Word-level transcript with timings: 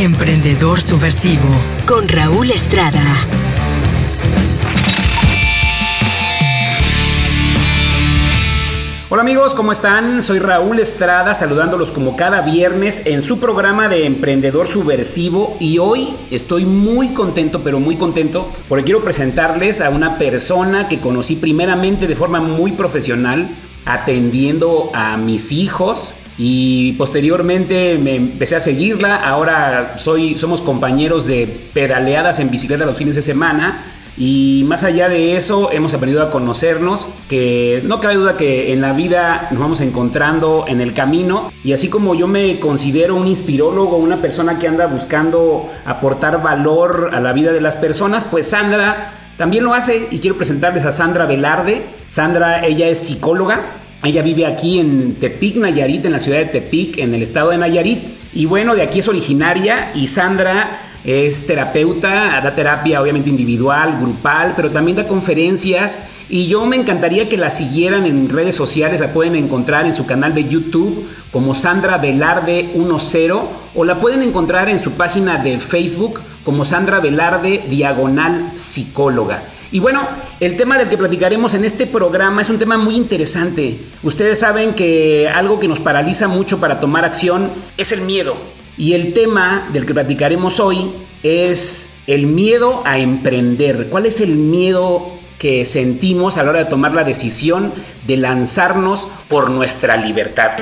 Emprendedor 0.00 0.80
Subversivo 0.80 1.42
con 1.84 2.06
Raúl 2.06 2.52
Estrada. 2.52 3.02
Hola 9.08 9.22
amigos, 9.22 9.54
¿cómo 9.54 9.72
están? 9.72 10.22
Soy 10.22 10.38
Raúl 10.38 10.78
Estrada 10.78 11.34
saludándolos 11.34 11.90
como 11.90 12.16
cada 12.16 12.42
viernes 12.42 13.06
en 13.06 13.22
su 13.22 13.40
programa 13.40 13.88
de 13.88 14.06
Emprendedor 14.06 14.68
Subversivo 14.68 15.56
y 15.58 15.78
hoy 15.78 16.14
estoy 16.30 16.64
muy 16.64 17.08
contento, 17.08 17.64
pero 17.64 17.80
muy 17.80 17.96
contento 17.96 18.48
porque 18.68 18.84
quiero 18.84 19.02
presentarles 19.02 19.80
a 19.80 19.90
una 19.90 20.16
persona 20.16 20.86
que 20.86 21.00
conocí 21.00 21.34
primeramente 21.34 22.06
de 22.06 22.14
forma 22.14 22.40
muy 22.40 22.70
profesional 22.70 23.48
atendiendo 23.84 24.92
a 24.94 25.16
mis 25.16 25.50
hijos 25.50 26.14
y 26.38 26.92
posteriormente 26.92 27.98
me 27.98 28.14
empecé 28.14 28.56
a 28.56 28.60
seguirla. 28.60 29.16
Ahora 29.16 29.94
soy, 29.98 30.38
somos 30.38 30.62
compañeros 30.62 31.26
de 31.26 31.68
pedaleadas 31.74 32.38
en 32.38 32.50
bicicleta 32.50 32.86
los 32.86 32.96
fines 32.96 33.16
de 33.16 33.22
semana 33.22 33.84
y 34.18 34.64
más 34.66 34.82
allá 34.82 35.08
de 35.08 35.36
eso, 35.36 35.70
hemos 35.70 35.94
aprendido 35.94 36.24
a 36.24 36.30
conocernos, 36.30 37.06
que 37.28 37.80
no 37.84 38.00
cabe 38.00 38.16
duda 38.16 38.36
que 38.36 38.72
en 38.72 38.80
la 38.80 38.92
vida 38.92 39.46
nos 39.52 39.60
vamos 39.60 39.80
encontrando 39.80 40.64
en 40.66 40.80
el 40.80 40.92
camino. 40.92 41.52
Y 41.62 41.72
así 41.72 41.88
como 41.88 42.16
yo 42.16 42.26
me 42.26 42.58
considero 42.58 43.14
un 43.14 43.28
inspirólogo, 43.28 43.96
una 43.96 44.16
persona 44.16 44.58
que 44.58 44.66
anda 44.66 44.88
buscando 44.88 45.70
aportar 45.84 46.42
valor 46.42 47.10
a 47.12 47.20
la 47.20 47.32
vida 47.32 47.52
de 47.52 47.60
las 47.60 47.76
personas, 47.76 48.24
pues 48.24 48.48
Sandra 48.48 49.12
también 49.36 49.62
lo 49.62 49.72
hace. 49.72 50.08
Y 50.10 50.18
quiero 50.18 50.36
presentarles 50.36 50.84
a 50.84 50.90
Sandra 50.90 51.26
Velarde. 51.26 51.86
Sandra, 52.08 52.66
ella 52.66 52.88
es 52.88 52.98
psicóloga. 52.98 53.60
Ella 54.04 54.22
vive 54.22 54.46
aquí 54.46 54.78
en 54.78 55.14
Tepic, 55.14 55.56
Nayarit, 55.56 56.04
en 56.04 56.12
la 56.12 56.18
ciudad 56.18 56.38
de 56.38 56.46
Tepic, 56.46 56.98
en 56.98 57.14
el 57.14 57.22
estado 57.22 57.50
de 57.50 57.58
Nayarit. 57.58 57.98
Y 58.32 58.46
bueno, 58.46 58.74
de 58.74 58.82
aquí 58.82 59.00
es 59.00 59.08
originaria. 59.08 59.92
Y 59.94 60.06
Sandra 60.06 60.80
es 61.04 61.46
terapeuta, 61.46 62.40
da 62.42 62.54
terapia 62.54 63.00
obviamente 63.00 63.30
individual, 63.30 63.98
grupal, 64.00 64.54
pero 64.56 64.70
también 64.70 64.96
da 64.96 65.08
conferencias 65.08 65.98
y 66.30 66.46
yo 66.46 66.66
me 66.66 66.76
encantaría 66.76 67.28
que 67.28 67.38
la 67.38 67.48
siguieran 67.48 68.04
en 68.04 68.28
redes 68.28 68.54
sociales, 68.54 69.00
la 69.00 69.14
pueden 69.14 69.34
encontrar 69.34 69.86
en 69.86 69.94
su 69.94 70.04
canal 70.04 70.34
de 70.34 70.46
YouTube 70.46 71.08
como 71.30 71.54
Sandra 71.54 71.96
Velarde 71.96 72.70
10 72.74 73.32
o 73.74 73.84
la 73.84 73.98
pueden 73.98 74.22
encontrar 74.22 74.68
en 74.68 74.78
su 74.78 74.92
página 74.92 75.38
de 75.38 75.58
Facebook 75.58 76.20
como 76.44 76.66
Sandra 76.66 77.00
Velarde 77.00 77.64
Diagonal 77.70 78.52
Psicóloga. 78.56 79.42
Y 79.70 79.80
bueno, 79.80 80.02
el 80.40 80.56
tema 80.56 80.78
del 80.78 80.88
que 80.88 80.96
platicaremos 80.96 81.52
en 81.54 81.64
este 81.64 81.86
programa 81.86 82.40
es 82.40 82.48
un 82.48 82.58
tema 82.58 82.78
muy 82.78 82.96
interesante. 82.96 83.78
Ustedes 84.02 84.38
saben 84.38 84.72
que 84.72 85.28
algo 85.28 85.60
que 85.60 85.68
nos 85.68 85.78
paraliza 85.80 86.26
mucho 86.26 86.58
para 86.58 86.80
tomar 86.80 87.04
acción 87.04 87.50
es 87.76 87.92
el 87.92 88.00
miedo. 88.00 88.34
Y 88.78 88.94
el 88.94 89.12
tema 89.12 89.68
del 89.72 89.84
que 89.84 89.92
platicaremos 89.92 90.60
hoy 90.60 90.92
es 91.22 91.96
el 92.06 92.26
miedo 92.26 92.82
a 92.86 92.98
emprender. 92.98 93.88
¿Cuál 93.90 94.06
es 94.06 94.20
el 94.20 94.36
miedo 94.36 95.12
que 95.38 95.64
sentimos 95.64 96.36
a 96.36 96.44
la 96.44 96.50
hora 96.50 96.58
de 96.60 96.70
tomar 96.70 96.94
la 96.94 97.04
decisión 97.04 97.72
de 98.06 98.16
lanzarnos 98.16 99.06
por 99.28 99.50
nuestra 99.50 99.96
libertad? 99.96 100.52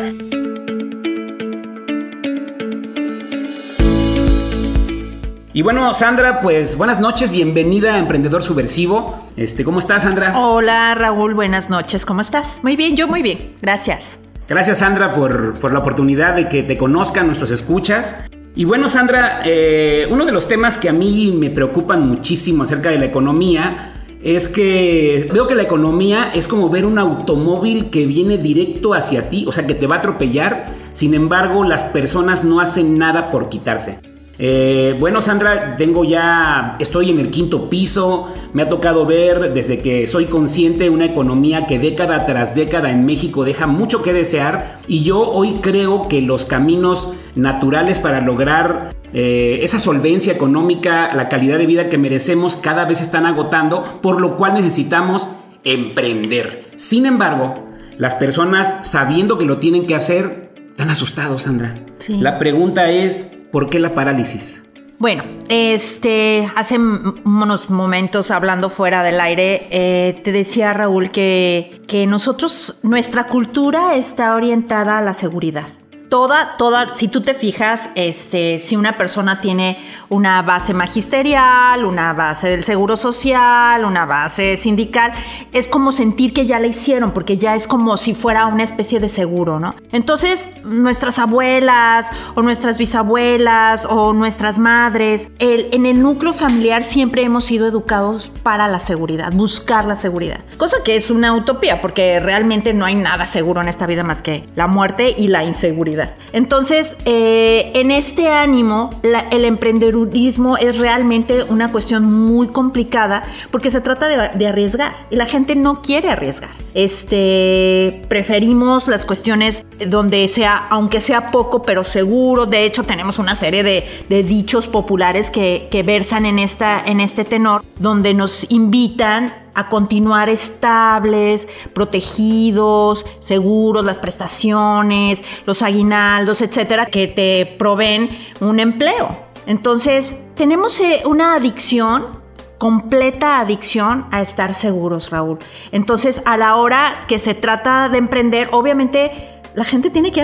Y 5.57 5.63
bueno, 5.63 5.95
Sandra, 5.95 6.39
pues 6.41 6.77
buenas 6.77 7.01
noches, 7.01 7.31
bienvenida 7.31 7.95
a 7.95 7.99
Emprendedor 7.99 8.43
Subversivo. 8.43 9.17
Este, 9.39 9.65
¿cómo 9.65 9.79
estás, 9.79 10.03
Sandra? 10.03 10.39
Hola, 10.39 10.95
Raúl, 10.95 11.33
buenas 11.33 11.71
noches, 11.71 12.05
¿cómo 12.05 12.21
estás? 12.21 12.59
Muy 12.63 12.77
bien, 12.77 12.95
yo 12.95 13.09
muy 13.09 13.23
bien, 13.23 13.55
gracias. 13.63 14.19
Gracias 14.47 14.81
Sandra 14.81 15.13
por, 15.13 15.73
la 15.73 15.79
oportunidad 15.79 16.35
de 16.35 16.51
que 16.51 16.63
te 16.63 16.77
conozcan 16.77 17.25
nuestros 17.25 17.51
escuchas. 17.51 18.27
Y 18.55 18.67
bueno 18.67 18.87
Sandra, 18.91 19.41
eh, 19.47 20.07
uno 20.11 20.27
de 20.27 20.33
los 20.33 20.47
temas 20.47 20.77
que 20.77 20.91
a 20.91 20.93
mí 20.93 21.33
me 21.35 21.49
preocupan 21.49 22.07
muchísimo 22.07 22.65
acerca 22.65 22.91
de 22.91 22.99
la 22.99 23.07
economía 23.07 23.95
es 24.23 24.49
que 24.49 25.31
veo 25.33 25.47
que 25.47 25.55
la 25.55 25.63
economía 25.63 26.33
es 26.35 26.49
como 26.49 26.69
ver 26.69 26.85
un 26.85 26.99
automóvil 26.99 27.89
que 27.89 28.07
viene 28.07 28.37
directo 28.37 28.93
hacia 28.93 29.31
ti, 29.31 29.47
o 29.49 29.53
sea 29.53 29.67
que 29.67 29.75
te 29.75 29.87
va 29.87 29.95
a 29.95 29.99
atropellar, 30.01 30.67
sin 30.93 31.15
embargo 31.15 31.65
las 31.65 31.85
personas 31.85 32.45
no 32.45 32.61
hacen 32.61 32.99
nada 32.99 33.31
por 33.31 33.49
quitarse. 33.49 34.16
Eh, 34.39 34.95
bueno, 35.01 35.21
Sandra, 35.21 35.77
tengo 35.77 36.05
ya, 36.05 36.77
estoy 36.79 37.11
en 37.11 37.19
el 37.19 37.31
quinto 37.31 37.71
piso, 37.71 38.29
me 38.53 38.63
ha 38.63 38.69
tocado 38.69 39.07
ver 39.07 39.55
desde 39.55 39.79
que 39.79 40.07
soy 40.07 40.27
consciente 40.27 40.91
una 40.91 41.07
economía 41.07 41.67
que 41.67 41.79
década 41.79 42.27
tras 42.27 42.55
década 42.55 42.91
en 42.91 43.07
México 43.07 43.45
deja 43.45 43.67
mucho 43.67 44.03
que 44.03 44.13
desear 44.13 44.81
y 44.87 45.05
yo 45.05 45.21
hoy 45.21 45.61
creo 45.63 46.09
que 46.09 46.21
los 46.21 46.45
caminos 46.45 47.15
naturales 47.35 47.99
para 47.99 48.21
lograr 48.21 48.95
eh, 49.15 49.61
esa 49.63 49.79
solvencia 49.79 50.33
económica, 50.33 51.15
la 51.15 51.29
calidad 51.29 51.57
de 51.57 51.67
vida 51.67 51.89
que 51.89 51.97
merecemos 51.97 52.57
cada 52.57 52.85
vez 52.85 53.01
están 53.01 53.25
agotando, 53.25 54.01
por 54.03 54.21
lo 54.21 54.37
cual 54.37 54.55
necesitamos 54.55 55.31
emprender. 55.65 56.67
Sin 56.77 57.07
embargo, 57.07 57.55
las 57.97 58.15
personas 58.17 58.81
sabiendo 58.83 59.39
que 59.39 59.47
lo 59.47 59.57
tienen 59.57 59.87
que 59.87 59.95
hacer, 59.95 60.51
están 60.69 60.91
asustados, 60.91 61.43
Sandra. 61.45 61.79
La 62.09 62.39
pregunta 62.39 62.91
es, 62.91 63.46
¿Por 63.57 63.71
qué 63.71 63.81
la 63.81 63.95
parálisis? 63.95 64.67
Bueno, 64.99 65.23
este, 65.49 66.47
hace 66.57 66.77
unos 66.79 67.71
momentos 67.71 68.31
hablando 68.31 68.69
fuera 68.69 69.03
del 69.03 69.19
aire, 69.19 69.67
eh, 69.71 70.21
te 70.23 70.31
decía 70.31 70.75
Raúl 70.75 71.11
que, 71.11 71.81
que 71.89 72.07
nosotros, 72.07 72.79
nuestra 72.83 73.29
cultura 73.29 73.95
está 73.95 74.35
orientada 74.35 74.99
a 74.99 75.01
la 75.01 75.15
seguridad 75.15 75.69
toda, 76.09 76.57
toda, 76.57 76.95
si 76.95 77.09
tú 77.09 77.21
te 77.21 77.35
fijas, 77.35 77.91
este, 77.95 78.59
si 78.61 78.77
una 78.77 78.97
persona 78.97 79.41
tiene 79.41 79.79
una 80.09 80.43
base 80.43 80.73
magisterial, 80.73 81.85
una 81.85 82.13
base 82.13 82.49
del 82.49 82.65
seguro 82.65 82.97
social, 82.97 83.85
una 83.85 84.07
base 84.07 84.57
sindical, 84.57 85.13
es 85.53 85.67
como 85.67 85.93
sentir 85.93 86.33
que 86.33 86.47
ya 86.47 86.61
la 86.61 86.69
hicieron, 86.69 87.11
porque 87.11 87.37
ya 87.37 87.55
es 87.55 87.67
como 87.67 87.97
si 87.97 88.15
fuera 88.15 88.47
una 88.47 88.63
especie 88.63 89.01
de 89.01 89.09
seguro, 89.09 89.59
¿no? 89.59 89.75
Entonces, 89.93 90.49
nuestras 90.65 91.19
abuelas 91.19 92.09
o 92.35 92.43
nuestras 92.43 92.79
bisabuelas 92.79 93.87
o 93.87 94.13
nuestras 94.13 94.59
madres, 94.59 95.29
en 95.39 95.87
el 95.87 96.01
núcleo 96.01 96.33
familiar 96.33 96.85
siempre 96.85 97.23
hemos 97.23 97.45
sido 97.45 97.67
educados 97.67 98.31
para 98.43 98.69
la 98.69 98.81
seguridad, 98.81 99.33
buscar 99.33 99.85
la 99.85 99.97
seguridad. 99.97 100.41
Cosa 100.57 100.79
que 100.85 100.97
es 100.97 101.11
una 101.11 101.35
utopía, 101.35 101.81
porque 101.83 102.21
realmente 102.21 102.73
no 102.73 102.85
hay 102.85 102.95
nada 102.95 103.27
seguro 103.27 103.61
en 103.61 103.69
esta 103.69 103.87
vida 103.87 104.05
más 104.05 104.23
que 104.23 104.49
la 104.55 104.67
muerte 104.67 105.15
y 105.17 105.29
la 105.29 105.45
inseguridad. 105.45 105.96
Entonces, 106.33 106.97
eh, 107.05 107.71
en 107.75 107.91
este 107.91 108.29
ánimo, 108.29 108.91
el 109.31 109.45
emprendedurismo 109.45 110.57
es 110.57 110.79
realmente 110.79 111.45
una 111.45 111.73
cuestión 111.73 112.11
muy 112.11 112.49
complicada 112.49 113.25
porque 113.51 113.71
se 113.71 113.81
trata 113.81 114.07
de, 114.09 114.47
arriesgar 114.47 114.95
y 115.11 115.17
la 115.17 115.27
gente 115.27 115.57
no 115.57 115.83
quiere 115.83 116.11
arriesgar. 116.11 116.51
Este, 116.75 118.03
preferimos 118.09 118.89
las 118.89 119.07
cuestiones 119.07 119.65
donde 119.87 120.29
sea, 120.29 120.67
aunque 120.71 121.01
sea 121.01 121.31
poco, 121.31 121.63
pero 121.63 121.85
seguro. 121.85 122.47
De 122.47 122.65
hecho, 122.65 122.85
tenemos 122.85 123.19
una 123.19 123.35
serie 123.35 123.63
de, 123.63 124.23
dichos 124.23 124.67
populares 124.67 125.31
que, 125.31 125.69
que 125.71 125.83
versan 125.83 126.27
en, 126.27 126.39
esta, 126.39 126.83
en 126.85 127.01
este 127.01 127.25
tenor, 127.25 127.63
donde 127.79 128.15
nos 128.15 128.51
invitan 128.51 129.33
a 129.57 129.69
continuar 129.71 130.29
estables, 130.29 131.49
protegidos, 131.73 133.05
seguros, 133.21 133.85
las 133.85 133.99
prestaciones, 133.99 135.23
los 135.47 135.63
aguinaldos, 135.63 136.43
etcétera, 136.43 136.87
que 136.87 137.09
te 137.09 137.57
proveen 137.59 138.11
un 138.41 138.61
empleo. 138.61 139.19
Entonces, 139.47 140.17
tenemos 140.35 140.79
eh, 140.81 141.03
una 141.07 141.35
adicción 141.35 142.25
completa 142.59 143.41
adicción 143.41 144.07
a 144.11 144.21
estar 144.21 144.55
seguros, 144.55 145.11
Raúl. 145.11 145.39
Entonces, 145.73 146.23
a 146.25 146.37
la 146.37 146.57
hora 146.57 147.05
que 147.09 147.19
se 147.19 147.35
trata 147.35 147.89
de 147.89 147.99
emprender, 147.99 148.49
obviamente 148.53 149.11
la 149.55 149.65
gente 149.65 149.89
tiene 149.89 150.13
que 150.13 150.21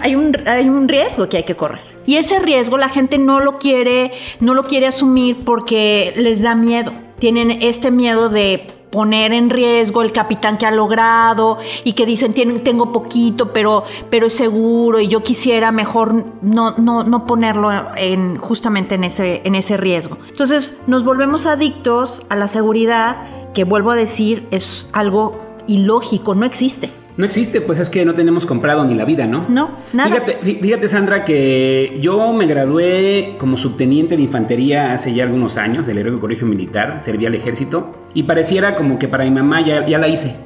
hay, 0.00 0.14
un, 0.16 0.36
hay, 0.46 0.68
un, 0.68 0.88
riesgo 0.88 1.28
que 1.28 1.38
hay 1.38 1.42
que 1.42 1.56
correr. 1.56 1.82
Y 2.06 2.16
ese 2.16 2.38
riesgo 2.38 2.78
la 2.78 2.88
gente 2.88 3.18
no 3.18 3.40
lo 3.40 3.58
quiere, 3.58 4.12
no 4.40 4.54
lo 4.54 4.64
quiere 4.64 4.86
asumir 4.86 5.44
porque 5.44 6.14
les 6.16 6.40
da 6.40 6.54
miedo 6.54 6.92
tienen 7.22 7.52
este 7.62 7.92
miedo 7.92 8.30
de 8.30 8.66
poner 8.90 9.32
en 9.32 9.48
riesgo 9.48 10.02
el 10.02 10.10
capitán 10.10 10.58
que 10.58 10.66
ha 10.66 10.72
logrado 10.72 11.56
y 11.84 11.92
que 11.92 12.04
dicen 12.04 12.34
tengo 12.34 12.90
poquito 12.90 13.52
pero 13.52 13.84
pero 14.10 14.26
es 14.26 14.34
seguro 14.34 14.98
y 14.98 15.06
yo 15.06 15.22
quisiera 15.22 15.70
mejor 15.70 16.24
no, 16.42 16.72
no, 16.78 17.04
no 17.04 17.24
ponerlo 17.24 17.70
en, 17.96 18.38
justamente 18.38 18.96
en 18.96 19.04
ese, 19.04 19.40
en 19.44 19.54
ese 19.54 19.76
riesgo. 19.76 20.18
Entonces 20.30 20.80
nos 20.88 21.04
volvemos 21.04 21.46
adictos 21.46 22.24
a 22.28 22.34
la 22.34 22.48
seguridad 22.48 23.22
que 23.54 23.62
vuelvo 23.62 23.92
a 23.92 23.94
decir 23.94 24.48
es 24.50 24.88
algo 24.92 25.40
ilógico, 25.68 26.34
no 26.34 26.44
existe. 26.44 26.90
No 27.16 27.24
existe, 27.24 27.60
pues 27.60 27.78
es 27.78 27.90
que 27.90 28.04
no 28.04 28.14
tenemos 28.14 28.46
comprado 28.46 28.84
ni 28.84 28.94
la 28.94 29.04
vida, 29.04 29.26
¿no? 29.26 29.46
No, 29.48 29.70
nada. 29.92 30.08
Fíjate, 30.08 30.38
fíjate, 30.60 30.88
Sandra, 30.88 31.24
que 31.24 31.98
yo 32.00 32.32
me 32.32 32.46
gradué 32.46 33.36
como 33.38 33.56
subteniente 33.56 34.16
de 34.16 34.22
infantería 34.22 34.92
hace 34.92 35.12
ya 35.12 35.24
algunos 35.24 35.58
años 35.58 35.86
del 35.86 35.98
Heroico 35.98 36.20
Colegio 36.20 36.46
Militar, 36.46 37.00
servía 37.00 37.28
al 37.28 37.34
ejército, 37.34 37.92
y 38.14 38.22
pareciera 38.22 38.76
como 38.76 38.98
que 38.98 39.08
para 39.08 39.24
mi 39.24 39.30
mamá 39.30 39.60
ya, 39.60 39.86
ya 39.86 39.98
la 39.98 40.08
hice. 40.08 40.36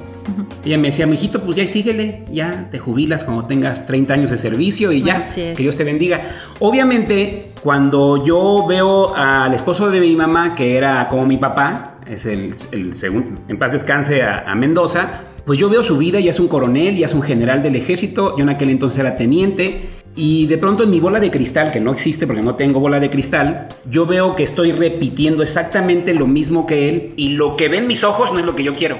Ella 0.65 0.77
me 0.77 0.89
decía, 0.89 1.07
mijito, 1.07 1.41
pues 1.41 1.55
ya 1.55 1.65
síguele, 1.65 2.25
ya 2.29 2.67
te 2.69 2.79
jubilas 2.79 3.23
cuando 3.23 3.45
tengas 3.45 3.87
30 3.87 4.13
años 4.13 4.31
de 4.31 4.37
servicio 4.37 4.91
y 4.91 5.01
ya, 5.01 5.23
que 5.33 5.55
Dios 5.55 5.77
te 5.77 5.83
bendiga. 5.83 6.21
Obviamente, 6.59 7.53
cuando 7.63 8.25
yo 8.25 8.65
veo 8.67 9.15
al 9.15 9.53
esposo 9.53 9.89
de 9.89 9.99
mi 10.01 10.15
mamá, 10.15 10.55
que 10.55 10.77
era 10.77 11.07
como 11.07 11.25
mi 11.25 11.37
papá, 11.37 11.99
es 12.05 12.25
el, 12.25 12.53
segundo, 12.93 13.41
en 13.47 13.57
paz 13.57 13.73
descanse 13.73 14.23
a, 14.23 14.53
Mendoza, 14.55 15.21
pues 15.47 15.57
yo 15.57 15.69
veo 15.69 15.81
su 15.81 15.97
vida, 15.97 16.19
ya 16.19 16.31
es 16.31 16.41
un 16.41 16.49
coronel, 16.49 16.97
ya 16.97 17.05
es 17.05 17.13
un 17.13 17.21
general 17.21 17.63
del 17.63 17.77
ejército, 17.77 18.35
yo 18.35 18.43
en 18.43 18.49
aquel 18.49 18.69
entonces 18.69 18.99
era 18.99 19.15
teniente, 19.15 19.83
y 20.13 20.45
de 20.45 20.57
pronto 20.57 20.83
en 20.83 20.89
mi 20.89 20.99
bola 20.99 21.21
de 21.21 21.31
cristal, 21.31 21.71
que 21.71 21.79
no 21.79 21.93
existe 21.93 22.27
porque 22.27 22.41
no 22.41 22.55
tengo 22.55 22.81
bola 22.81 22.99
de 22.99 23.09
cristal, 23.09 23.69
yo 23.89 24.05
veo 24.05 24.35
que 24.35 24.43
estoy 24.43 24.73
repitiendo 24.73 25.41
exactamente 25.41 26.13
lo 26.13 26.27
mismo 26.27 26.67
que 26.67 26.89
él 26.89 27.13
y 27.15 27.29
lo 27.29 27.55
que 27.55 27.69
ven 27.69 27.87
mis 27.87 28.03
ojos 28.03 28.33
no 28.33 28.39
es 28.39 28.45
lo 28.45 28.57
que 28.57 28.63
yo 28.63 28.73
quiero. 28.73 28.97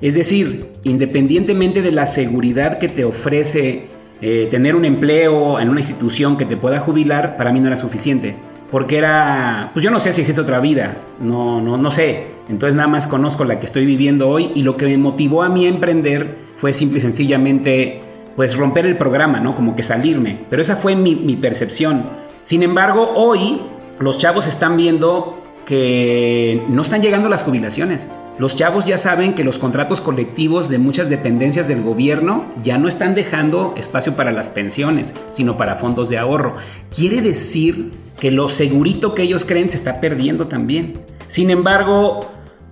Es 0.00 0.14
decir, 0.14 0.66
independientemente 0.84 1.82
de 1.82 1.90
la 1.90 2.06
seguridad 2.06 2.78
que 2.78 2.88
te 2.88 3.04
ofrece 3.04 3.86
eh, 4.22 4.46
tener 4.52 4.76
un 4.76 4.84
empleo 4.84 5.58
en 5.58 5.70
una 5.70 5.80
institución 5.80 6.38
que 6.38 6.44
te 6.44 6.56
pueda 6.56 6.78
jubilar, 6.78 7.36
para 7.36 7.52
mí 7.52 7.58
no 7.58 7.66
era 7.66 7.76
suficiente. 7.76 8.36
Porque 8.70 8.98
era, 8.98 9.70
pues 9.72 9.82
yo 9.82 9.90
no 9.90 9.98
sé 9.98 10.12
si 10.12 10.20
existe 10.20 10.40
otra 10.40 10.60
vida, 10.60 10.98
no, 11.20 11.60
no, 11.60 11.76
no 11.76 11.90
sé. 11.90 12.38
Entonces 12.48 12.74
nada 12.74 12.88
más 12.88 13.06
conozco 13.06 13.44
la 13.44 13.60
que 13.60 13.66
estoy 13.66 13.86
viviendo 13.86 14.28
hoy 14.28 14.52
y 14.54 14.62
lo 14.62 14.76
que 14.76 14.86
me 14.86 14.98
motivó 14.98 15.42
a 15.42 15.48
mí 15.48 15.66
a 15.66 15.68
emprender 15.68 16.36
fue 16.56 16.72
simple 16.72 16.98
y 16.98 17.00
sencillamente, 17.00 18.02
pues 18.36 18.56
romper 18.56 18.84
el 18.84 18.96
programa, 18.96 19.40
¿no? 19.40 19.54
Como 19.54 19.74
que 19.74 19.82
salirme. 19.82 20.40
Pero 20.50 20.60
esa 20.60 20.76
fue 20.76 20.96
mi, 20.96 21.14
mi 21.14 21.36
percepción. 21.36 22.04
Sin 22.42 22.62
embargo, 22.62 23.10
hoy 23.14 23.60
los 24.00 24.18
chavos 24.18 24.46
están 24.46 24.76
viendo 24.76 25.42
que 25.68 26.64
no 26.70 26.80
están 26.80 27.02
llegando 27.02 27.28
las 27.28 27.42
jubilaciones. 27.42 28.10
Los 28.38 28.56
chavos 28.56 28.86
ya 28.86 28.96
saben 28.96 29.34
que 29.34 29.44
los 29.44 29.58
contratos 29.58 30.00
colectivos 30.00 30.70
de 30.70 30.78
muchas 30.78 31.10
dependencias 31.10 31.68
del 31.68 31.82
gobierno 31.82 32.46
ya 32.62 32.78
no 32.78 32.88
están 32.88 33.14
dejando 33.14 33.74
espacio 33.76 34.16
para 34.16 34.32
las 34.32 34.48
pensiones, 34.48 35.14
sino 35.28 35.58
para 35.58 35.74
fondos 35.74 36.08
de 36.08 36.16
ahorro. 36.16 36.54
Quiere 36.90 37.20
decir 37.20 37.92
que 38.18 38.30
lo 38.30 38.48
segurito 38.48 39.14
que 39.14 39.24
ellos 39.24 39.44
creen 39.44 39.68
se 39.68 39.76
está 39.76 40.00
perdiendo 40.00 40.46
también. 40.46 41.00
Sin 41.26 41.50
embargo, 41.50 42.20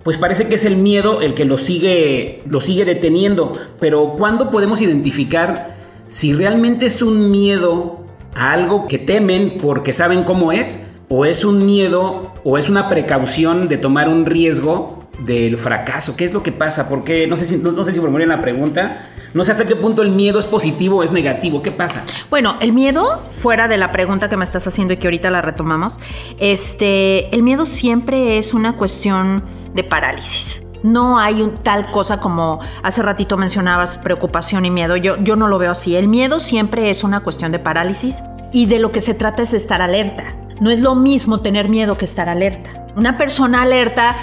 pues 0.03 0.17
parece 0.17 0.47
que 0.47 0.55
es 0.55 0.65
el 0.65 0.77
miedo 0.77 1.21
el 1.21 1.35
que 1.35 1.45
lo 1.45 1.59
sigue, 1.59 2.41
lo 2.49 2.61
sigue 2.61 2.83
deteniendo. 2.83 3.51
Pero 3.79 4.15
¿cuándo 4.17 4.49
podemos 4.49 4.81
identificar 4.81 5.77
si 6.07 6.33
realmente 6.33 6.87
es 6.87 7.03
un 7.03 7.29
miedo 7.29 8.03
a 8.33 8.53
algo 8.53 8.87
que 8.87 8.97
temen 8.97 9.59
porque 9.61 9.93
saben 9.93 10.23
cómo 10.23 10.51
es? 10.51 10.96
¿O 11.09 11.25
es 11.25 11.45
un 11.45 11.65
miedo 11.65 12.33
o 12.43 12.57
es 12.57 12.69
una 12.69 12.89
precaución 12.89 13.67
de 13.67 13.77
tomar 13.77 14.09
un 14.09 14.25
riesgo 14.25 15.07
del 15.19 15.57
fracaso. 15.57 16.15
¿Qué 16.15 16.25
es 16.25 16.33
lo 16.33 16.43
que 16.43 16.51
pasa? 16.51 16.89
Porque 16.89 17.27
no 17.27 17.35
sé 17.37 17.45
si, 17.45 17.57
no, 17.57 17.83
sé 17.83 17.91
si 17.91 17.99
formulen 17.99 18.29
la 18.29 18.41
pregunta. 18.41 19.09
No 19.33 19.43
sé 19.43 19.51
hasta 19.51 19.65
qué 19.65 19.75
punto 19.75 20.01
el 20.01 20.11
miedo 20.11 20.39
es 20.39 20.45
positivo 20.45 20.97
o 20.97 21.03
es 21.03 21.11
negativo. 21.11 21.61
¿Qué 21.61 21.71
pasa? 21.71 22.03
Bueno, 22.29 22.55
el 22.59 22.73
miedo, 22.73 23.23
fuera 23.31 23.67
de 23.67 23.77
la 23.77 23.91
pregunta 23.91 24.29
que 24.29 24.37
me 24.37 24.45
estás 24.45 24.67
haciendo 24.67 24.93
y 24.93 24.97
que 24.97 25.07
ahorita 25.07 25.29
la 25.29 25.41
retomamos, 25.41 25.99
este, 26.39 27.33
el 27.35 27.43
miedo 27.43 27.65
siempre 27.65 28.37
es 28.37 28.53
una 28.53 28.77
cuestión 28.77 29.43
de 29.73 29.83
parálisis. 29.83 30.61
No 30.83 31.19
hay 31.19 31.51
tal 31.63 31.91
cosa 31.91 32.19
como 32.19 32.59
hace 32.83 33.01
ratito 33.01 33.35
mencionabas 33.35 33.97
preocupación 33.97 34.65
y 34.65 34.71
miedo. 34.71 34.95
Yo, 34.95 35.17
yo 35.17 35.35
no 35.35 35.47
lo 35.47 35.57
veo 35.57 35.71
así. 35.71 35.95
El 35.95 36.07
miedo 36.07 36.39
siempre 36.39 36.89
es 36.89 37.03
una 37.03 37.21
cuestión 37.21 37.51
de 37.51 37.59
parálisis 37.59 38.23
y 38.53 38.67
de 38.67 38.79
lo 38.79 38.91
que 38.91 39.01
se 39.01 39.13
trata 39.13 39.41
es 39.41 39.51
de 39.51 39.57
estar 39.57 39.81
alerta. 39.81 40.35
No 40.59 40.71
es 40.71 40.79
lo 40.79 40.95
mismo 40.95 41.41
tener 41.41 41.69
miedo 41.69 41.97
que 41.97 42.05
estar 42.05 42.29
alerta. 42.29 42.87
Una 42.95 43.17
persona 43.17 43.61
alerta 43.61 44.15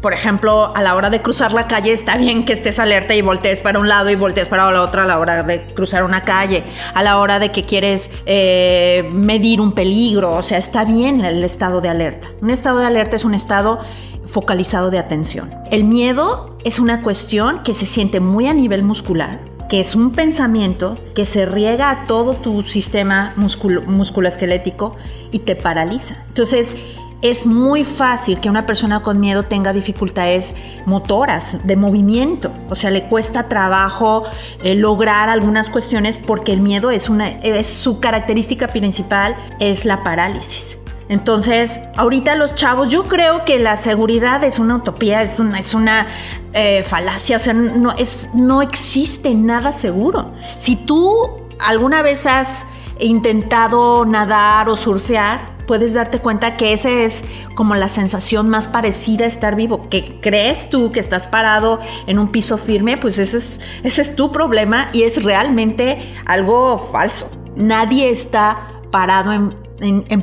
por 0.00 0.12
ejemplo, 0.12 0.72
a 0.76 0.82
la 0.82 0.94
hora 0.94 1.10
de 1.10 1.22
cruzar 1.22 1.52
la 1.52 1.66
calle 1.66 1.92
está 1.92 2.16
bien 2.16 2.44
que 2.44 2.52
estés 2.52 2.78
alerta 2.78 3.14
y 3.14 3.22
voltees 3.22 3.62
para 3.62 3.80
un 3.80 3.88
lado 3.88 4.10
y 4.10 4.14
voltees 4.14 4.48
para 4.48 4.70
la 4.70 4.82
otra 4.82 5.02
a 5.02 5.06
la 5.06 5.18
hora 5.18 5.42
de 5.42 5.66
cruzar 5.66 6.04
una 6.04 6.22
calle, 6.24 6.62
a 6.94 7.02
la 7.02 7.18
hora 7.18 7.38
de 7.38 7.50
que 7.50 7.64
quieres 7.64 8.10
eh, 8.24 9.08
medir 9.12 9.60
un 9.60 9.72
peligro, 9.72 10.36
o 10.36 10.42
sea, 10.42 10.58
está 10.58 10.84
bien 10.84 11.24
el 11.24 11.42
estado 11.42 11.80
de 11.80 11.88
alerta. 11.88 12.28
Un 12.40 12.50
estado 12.50 12.78
de 12.78 12.86
alerta 12.86 13.16
es 13.16 13.24
un 13.24 13.34
estado 13.34 13.80
focalizado 14.26 14.90
de 14.90 14.98
atención. 14.98 15.50
El 15.70 15.84
miedo 15.84 16.56
es 16.64 16.78
una 16.78 17.02
cuestión 17.02 17.62
que 17.64 17.74
se 17.74 17.86
siente 17.86 18.20
muy 18.20 18.46
a 18.46 18.54
nivel 18.54 18.84
muscular, 18.84 19.40
que 19.68 19.80
es 19.80 19.94
un 19.94 20.12
pensamiento 20.12 20.96
que 21.14 21.24
se 21.24 21.44
riega 21.46 21.90
a 21.90 22.06
todo 22.06 22.34
tu 22.34 22.62
sistema 22.62 23.34
musculoesquelético 23.36 24.96
y 25.30 25.40
te 25.40 25.56
paraliza. 25.56 26.24
Entonces, 26.28 26.74
es 27.20 27.46
muy 27.46 27.84
fácil 27.84 28.38
que 28.38 28.48
una 28.48 28.64
persona 28.64 29.02
con 29.02 29.18
miedo 29.18 29.42
tenga 29.42 29.72
dificultades 29.72 30.54
motoras, 30.86 31.66
de 31.66 31.74
movimiento. 31.74 32.52
O 32.70 32.76
sea, 32.76 32.90
le 32.90 33.04
cuesta 33.04 33.48
trabajo 33.48 34.22
eh, 34.62 34.74
lograr 34.74 35.28
algunas 35.28 35.68
cuestiones 35.68 36.18
porque 36.18 36.52
el 36.52 36.60
miedo 36.60 36.90
es 36.90 37.08
una, 37.08 37.28
es 37.28 37.66
su 37.66 37.98
característica 37.98 38.68
principal, 38.68 39.34
es 39.58 39.84
la 39.84 40.04
parálisis. 40.04 40.77
Entonces, 41.08 41.80
ahorita 41.96 42.34
los 42.34 42.54
chavos, 42.54 42.90
yo 42.90 43.04
creo 43.04 43.44
que 43.44 43.58
la 43.58 43.76
seguridad 43.76 44.44
es 44.44 44.58
una 44.58 44.76
utopía, 44.76 45.22
es 45.22 45.38
una, 45.38 45.58
es 45.58 45.74
una 45.74 46.06
eh, 46.52 46.82
falacia, 46.82 47.36
o 47.36 47.40
sea, 47.40 47.54
no, 47.54 47.92
es, 47.92 48.30
no 48.34 48.60
existe 48.60 49.34
nada 49.34 49.72
seguro. 49.72 50.32
Si 50.58 50.76
tú 50.76 51.46
alguna 51.58 52.02
vez 52.02 52.26
has 52.26 52.66
intentado 52.98 54.04
nadar 54.04 54.68
o 54.68 54.76
surfear, 54.76 55.56
puedes 55.66 55.94
darte 55.94 56.18
cuenta 56.18 56.56
que 56.56 56.72
esa 56.72 56.90
es 56.90 57.24
como 57.54 57.74
la 57.74 57.88
sensación 57.88 58.48
más 58.48 58.68
parecida 58.68 59.24
a 59.24 59.28
estar 59.28 59.54
vivo. 59.54 59.88
Que 59.88 60.18
crees 60.20 60.68
tú 60.68 60.92
que 60.92 61.00
estás 61.00 61.26
parado 61.26 61.78
en 62.06 62.18
un 62.18 62.32
piso 62.32 62.58
firme, 62.58 62.96
pues 62.96 63.18
ese 63.18 63.38
es, 63.38 63.60
ese 63.82 64.02
es 64.02 64.16
tu 64.16 64.32
problema 64.32 64.88
y 64.92 65.02
es 65.04 65.22
realmente 65.22 66.14
algo 66.26 66.88
falso. 66.90 67.30
Nadie 67.54 68.10
está 68.10 68.72
parado 68.90 69.32
en, 69.32 69.67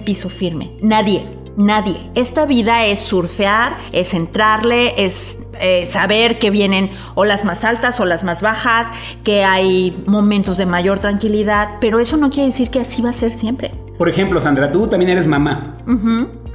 piso 0.05 0.29
firme. 0.29 0.77
Nadie. 0.81 1.25
Nadie. 1.57 2.11
Esta 2.15 2.45
vida 2.45 2.85
es 2.85 2.99
surfear, 2.99 3.77
es 3.93 4.13
entrarle, 4.13 4.93
es 4.97 5.39
eh, 5.61 5.85
saber 5.85 6.37
que 6.37 6.49
vienen 6.49 6.91
olas 7.15 7.45
más 7.45 7.63
altas, 7.63 7.99
olas 7.99 8.25
más 8.25 8.41
bajas, 8.41 8.89
que 9.23 9.45
hay 9.45 9.95
momentos 10.05 10.57
de 10.57 10.65
mayor 10.65 10.99
tranquilidad, 10.99 11.77
pero 11.79 11.99
eso 11.99 12.17
no 12.17 12.29
quiere 12.29 12.47
decir 12.47 12.69
que 12.69 12.81
así 12.81 13.01
va 13.01 13.11
a 13.11 13.13
ser 13.13 13.33
siempre. 13.33 13.71
Por 13.97 14.09
ejemplo, 14.09 14.41
Sandra, 14.41 14.71
tú 14.71 14.87
también 14.87 15.11
eres 15.11 15.27
mamá. 15.27 15.77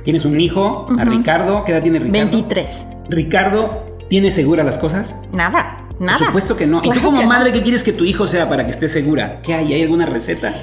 Tienes 0.04 0.24
un 0.24 0.38
hijo, 0.40 0.86
a 0.98 1.04
Ricardo. 1.04 1.64
¿Qué 1.64 1.72
edad 1.72 1.82
tiene 1.82 1.98
Ricardo? 1.98 2.30
23. 2.30 2.86
¿Ricardo 3.08 3.96
tiene 4.08 4.30
segura 4.30 4.62
las 4.64 4.76
cosas? 4.76 5.20
Nada, 5.34 5.88
nada. 5.98 6.18
Por 6.18 6.26
supuesto 6.26 6.56
que 6.56 6.66
no. 6.66 6.82
¿Y 6.84 6.90
tú 6.90 7.00
como 7.00 7.22
madre 7.22 7.52
qué 7.52 7.62
quieres 7.62 7.82
que 7.82 7.92
tu 7.92 8.04
hijo 8.04 8.26
sea 8.26 8.48
para 8.48 8.66
que 8.66 8.72
esté 8.72 8.88
segura? 8.88 9.40
¿Qué 9.42 9.54
hay? 9.54 9.72
¿Hay 9.72 9.82
alguna 9.82 10.04
receta? 10.04 10.54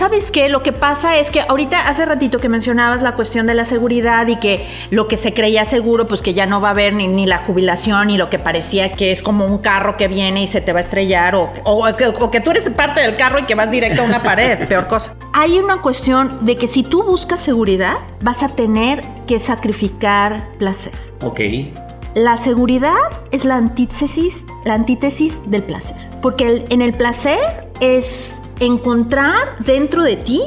¿Sabes 0.00 0.30
qué? 0.30 0.48
Lo 0.48 0.62
que 0.62 0.72
pasa 0.72 1.18
es 1.18 1.30
que 1.30 1.42
ahorita 1.42 1.86
hace 1.86 2.06
ratito 2.06 2.38
que 2.38 2.48
mencionabas 2.48 3.02
la 3.02 3.16
cuestión 3.16 3.46
de 3.46 3.52
la 3.52 3.66
seguridad 3.66 4.26
y 4.28 4.36
que 4.36 4.66
lo 4.90 5.08
que 5.08 5.18
se 5.18 5.34
creía 5.34 5.66
seguro, 5.66 6.08
pues 6.08 6.22
que 6.22 6.32
ya 6.32 6.46
no 6.46 6.58
va 6.58 6.68
a 6.68 6.70
haber 6.70 6.94
ni, 6.94 7.26
la 7.26 7.36
jubilación 7.36 8.06
ni 8.06 8.16
lo 8.16 8.30
que 8.30 8.38
parecía 8.38 8.92
que 8.92 9.10
es 9.10 9.20
como 9.20 9.44
un 9.44 9.58
carro 9.58 9.98
que 9.98 10.08
viene 10.08 10.42
y 10.42 10.46
se 10.46 10.62
te 10.62 10.72
va 10.72 10.78
a 10.78 10.80
estrellar 10.80 11.34
o, 11.34 11.52
o, 11.64 11.84
que, 12.30 12.40
tú 12.40 12.50
eres 12.50 12.70
parte 12.70 13.02
del 13.02 13.14
carro 13.16 13.40
y 13.40 13.42
que 13.42 13.54
vas 13.54 13.70
directo 13.70 14.00
a 14.00 14.06
una 14.06 14.22
pared, 14.22 14.66
peor 14.68 14.86
cosa. 14.88 15.14
Hay 15.34 15.58
una 15.58 15.82
cuestión 15.82 16.46
de 16.46 16.56
que 16.56 16.66
si 16.66 16.82
tú 16.82 17.02
buscas 17.02 17.40
seguridad, 17.40 17.98
vas 18.22 18.42
a 18.42 18.48
tener 18.48 19.04
que 19.26 19.38
sacrificar 19.38 20.48
placer. 20.56 20.94
Ok. 21.20 21.40
La 22.14 22.38
seguridad 22.38 22.96
es 23.32 23.44
la 23.44 23.56
antítesis, 23.56 24.46
la 24.64 24.72
antítesis 24.72 25.42
del 25.44 25.62
placer, 25.62 25.98
porque 26.22 26.64
en 26.70 26.80
el 26.80 26.94
placer 26.94 27.68
es 27.80 28.40
encontrar 28.60 29.56
dentro 29.58 30.02
de 30.02 30.16
ti 30.16 30.42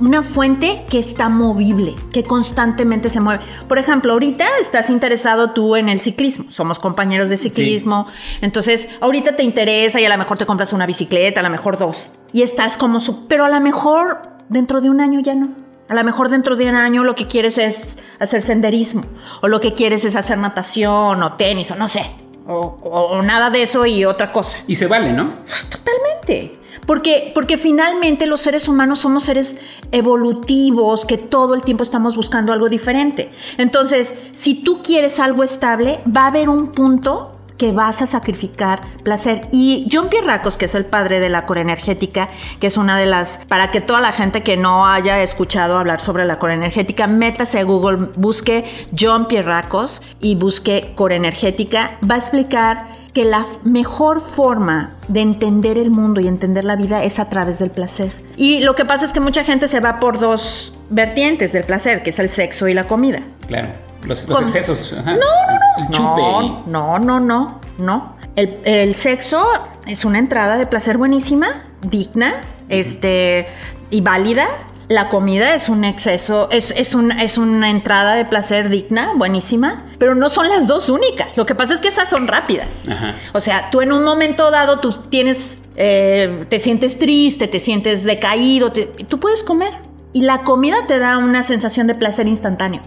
una 0.00 0.22
fuente 0.22 0.84
que 0.88 0.98
está 0.98 1.28
movible, 1.28 1.94
que 2.12 2.24
constantemente 2.24 3.10
se 3.10 3.20
mueve. 3.20 3.42
Por 3.68 3.78
ejemplo, 3.78 4.12
ahorita 4.12 4.46
estás 4.60 4.90
interesado 4.90 5.52
tú 5.52 5.76
en 5.76 5.88
el 5.88 6.00
ciclismo, 6.00 6.50
somos 6.50 6.78
compañeros 6.78 7.28
de 7.30 7.38
ciclismo, 7.38 8.06
entonces 8.40 8.88
ahorita 9.00 9.36
te 9.36 9.42
interesa 9.42 10.00
y 10.00 10.04
a 10.04 10.08
lo 10.08 10.18
mejor 10.18 10.38
te 10.38 10.46
compras 10.46 10.72
una 10.72 10.86
bicicleta, 10.86 11.40
a 11.40 11.42
lo 11.42 11.50
mejor 11.50 11.78
dos, 11.78 12.06
y 12.32 12.42
estás 12.42 12.76
como 12.76 13.00
su... 13.00 13.26
Pero 13.26 13.44
a 13.44 13.48
lo 13.48 13.60
mejor 13.60 14.30
dentro 14.48 14.80
de 14.80 14.90
un 14.90 15.00
año 15.00 15.20
ya 15.20 15.34
no. 15.34 15.50
A 15.88 15.94
lo 15.94 16.02
mejor 16.02 16.30
dentro 16.30 16.56
de 16.56 16.68
un 16.68 16.76
año 16.76 17.04
lo 17.04 17.14
que 17.14 17.26
quieres 17.26 17.58
es 17.58 17.98
hacer 18.18 18.42
senderismo, 18.42 19.04
o 19.42 19.48
lo 19.48 19.60
que 19.60 19.74
quieres 19.74 20.04
es 20.04 20.16
hacer 20.16 20.38
natación, 20.38 21.22
o 21.22 21.32
tenis, 21.34 21.70
o 21.70 21.76
no 21.76 21.88
sé, 21.88 22.10
o, 22.46 23.22
nada 23.22 23.50
de 23.50 23.62
eso 23.62 23.86
y 23.86 24.04
otra 24.04 24.32
cosa. 24.32 24.58
Y 24.66 24.74
se 24.74 24.86
vale, 24.86 25.12
¿no? 25.12 25.44
Pues 25.46 25.66
totalmente. 25.66 26.58
Porque, 26.86 27.32
porque 27.34 27.56
finalmente 27.58 28.26
los 28.26 28.40
seres 28.40 28.68
humanos 28.68 29.00
somos 29.00 29.24
seres 29.24 29.56
evolutivos 29.92 31.04
que 31.04 31.18
todo 31.18 31.54
el 31.54 31.62
tiempo 31.62 31.82
estamos 31.82 32.16
buscando 32.16 32.52
algo 32.52 32.68
diferente. 32.68 33.30
Entonces, 33.58 34.14
si 34.34 34.62
tú 34.62 34.82
quieres 34.82 35.20
algo 35.20 35.44
estable, 35.44 36.00
va 36.04 36.22
a 36.22 36.26
haber 36.28 36.48
un 36.48 36.72
punto 36.72 37.33
que 37.58 37.72
vas 37.72 38.02
a 38.02 38.06
sacrificar 38.06 38.80
placer. 39.02 39.48
Y 39.52 39.88
John 39.92 40.08
Pierracos, 40.08 40.56
que 40.56 40.64
es 40.64 40.74
el 40.74 40.84
padre 40.84 41.20
de 41.20 41.28
la 41.28 41.46
corenergética, 41.46 42.28
que 42.60 42.66
es 42.66 42.76
una 42.76 42.98
de 42.98 43.06
las, 43.06 43.40
para 43.48 43.70
que 43.70 43.80
toda 43.80 44.00
la 44.00 44.12
gente 44.12 44.42
que 44.42 44.56
no 44.56 44.86
haya 44.86 45.22
escuchado 45.22 45.78
hablar 45.78 46.00
sobre 46.00 46.24
la 46.24 46.38
corenergética, 46.38 47.06
métase 47.06 47.60
a 47.60 47.64
Google, 47.64 48.08
busque 48.16 48.64
John 48.98 49.26
Pierracos 49.26 50.02
y 50.20 50.34
busque 50.34 50.92
corenergética, 50.94 51.98
va 52.08 52.16
a 52.16 52.18
explicar 52.18 53.04
que 53.12 53.24
la 53.24 53.46
mejor 53.62 54.20
forma 54.20 54.90
de 55.06 55.20
entender 55.20 55.78
el 55.78 55.90
mundo 55.90 56.20
y 56.20 56.26
entender 56.26 56.64
la 56.64 56.74
vida 56.74 57.04
es 57.04 57.20
a 57.20 57.30
través 57.30 57.60
del 57.60 57.70
placer. 57.70 58.10
Y 58.36 58.60
lo 58.60 58.74
que 58.74 58.84
pasa 58.84 59.04
es 59.04 59.12
que 59.12 59.20
mucha 59.20 59.44
gente 59.44 59.68
se 59.68 59.78
va 59.78 60.00
por 60.00 60.18
dos 60.18 60.74
vertientes 60.90 61.52
del 61.52 61.62
placer, 61.62 62.02
que 62.02 62.10
es 62.10 62.18
el 62.18 62.28
sexo 62.28 62.66
y 62.66 62.74
la 62.74 62.88
comida. 62.88 63.20
Claro. 63.46 63.83
Los, 64.06 64.28
excesos. 64.40 64.92
ajá. 64.98 65.12
No, 65.12 65.18
no, 65.18 65.54
no. 65.58 65.84
El 65.84 65.90
chupe. 65.90 66.70
No, 66.70 66.98
no, 66.98 67.20
no, 67.20 67.60
no. 67.78 68.16
El, 68.36 68.58
el 68.64 68.94
sexo 68.94 69.46
es 69.86 70.04
una 70.04 70.18
entrada 70.18 70.56
de 70.56 70.66
placer 70.66 70.98
buenísima, 70.98 71.64
digna, 71.82 72.34
este, 72.68 73.46
y 73.90 74.00
válida. 74.00 74.46
La 74.88 75.08
comida 75.08 75.54
es 75.54 75.70
un 75.70 75.82
exceso, 75.84 76.48
es, 76.50 76.70
es, 76.76 76.94
un- 76.94 77.10
es 77.12 77.38
una 77.38 77.70
entrada 77.70 78.14
de 78.16 78.26
placer 78.26 78.68
digna, 78.68 79.12
buenísima, 79.16 79.84
pero 79.98 80.14
no 80.14 80.28
son 80.28 80.48
las 80.50 80.66
dos 80.66 80.90
únicas. 80.90 81.38
Lo 81.38 81.46
que 81.46 81.54
pasa 81.54 81.72
es 81.74 81.80
que 81.80 81.88
esas 81.88 82.10
son 82.10 82.26
rápidas. 82.28 82.74
Ajá. 82.90 83.14
O 83.32 83.40
sea, 83.40 83.70
tú 83.70 83.80
en 83.80 83.92
un 83.92 84.04
momento 84.04 84.50
dado, 84.50 84.80
tú 84.80 84.92
tienes, 85.08 85.62
eh, 85.76 86.44
te 86.50 86.60
sientes 86.60 86.98
triste, 86.98 87.48
te 87.48 87.60
sientes 87.60 88.04
decaído, 88.04 88.72
te- 88.72 88.84
tú 89.08 89.18
puedes 89.20 89.42
comer. 89.42 89.72
Y 90.12 90.20
la 90.20 90.42
comida 90.42 90.76
te 90.86 90.98
da 90.98 91.16
una 91.16 91.42
sensación 91.42 91.86
de 91.86 91.94
placer 91.94 92.28
instantáneo. 92.28 92.82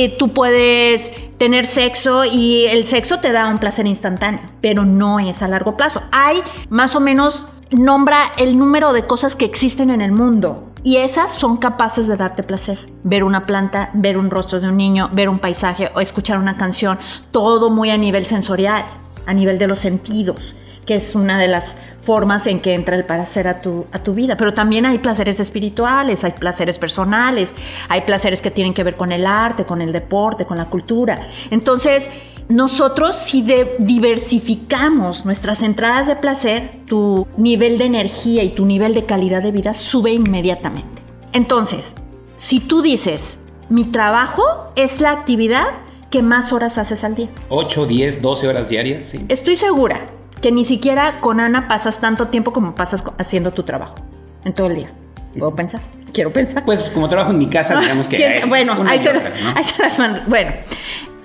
Eh, 0.00 0.14
tú 0.16 0.32
puedes 0.32 1.12
tener 1.38 1.66
sexo 1.66 2.24
y 2.24 2.66
el 2.66 2.84
sexo 2.84 3.18
te 3.18 3.32
da 3.32 3.48
un 3.48 3.58
placer 3.58 3.84
instantáneo, 3.84 4.42
pero 4.60 4.84
no 4.84 5.18
es 5.18 5.42
a 5.42 5.48
largo 5.48 5.76
plazo. 5.76 6.00
Hay 6.12 6.40
más 6.68 6.94
o 6.94 7.00
menos, 7.00 7.48
nombra 7.72 8.30
el 8.38 8.56
número 8.56 8.92
de 8.92 9.06
cosas 9.08 9.34
que 9.34 9.44
existen 9.44 9.90
en 9.90 10.00
el 10.00 10.12
mundo. 10.12 10.72
Y 10.84 10.98
esas 10.98 11.32
son 11.32 11.56
capaces 11.56 12.06
de 12.06 12.14
darte 12.14 12.44
placer. 12.44 12.78
Ver 13.02 13.24
una 13.24 13.44
planta, 13.44 13.90
ver 13.92 14.18
un 14.18 14.30
rostro 14.30 14.60
de 14.60 14.68
un 14.68 14.76
niño, 14.76 15.10
ver 15.14 15.28
un 15.28 15.40
paisaje 15.40 15.90
o 15.96 16.00
escuchar 16.00 16.38
una 16.38 16.56
canción, 16.56 16.96
todo 17.32 17.68
muy 17.68 17.90
a 17.90 17.96
nivel 17.96 18.24
sensorial, 18.24 18.84
a 19.26 19.34
nivel 19.34 19.58
de 19.58 19.66
los 19.66 19.80
sentidos, 19.80 20.54
que 20.86 20.94
es 20.94 21.16
una 21.16 21.40
de 21.40 21.48
las 21.48 21.74
formas 22.08 22.46
en 22.46 22.60
que 22.60 22.72
entra 22.72 22.96
el 22.96 23.04
placer 23.04 23.46
a 23.48 23.60
tu, 23.60 23.84
a 23.92 23.98
tu 23.98 24.14
vida. 24.14 24.38
Pero 24.38 24.54
también 24.54 24.86
hay 24.86 24.96
placeres 24.96 25.40
espirituales, 25.40 26.24
hay 26.24 26.30
placeres 26.30 26.78
personales, 26.78 27.52
hay 27.90 28.00
placeres 28.00 28.40
que 28.40 28.50
tienen 28.50 28.72
que 28.72 28.82
ver 28.82 28.96
con 28.96 29.12
el 29.12 29.26
arte, 29.26 29.66
con 29.66 29.82
el 29.82 29.92
deporte, 29.92 30.46
con 30.46 30.56
la 30.56 30.70
cultura. 30.70 31.20
Entonces, 31.50 32.08
nosotros 32.48 33.14
si 33.14 33.42
de- 33.42 33.76
diversificamos 33.78 35.26
nuestras 35.26 35.62
entradas 35.62 36.06
de 36.06 36.16
placer, 36.16 36.70
tu 36.86 37.26
nivel 37.36 37.76
de 37.76 37.84
energía 37.84 38.42
y 38.42 38.54
tu 38.54 38.64
nivel 38.64 38.94
de 38.94 39.04
calidad 39.04 39.42
de 39.42 39.52
vida 39.52 39.74
sube 39.74 40.10
inmediatamente. 40.12 41.02
Entonces, 41.34 41.94
si 42.38 42.58
tú 42.58 42.80
dices, 42.80 43.38
mi 43.68 43.84
trabajo 43.84 44.44
es 44.76 45.02
la 45.02 45.10
actividad 45.10 45.66
que 46.08 46.22
más 46.22 46.54
horas 46.54 46.78
haces 46.78 47.04
al 47.04 47.16
día. 47.16 47.28
8, 47.50 47.84
10, 47.84 48.22
12 48.22 48.48
horas 48.48 48.70
diarias, 48.70 49.02
sí. 49.02 49.26
Estoy 49.28 49.56
segura 49.56 50.00
que 50.40 50.52
ni 50.52 50.64
siquiera 50.64 51.20
con 51.20 51.40
Ana 51.40 51.68
pasas 51.68 52.00
tanto 52.00 52.28
tiempo 52.28 52.52
como 52.52 52.74
pasas 52.74 53.04
haciendo 53.18 53.52
tu 53.52 53.62
trabajo 53.62 53.96
en 54.44 54.52
todo 54.52 54.68
el 54.68 54.76
día. 54.76 54.90
¿Puedo 55.38 55.54
pensar? 55.54 55.80
Quiero 56.12 56.32
pensar. 56.32 56.64
Pues 56.64 56.82
como 56.82 57.08
trabajo 57.08 57.32
en 57.32 57.38
mi 57.38 57.48
casa, 57.48 57.78
digamos 57.80 58.08
que. 58.08 58.16
¿Quién 58.16 58.32
hay 58.32 58.48
bueno, 58.48 58.74
ahí 58.86 58.98
se, 58.98 59.10
otra, 59.10 59.30
¿no? 59.30 59.56
ahí 59.56 59.64
se 59.64 59.82
las. 59.82 60.28
Bueno, 60.28 60.52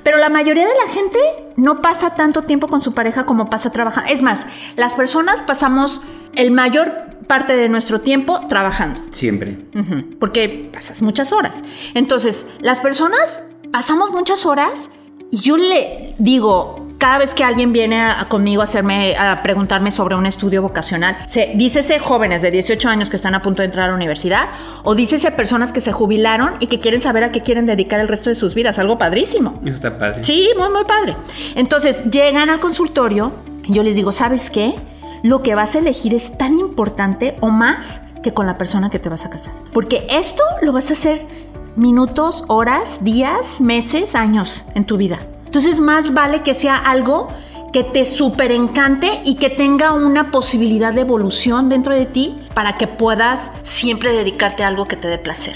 pero 0.03 0.17
la 0.17 0.29
mayoría 0.29 0.67
de 0.67 0.73
la 0.85 0.91
gente 0.91 1.17
no 1.55 1.81
pasa 1.81 2.15
tanto 2.15 2.43
tiempo 2.43 2.67
con 2.67 2.81
su 2.81 2.93
pareja 2.93 3.25
como 3.25 3.49
pasa 3.49 3.71
trabajando. 3.71 4.11
Es 4.11 4.21
más, 4.21 4.45
las 4.75 4.93
personas 4.93 5.41
pasamos 5.41 6.01
el 6.35 6.51
mayor 6.51 6.91
parte 7.27 7.55
de 7.55 7.69
nuestro 7.69 8.01
tiempo 8.01 8.47
trabajando. 8.47 8.99
Siempre. 9.11 9.57
Porque 10.19 10.69
pasas 10.73 11.01
muchas 11.01 11.31
horas. 11.31 11.61
Entonces, 11.93 12.45
las 12.59 12.81
personas 12.81 13.43
pasamos 13.71 14.11
muchas 14.11 14.45
horas 14.45 14.89
y 15.31 15.37
yo 15.37 15.57
le 15.57 16.13
digo, 16.17 16.82
cada 17.03 17.17
vez 17.17 17.33
que 17.33 17.43
alguien 17.43 17.73
viene 17.73 17.99
a- 17.99 18.21
a 18.21 18.29
conmigo 18.29 18.61
a 18.61 18.63
hacerme, 18.63 19.13
a 19.17 19.43
preguntarme 19.43 19.91
sobre 19.91 20.15
un 20.15 20.25
estudio 20.25 20.61
vocacional, 20.61 21.17
se, 21.27 21.51
dícese 21.55 21.99
jóvenes 21.99 22.41
de 22.41 22.49
18 22.49 22.87
años 22.87 23.09
que 23.09 23.17
están 23.17 23.35
a 23.35 23.41
punto 23.41 23.61
de 23.61 23.65
entrar 23.65 23.85
a 23.85 23.87
la 23.89 23.95
universidad, 23.95 24.45
o 24.83 24.95
dícese 24.95 25.29
personas 25.31 25.73
que 25.73 25.81
se 25.81 25.91
jubilaron 25.91 26.55
y 26.61 26.67
que 26.67 26.79
quieren 26.79 27.01
saber 27.01 27.25
a 27.25 27.31
qué 27.33 27.41
quieren 27.41 27.65
dedicar 27.65 27.99
el 27.99 28.07
resto 28.07 28.29
de 28.29 28.37
sus 28.37 28.53
vidas, 28.55 28.79
algo 28.79 28.97
padrísimo. 28.97 29.59
Está 29.65 29.97
padre. 29.97 30.23
Sí, 30.23 30.47
muy, 30.57 30.69
muy 30.69 30.85
padre. 30.85 31.17
Entonces 31.55 32.05
llegan 32.09 32.49
al 32.49 32.61
consultorio 32.61 33.33
y 33.65 33.73
yo 33.73 33.83
les 33.83 33.95
digo, 33.95 34.13
¿sabes 34.13 34.49
qué? 34.49 34.73
Lo 35.23 35.43
que 35.43 35.55
vas 35.55 35.75
a 35.75 35.79
elegir 35.79 36.13
es 36.13 36.37
tan 36.37 36.57
importante 36.57 37.35
o 37.41 37.49
más 37.49 37.99
que 38.23 38.33
con 38.33 38.45
la 38.45 38.57
persona 38.57 38.89
que 38.89 38.99
te 38.99 39.09
vas 39.09 39.25
a 39.25 39.29
casar. 39.29 39.51
Porque 39.73 40.07
esto 40.09 40.41
lo 40.61 40.71
vas 40.71 40.89
a 40.89 40.93
hacer 40.93 41.25
minutos, 41.75 42.45
horas, 42.47 43.03
días, 43.03 43.59
meses, 43.59 44.15
años 44.15 44.63
en 44.73 44.85
tu 44.85 44.95
vida. 44.95 45.17
Entonces 45.53 45.79
más 45.79 46.15
vale 46.15 46.41
que 46.41 46.55
sea 46.55 46.75
algo 46.77 47.27
que 47.71 47.83
te 47.83 48.07
súper 48.07 48.51
encante 48.51 49.21
y 49.23 49.35
que 49.35 49.51
tenga 49.51 49.93
una 49.93 50.31
posibilidad 50.31 50.91
de 50.91 51.01
evolución 51.01 51.69
dentro 51.69 51.93
de 51.93 52.07
ti 52.07 52.35
para 52.55 52.75
que 52.75 52.87
puedas 52.87 53.51
siempre 53.61 54.13
dedicarte 54.13 54.63
a 54.63 54.69
algo 54.69 54.87
que 54.87 54.95
te 54.95 55.07
dé 55.07 55.19
placer 55.19 55.55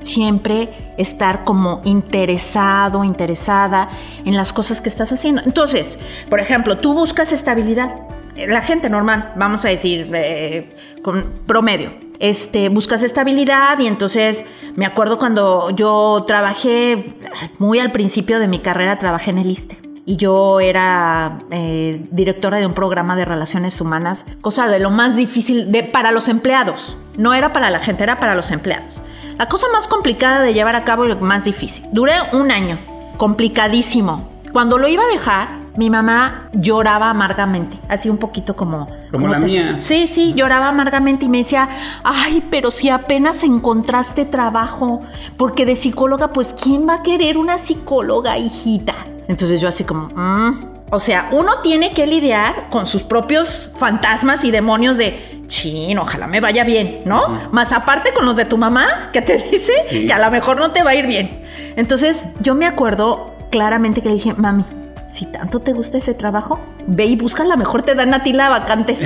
siempre 0.00 0.70
estar 0.96 1.44
como 1.44 1.82
interesado, 1.84 3.04
interesada 3.04 3.90
en 4.24 4.34
las 4.34 4.52
cosas 4.52 4.80
que 4.80 4.88
estás 4.88 5.12
haciendo. 5.12 5.42
Entonces, 5.44 5.98
por 6.28 6.40
ejemplo, 6.40 6.78
tú 6.78 6.92
buscas 6.92 7.32
estabilidad. 7.32 7.94
La 8.48 8.62
gente 8.62 8.88
normal, 8.88 9.34
vamos 9.36 9.64
a 9.64 9.68
decir, 9.68 10.10
eh, 10.12 10.74
con 11.02 11.44
promedio. 11.46 12.01
Este, 12.22 12.68
buscas 12.68 13.02
estabilidad 13.02 13.76
y 13.80 13.88
entonces 13.88 14.44
me 14.76 14.86
acuerdo 14.86 15.18
cuando 15.18 15.70
yo 15.70 16.22
trabajé 16.24 17.16
muy 17.58 17.80
al 17.80 17.90
principio 17.90 18.38
de 18.38 18.46
mi 18.46 18.60
carrera, 18.60 18.96
trabajé 18.96 19.30
en 19.30 19.38
el 19.38 19.50
ISTE 19.50 19.82
y 20.06 20.18
yo 20.18 20.60
era 20.60 21.40
eh, 21.50 22.06
directora 22.12 22.58
de 22.58 22.66
un 22.66 22.74
programa 22.74 23.16
de 23.16 23.24
relaciones 23.24 23.80
humanas, 23.80 24.24
cosa 24.40 24.68
de 24.68 24.78
lo 24.78 24.90
más 24.90 25.16
difícil 25.16 25.72
de, 25.72 25.82
para 25.82 26.12
los 26.12 26.28
empleados. 26.28 26.96
No 27.16 27.34
era 27.34 27.52
para 27.52 27.70
la 27.70 27.80
gente, 27.80 28.04
era 28.04 28.20
para 28.20 28.36
los 28.36 28.52
empleados. 28.52 29.02
La 29.36 29.48
cosa 29.48 29.66
más 29.72 29.88
complicada 29.88 30.42
de 30.42 30.54
llevar 30.54 30.76
a 30.76 30.84
cabo 30.84 31.04
y 31.04 31.08
lo 31.08 31.16
más 31.16 31.42
difícil. 31.42 31.86
Duré 31.90 32.14
un 32.32 32.52
año, 32.52 32.78
complicadísimo. 33.16 34.30
Cuando 34.52 34.78
lo 34.78 34.86
iba 34.86 35.02
a 35.02 35.12
dejar, 35.12 35.61
mi 35.76 35.88
mamá 35.90 36.48
lloraba 36.52 37.08
amargamente, 37.10 37.78
así 37.88 38.08
un 38.10 38.18
poquito 38.18 38.54
como... 38.56 38.88
Como 39.10 39.28
la 39.28 39.40
te- 39.40 39.46
mía. 39.46 39.76
Sí, 39.80 40.06
sí, 40.06 40.34
lloraba 40.34 40.68
amargamente 40.68 41.24
y 41.24 41.28
me 41.28 41.38
decía, 41.38 41.68
ay, 42.04 42.44
pero 42.50 42.70
si 42.70 42.88
apenas 42.90 43.42
encontraste 43.42 44.24
trabajo, 44.24 45.02
porque 45.36 45.64
de 45.66 45.76
psicóloga, 45.76 46.32
pues 46.32 46.54
¿quién 46.60 46.86
va 46.88 46.94
a 46.96 47.02
querer 47.02 47.38
una 47.38 47.58
psicóloga, 47.58 48.36
hijita? 48.38 48.94
Entonces 49.28 49.60
yo 49.60 49.68
así 49.68 49.84
como, 49.84 50.08
"Mm". 50.14 50.66
o 50.90 51.00
sea, 51.00 51.28
uno 51.32 51.52
tiene 51.62 51.92
que 51.92 52.06
lidiar 52.06 52.68
con 52.70 52.86
sus 52.86 53.02
propios 53.02 53.72
fantasmas 53.78 54.44
y 54.44 54.50
demonios 54.50 54.96
de, 54.98 55.44
chin, 55.46 55.98
ojalá 55.98 56.26
me 56.26 56.40
vaya 56.40 56.64
bien, 56.64 57.02
¿no? 57.06 57.38
Más 57.50 57.72
aparte 57.72 58.12
con 58.14 58.26
los 58.26 58.36
de 58.36 58.44
tu 58.44 58.58
mamá, 58.58 59.10
que 59.12 59.22
te 59.22 59.38
dice 59.50 59.72
Sí. 59.88 60.06
que 60.06 60.12
a 60.12 60.18
lo 60.18 60.30
mejor 60.30 60.58
no 60.58 60.70
te 60.70 60.82
va 60.82 60.90
a 60.90 60.94
ir 60.94 61.06
bien. 61.06 61.42
Entonces 61.76 62.24
yo 62.40 62.54
me 62.54 62.66
acuerdo 62.66 63.34
claramente 63.50 64.02
que 64.02 64.08
le 64.08 64.14
dije, 64.16 64.34
mami, 64.34 64.64
si 65.12 65.26
tanto 65.26 65.60
te 65.60 65.72
gusta 65.72 65.98
ese 65.98 66.14
trabajo, 66.14 66.58
ve 66.86 67.04
y 67.04 67.16
busca, 67.16 67.42
a 67.42 67.46
lo 67.46 67.56
mejor 67.58 67.82
te 67.82 67.94
dan 67.94 68.14
a 68.14 68.22
ti 68.22 68.32
la 68.32 68.48
vacante. 68.48 68.98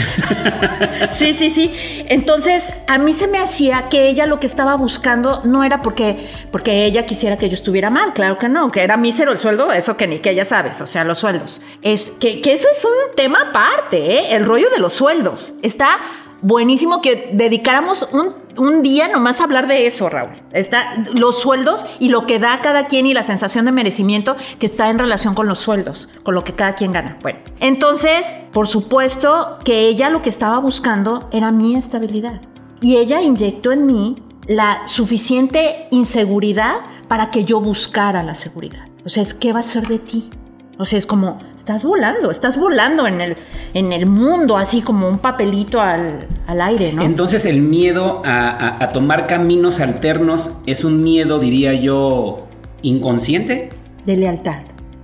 sí, 1.11 1.35
sí, 1.35 1.51
sí. 1.51 1.73
Entonces, 2.09 2.69
a 2.87 2.99
mí 2.99 3.13
se 3.13 3.27
me 3.27 3.39
hacía 3.39 3.89
que 3.89 4.09
ella 4.09 4.27
lo 4.27 4.39
que 4.39 4.47
estaba 4.47 4.77
buscando 4.77 5.43
no 5.45 5.65
era 5.65 5.83
porque, 5.83 6.17
porque 6.53 6.85
ella 6.85 7.05
quisiera 7.07 7.37
que 7.37 7.49
yo 7.49 7.55
estuviera 7.55 7.91
mal, 7.91 8.13
claro 8.13 8.39
que 8.39 8.49
no, 8.49 8.71
que 8.71 8.83
era 8.83 8.97
mísero 8.97 9.33
el 9.33 9.39
sueldo, 9.39 9.73
eso 9.73 9.97
que 9.97 10.07
ni 10.07 10.21
que 10.21 10.35
ya 10.35 10.45
sabes, 10.45 10.81
o 10.81 10.87
sea, 10.87 11.05
los 11.05 11.19
sueldos. 11.19 11.61
Es 11.83 12.13
que, 12.21 12.41
que 12.41 12.53
eso 12.53 12.69
es 12.71 12.85
un 12.85 13.17
tema 13.17 13.49
aparte, 13.49 14.19
¿eh? 14.19 14.37
el 14.37 14.45
rollo 14.45 14.71
de 14.71 14.79
los 14.79 14.93
sueldos. 14.93 15.55
Está 15.63 15.99
buenísimo 16.47 17.03
que 17.03 17.31
dedicáramos 17.33 18.09
un, 18.13 18.33
un 18.57 18.83
día 18.83 19.09
nomás 19.09 19.41
a 19.41 19.45
hablar 19.45 19.67
de 19.67 19.87
eso, 19.87 20.09
Raúl. 20.09 20.31
Está 20.53 21.05
los 21.13 21.41
sueldos 21.41 21.85
y 21.99 22.09
lo 22.09 22.25
que 22.25 22.39
da 22.39 22.61
cada 22.63 22.87
quien 22.87 23.07
y 23.07 23.15
la 23.15 23.25
sensación 23.25 23.65
de 23.65 23.73
merecimiento 23.73 24.37
que 24.61 24.67
está 24.67 24.89
en 24.89 25.01
relación 25.01 25.35
con 25.35 25.49
los 25.49 25.59
sueldos, 25.59 26.09
con 26.23 26.37
lo 26.37 26.45
que 26.45 26.53
cada 26.53 26.77
quien 26.77 26.93
gana. 26.93 27.19
Bueno, 27.21 27.41
entonces, 27.59 28.37
por 28.53 28.69
supuesto 28.69 29.59
que 29.65 29.89
ella 29.89 30.09
lo 30.09 30.23
que 30.23 30.31
estaba 30.31 30.59
buscando 30.59 31.29
era 31.33 31.51
mi 31.51 31.75
estabilidad. 31.75 32.41
Y 32.81 32.97
ella 32.97 33.21
inyectó 33.23 33.73
en 33.73 33.85
mí 33.85 34.23
la 34.47 34.87
suficiente 34.87 35.89
inseguridad 35.91 36.77
para 37.09 37.33
que 37.33 37.45
yo 37.45 37.61
buscara 37.61 38.23
la 38.23 38.37
seguridad. 38.37 38.87
O 39.05 39.09
sea, 39.09 39.25
es 39.25 39.35
qué 39.35 39.53
va 39.53 39.61
a 39.61 39.65
ser 39.65 39.89
de 39.89 39.99
ti. 39.99 40.31
O 40.79 40.85
sea, 40.85 40.99
es 40.99 41.07
como, 41.07 41.39
estás 41.67 41.83
volando, 41.83 42.31
estás 42.31 42.57
volando 42.61 43.09
en 43.09 43.21
el, 43.21 43.37
en 43.75 43.93
el 43.93 44.07
mundo, 44.07 44.57
así 44.57 44.83
como 44.83 45.09
un 45.09 45.19
papelito 45.19 45.81
al, 45.81 46.21
al 46.47 46.61
aire, 46.61 46.93
¿no? 46.93 47.03
Entonces 47.03 47.45
el 47.45 47.61
miedo 47.61 48.23
a, 48.25 48.51
a- 48.51 48.85
a 48.85 48.93
tomar 48.93 49.27
caminos 49.27 49.81
alternos 49.81 50.61
es 50.67 50.85
un 50.85 51.03
miedo, 51.03 51.41
diría 51.41 51.75
yo, 51.75 52.47
inconsciente. 52.83 53.71
De 54.05 54.17
lealtad. 54.17 54.59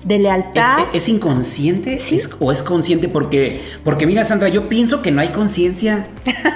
De 0.05 0.21
lealtad. 0.21 0.79
¿Es, 0.93 1.03
es 1.03 1.09
inconsciente 1.09 1.99
Sí. 1.99 2.15
¿Es- 2.19 2.37
o 2.39 2.53
es 2.53 2.63
consciente? 2.63 3.09
Porque, 3.09 3.61
porque 3.83 4.07
mira, 4.07 4.25
Sandra, 4.25 4.49
yo 4.49 4.69
pienso 4.69 5.03
que 5.03 5.11
no 5.11 5.21
hay 5.21 5.29
conciencia. 5.31 6.07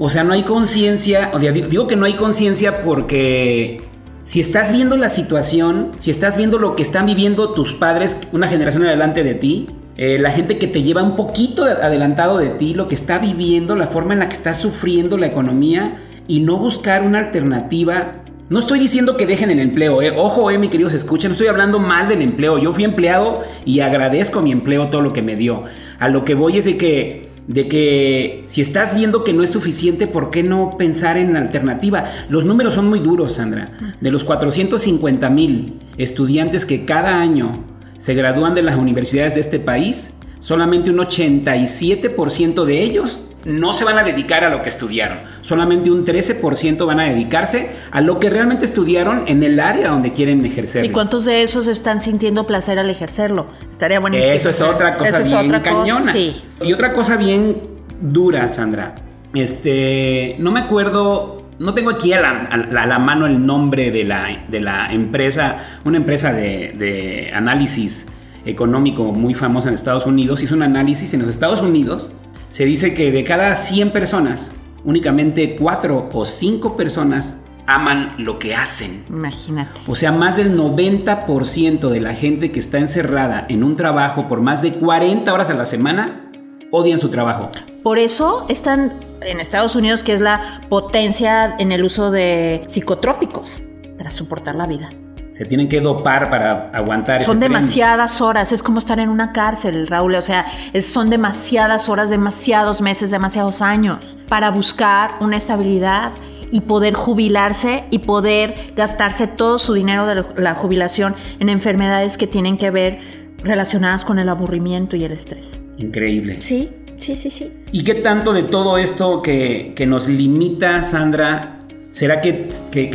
O 0.00 0.08
sea, 0.10 0.22
no 0.22 0.32
hay 0.32 0.44
conciencia. 0.44 1.32
digo 1.68 1.88
que 1.88 1.96
no 1.96 2.06
hay 2.06 2.14
conciencia 2.14 2.82
porque 2.82 3.82
si 4.28 4.40
estás 4.40 4.70
viendo 4.74 4.98
la 4.98 5.08
situación, 5.08 5.92
si 6.00 6.10
estás 6.10 6.36
viendo 6.36 6.58
lo 6.58 6.76
que 6.76 6.82
están 6.82 7.06
viviendo 7.06 7.52
tus 7.52 7.72
padres, 7.72 8.28
una 8.30 8.46
generación 8.46 8.82
adelante 8.82 9.24
de 9.24 9.32
ti, 9.32 9.68
eh, 9.96 10.18
la 10.20 10.32
gente 10.32 10.58
que 10.58 10.66
te 10.66 10.82
lleva 10.82 11.02
un 11.02 11.16
poquito 11.16 11.64
de- 11.64 11.72
adelantado 11.72 12.36
de 12.36 12.50
ti, 12.50 12.74
lo 12.74 12.88
que 12.88 12.94
está 12.94 13.18
viviendo, 13.18 13.74
la 13.74 13.86
forma 13.86 14.12
en 14.12 14.18
la 14.18 14.28
que 14.28 14.34
estás 14.34 14.58
sufriendo 14.58 15.16
la 15.16 15.28
economía, 15.28 16.02
y 16.26 16.40
no 16.40 16.58
buscar 16.58 17.04
una 17.04 17.20
alternativa. 17.20 18.16
No 18.50 18.58
estoy 18.58 18.78
diciendo 18.78 19.16
que 19.16 19.24
dejen 19.24 19.50
el 19.50 19.60
empleo, 19.60 20.02
eh. 20.02 20.12
ojo, 20.14 20.50
eh, 20.50 20.58
mi 20.58 20.68
queridos 20.68 20.92
escuchen, 20.92 21.30
no 21.30 21.32
estoy 21.32 21.46
hablando 21.46 21.78
mal 21.78 22.06
del 22.06 22.20
empleo. 22.20 22.58
Yo 22.58 22.74
fui 22.74 22.84
empleado 22.84 23.44
y 23.64 23.80
agradezco 23.80 24.42
mi 24.42 24.52
empleo 24.52 24.90
todo 24.90 25.00
lo 25.00 25.14
que 25.14 25.22
me 25.22 25.36
dio. 25.36 25.64
A 25.98 26.10
lo 26.10 26.26
que 26.26 26.34
voy 26.34 26.58
es 26.58 26.66
de 26.66 26.76
que, 26.76 27.27
de 27.48 27.66
que 27.66 28.44
si 28.46 28.60
estás 28.60 28.94
viendo 28.94 29.24
que 29.24 29.32
no 29.32 29.42
es 29.42 29.50
suficiente, 29.50 30.06
¿por 30.06 30.30
qué 30.30 30.42
no 30.42 30.76
pensar 30.78 31.16
en 31.16 31.32
la 31.32 31.40
alternativa? 31.40 32.04
Los 32.28 32.44
números 32.44 32.74
son 32.74 32.88
muy 32.88 33.00
duros, 33.00 33.34
Sandra. 33.34 33.72
De 34.00 34.10
los 34.10 34.22
450 34.22 35.30
mil 35.30 35.80
estudiantes 35.96 36.66
que 36.66 36.84
cada 36.84 37.20
año 37.20 37.64
se 37.96 38.14
gradúan 38.14 38.54
de 38.54 38.62
las 38.62 38.76
universidades 38.76 39.34
de 39.34 39.40
este 39.40 39.58
país, 39.58 40.18
solamente 40.40 40.90
un 40.90 40.98
87% 40.98 42.64
de 42.64 42.82
ellos 42.82 43.27
no 43.44 43.72
se 43.72 43.84
van 43.84 43.98
a 43.98 44.02
dedicar 44.02 44.44
a 44.44 44.50
lo 44.50 44.62
que 44.62 44.68
estudiaron. 44.68 45.20
Solamente 45.42 45.90
un 45.90 46.04
13% 46.04 46.86
van 46.86 47.00
a 47.00 47.04
dedicarse 47.04 47.70
a 47.90 48.00
lo 48.00 48.18
que 48.18 48.30
realmente 48.30 48.64
estudiaron 48.64 49.24
en 49.26 49.42
el 49.42 49.60
área 49.60 49.90
donde 49.90 50.12
quieren 50.12 50.44
ejercer. 50.44 50.84
¿Y 50.84 50.90
cuántos 50.90 51.24
de 51.24 51.42
esos 51.42 51.66
están 51.66 52.00
sintiendo 52.00 52.46
placer 52.46 52.78
al 52.78 52.90
ejercerlo? 52.90 53.46
Estaría 53.70 54.00
bueno. 54.00 54.16
Eso 54.16 54.50
es 54.50 54.60
otra 54.60 54.96
cosa 54.96 55.20
bien 55.20 55.60
cañona. 55.62 56.14
Y 56.16 56.72
otra 56.72 56.92
cosa 56.92 57.16
bien 57.16 57.60
dura, 58.00 58.48
Sandra. 58.50 58.94
Este, 59.34 60.36
no 60.38 60.50
me 60.50 60.60
acuerdo 60.60 61.38
no 61.58 61.74
tengo 61.74 61.90
aquí 61.90 62.12
a 62.12 62.20
la, 62.20 62.98
mano 62.98 63.26
el 63.26 63.44
nombre 63.44 63.90
de 63.90 64.04
la, 64.04 64.44
de 64.48 64.60
la 64.60 64.92
empresa, 64.92 65.64
una 65.84 65.96
empresa 65.96 66.32
de, 66.32 66.72
de, 66.78 67.32
análisis 67.34 68.12
económico 68.46 69.12
muy 69.12 69.34
famosa 69.34 69.68
en 69.68 69.74
Estados 69.74 70.06
Unidos. 70.06 70.40
Hizo 70.40 70.54
un 70.54 70.62
análisis 70.62 71.12
en 71.14 71.22
los 71.22 71.30
Estados 71.30 71.60
Unidos 71.60 72.12
se 72.50 72.64
dice 72.64 72.94
que 72.94 73.12
de 73.12 73.24
cada 73.24 73.54
100 73.54 73.90
personas, 73.90 74.54
únicamente 74.84 75.56
4 75.56 76.10
o 76.12 76.24
5 76.24 76.76
personas 76.76 77.44
aman 77.66 78.14
lo 78.18 78.38
que 78.38 78.54
hacen. 78.54 79.04
Imagínate. 79.10 79.80
O 79.86 79.94
sea, 79.94 80.10
más 80.10 80.36
del 80.36 80.56
90% 80.56 81.88
de 81.90 82.00
la 82.00 82.14
gente 82.14 82.50
que 82.50 82.58
está 82.58 82.78
encerrada 82.78 83.44
en 83.48 83.62
un 83.62 83.76
trabajo 83.76 84.26
por 84.26 84.40
más 84.40 84.62
de 84.62 84.72
40 84.72 85.32
horas 85.32 85.50
a 85.50 85.54
la 85.54 85.66
semana 85.66 86.30
odian 86.70 86.98
su 86.98 87.10
trabajo. 87.10 87.50
Por 87.82 87.98
eso 87.98 88.46
están 88.48 88.92
en 89.20 89.40
Estados 89.40 89.76
Unidos, 89.76 90.02
que 90.02 90.14
es 90.14 90.20
la 90.20 90.62
potencia 90.68 91.56
en 91.58 91.72
el 91.72 91.84
uso 91.84 92.10
de 92.10 92.64
psicotrópicos 92.68 93.60
para 93.98 94.10
soportar 94.10 94.54
la 94.54 94.66
vida 94.66 94.90
se 95.38 95.44
tienen 95.44 95.68
que 95.68 95.80
dopar 95.80 96.30
para 96.30 96.68
aguantar. 96.70 97.22
Son 97.22 97.38
demasiadas 97.38 98.20
horas, 98.20 98.50
es 98.50 98.60
como 98.60 98.80
estar 98.80 98.98
en 98.98 99.08
una 99.08 99.32
cárcel, 99.32 99.86
Raúl, 99.86 100.16
o 100.16 100.22
sea, 100.22 100.46
son 100.82 101.10
demasiadas 101.10 101.88
horas, 101.88 102.10
demasiados 102.10 102.80
meses, 102.80 103.12
demasiados 103.12 103.62
años 103.62 103.98
para 104.28 104.50
buscar 104.50 105.12
una 105.20 105.36
estabilidad 105.36 106.10
y 106.50 106.62
poder 106.62 106.94
jubilarse 106.94 107.84
y 107.92 108.00
poder 108.00 108.72
gastarse 108.74 109.28
todo 109.28 109.60
su 109.60 109.74
dinero 109.74 110.06
de 110.06 110.24
la 110.42 110.56
jubilación 110.56 111.14
en 111.38 111.50
enfermedades 111.50 112.18
que 112.18 112.26
tienen 112.26 112.58
que 112.58 112.72
ver 112.72 112.98
relacionadas 113.44 114.04
con 114.04 114.18
el 114.18 114.28
aburrimiento 114.28 114.96
y 114.96 115.04
el 115.04 115.12
estrés. 115.12 115.60
Increíble. 115.76 116.42
Sí, 116.42 116.68
sí, 116.96 117.16
sí, 117.16 117.30
sí. 117.30 117.52
¿Y 117.70 117.84
qué 117.84 117.94
tanto 117.94 118.32
de 118.32 118.42
todo 118.42 118.76
esto 118.76 119.22
que, 119.22 119.72
que 119.76 119.86
nos 119.86 120.08
limita, 120.08 120.82
Sandra, 120.82 121.57
¿Será 121.90 122.20
que, 122.20 122.48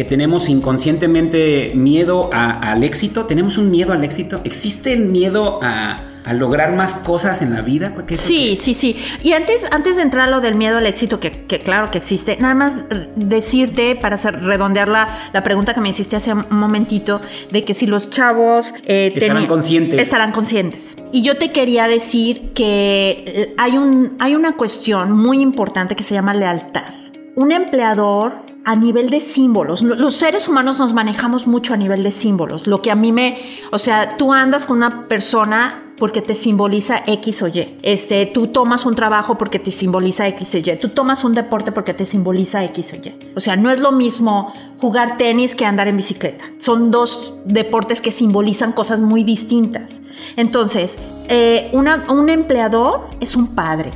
tenemos 0.07 0.49
inconscientemente 0.49 1.71
miedo 1.75 2.29
al 2.31 2.83
éxito? 2.83 3.25
¿Tenemos 3.25 3.57
un 3.57 3.71
miedo 3.71 3.91
al 3.91 4.03
éxito? 4.03 4.41
¿Existe 4.43 4.93
el 4.93 5.05
miedo 5.05 5.59
a, 5.61 6.09
lograr 6.31 6.73
más 6.73 6.93
cosas 6.93 7.41
en 7.41 7.53
la 7.53 7.61
vida? 7.61 7.93
Sí, 8.11 8.55
sí, 8.55 8.73
sí. 8.73 8.95
Y 9.23 9.33
antes, 9.33 9.65
antes 9.71 9.97
de 9.97 10.03
entrar 10.03 10.29
a 10.29 10.31
lo 10.31 10.39
del 10.39 10.55
miedo 10.55 10.77
al 10.77 10.85
éxito, 10.85 11.19
que, 11.19 11.31
claro 11.63 11.91
que 11.91 11.97
existe, 11.97 12.37
nada 12.39 12.53
más 12.53 12.77
decirte, 13.15 13.95
para 13.95 14.15
hacer, 14.15 14.41
redondear 14.41 14.87
la, 14.87 15.43
pregunta 15.43 15.73
que 15.73 15.81
me 15.81 15.89
hiciste 15.89 16.15
hace 16.15 16.31
un 16.31 16.45
momentito, 16.51 17.19
de 17.51 17.63
que 17.65 17.73
si 17.73 17.87
los 17.87 18.09
chavos... 18.11 18.67
Eh, 18.85 19.11
estarán 19.15 19.47
conscientes. 19.47 19.99
Estarán 19.99 20.31
conscientes. 20.31 20.97
Y 21.11 21.23
yo 21.23 21.37
te 21.37 21.51
quería 21.51 21.87
decir 21.87 22.51
que 22.53 23.23
eh, 23.25 23.53
hay, 23.57 23.75
un, 23.77 24.15
hay 24.19 24.35
una 24.35 24.55
cuestión 24.55 25.11
muy 25.11 25.41
importante 25.41 25.95
que 25.95 26.03
se 26.03 26.13
llama 26.13 26.33
lealtad. 26.33 26.93
Un 27.35 27.51
empleador 27.51 28.52
a 28.65 28.75
nivel 28.75 29.09
de 29.09 29.19
símbolos. 29.19 29.81
Los 29.81 30.15
seres 30.15 30.47
humanos 30.47 30.79
nos 30.79 30.93
manejamos 30.93 31.47
mucho 31.47 31.73
a 31.73 31.77
nivel 31.77 32.03
de 32.03 32.11
símbolos. 32.11 32.67
Lo 32.67 32.81
que 32.81 32.91
a 32.91 32.95
mí 32.95 33.11
me, 33.11 33.37
o 33.71 33.77
sea, 33.77 34.17
tú 34.17 34.31
andas 34.33 34.65
con 34.65 34.77
una 34.77 35.07
persona 35.07 35.83
porque 35.97 36.21
te 36.21 36.35
simboliza 36.35 37.03
X 37.05 37.41
o 37.43 37.47
Y. 37.47 37.77
Este, 37.81 38.25
tú 38.25 38.47
tomas 38.47 38.85
un 38.85 38.95
trabajo 38.95 39.37
porque 39.37 39.59
te 39.59 39.71
simboliza 39.71 40.27
X 40.27 40.55
o 40.55 40.57
Y. 40.57 40.77
Tú 40.81 40.89
tomas 40.89 41.23
un 41.23 41.33
deporte 41.33 41.71
porque 41.71 41.93
te 41.93 42.05
simboliza 42.05 42.63
X 42.65 42.93
o 42.93 42.95
Y. 42.95 43.13
O 43.35 43.39
sea, 43.39 43.55
no 43.55 43.69
es 43.69 43.79
lo 43.79 43.91
mismo 43.91 44.53
jugar 44.79 45.17
tenis 45.17 45.55
que 45.55 45.65
andar 45.65 45.87
en 45.87 45.97
bicicleta. 45.97 46.45
Son 46.57 46.89
dos 46.89 47.35
deportes 47.45 48.01
que 48.01 48.11
simbolizan 48.11 48.71
cosas 48.71 49.01
muy 49.01 49.23
distintas. 49.23 49.99
Entonces, 50.35 50.97
eh, 51.27 51.69
un 51.73 52.29
empleador 52.29 53.09
es 53.19 53.35
un 53.35 53.47
padre, 53.47 53.91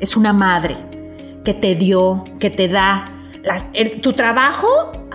es 0.00 0.16
una 0.16 0.32
madre 0.32 0.76
que 1.44 1.54
te 1.54 1.74
dio, 1.74 2.24
que 2.38 2.50
te 2.50 2.68
da, 2.68 3.12
tu 4.02 4.12
trabajo 4.12 4.68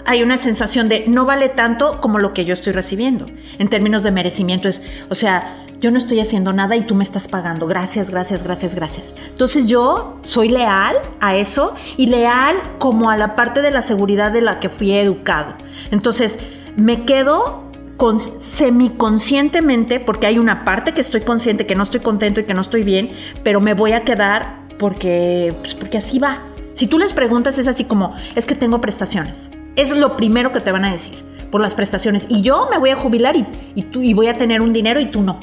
hay 0.05 0.23
una 0.23 0.37
sensación 0.37 0.87
de 0.87 1.03
no 1.07 1.25
vale 1.25 1.49
tanto 1.49 1.99
como 1.99 2.17
lo 2.17 2.33
que 2.33 2.45
yo 2.45 2.53
estoy 2.53 2.71
recibiendo. 2.73 3.27
En 3.59 3.67
términos 3.67 4.03
de 4.03 4.11
merecimiento 4.11 4.69
es, 4.69 4.81
o 5.09 5.15
sea, 5.15 5.65
yo 5.81 5.91
no 5.91 5.97
estoy 5.97 6.19
haciendo 6.19 6.53
nada 6.53 6.75
y 6.75 6.81
tú 6.81 6.95
me 6.95 7.03
estás 7.03 7.27
pagando. 7.27 7.67
Gracias, 7.67 8.09
gracias, 8.09 8.43
gracias, 8.43 8.73
gracias. 8.73 9.13
Entonces 9.29 9.67
yo 9.67 10.19
soy 10.25 10.49
leal 10.49 10.95
a 11.19 11.35
eso 11.35 11.75
y 11.97 12.07
leal 12.07 12.55
como 12.79 13.11
a 13.11 13.17
la 13.17 13.35
parte 13.35 13.61
de 13.61 13.69
la 13.69 13.81
seguridad 13.81 14.31
de 14.31 14.41
la 14.41 14.59
que 14.59 14.69
fui 14.69 14.93
educado. 14.93 15.53
Entonces 15.91 16.39
me 16.77 17.03
quedo 17.03 17.63
con, 17.97 18.19
semiconscientemente, 18.19 19.99
porque 19.99 20.27
hay 20.27 20.39
una 20.39 20.63
parte 20.63 20.93
que 20.93 21.01
estoy 21.01 21.21
consciente 21.21 21.65
que 21.65 21.75
no 21.75 21.83
estoy 21.83 21.99
contento 21.99 22.39
y 22.39 22.45
que 22.45 22.53
no 22.53 22.61
estoy 22.61 22.83
bien, 22.83 23.09
pero 23.43 23.59
me 23.59 23.73
voy 23.73 23.91
a 23.91 24.03
quedar 24.03 24.67
porque, 24.79 25.53
pues 25.61 25.73
porque 25.73 25.97
así 25.97 26.17
va. 26.17 26.39
Si 26.77 26.85
tú 26.85 26.99
les 26.99 27.11
preguntas 27.11 27.57
es 27.57 27.65
así 27.65 27.85
como, 27.85 28.13
es 28.35 28.45
que 28.45 28.53
tengo 28.53 28.79
prestaciones. 28.79 29.49
Es 29.75 29.89
lo 29.97 30.15
primero 30.15 30.53
que 30.53 30.59
te 30.59 30.71
van 30.71 30.85
a 30.85 30.91
decir, 30.91 31.15
por 31.49 31.59
las 31.59 31.73
prestaciones. 31.73 32.27
Y 32.29 32.43
yo 32.43 32.67
me 32.69 32.77
voy 32.77 32.91
a 32.91 32.95
jubilar 32.95 33.35
y, 33.35 33.81
tú, 33.81 34.03
y 34.03 34.13
voy 34.13 34.27
a 34.27 34.37
tener 34.37 34.61
un 34.61 34.73
dinero 34.73 34.99
y 34.99 35.07
tú 35.07 35.21
no. 35.21 35.39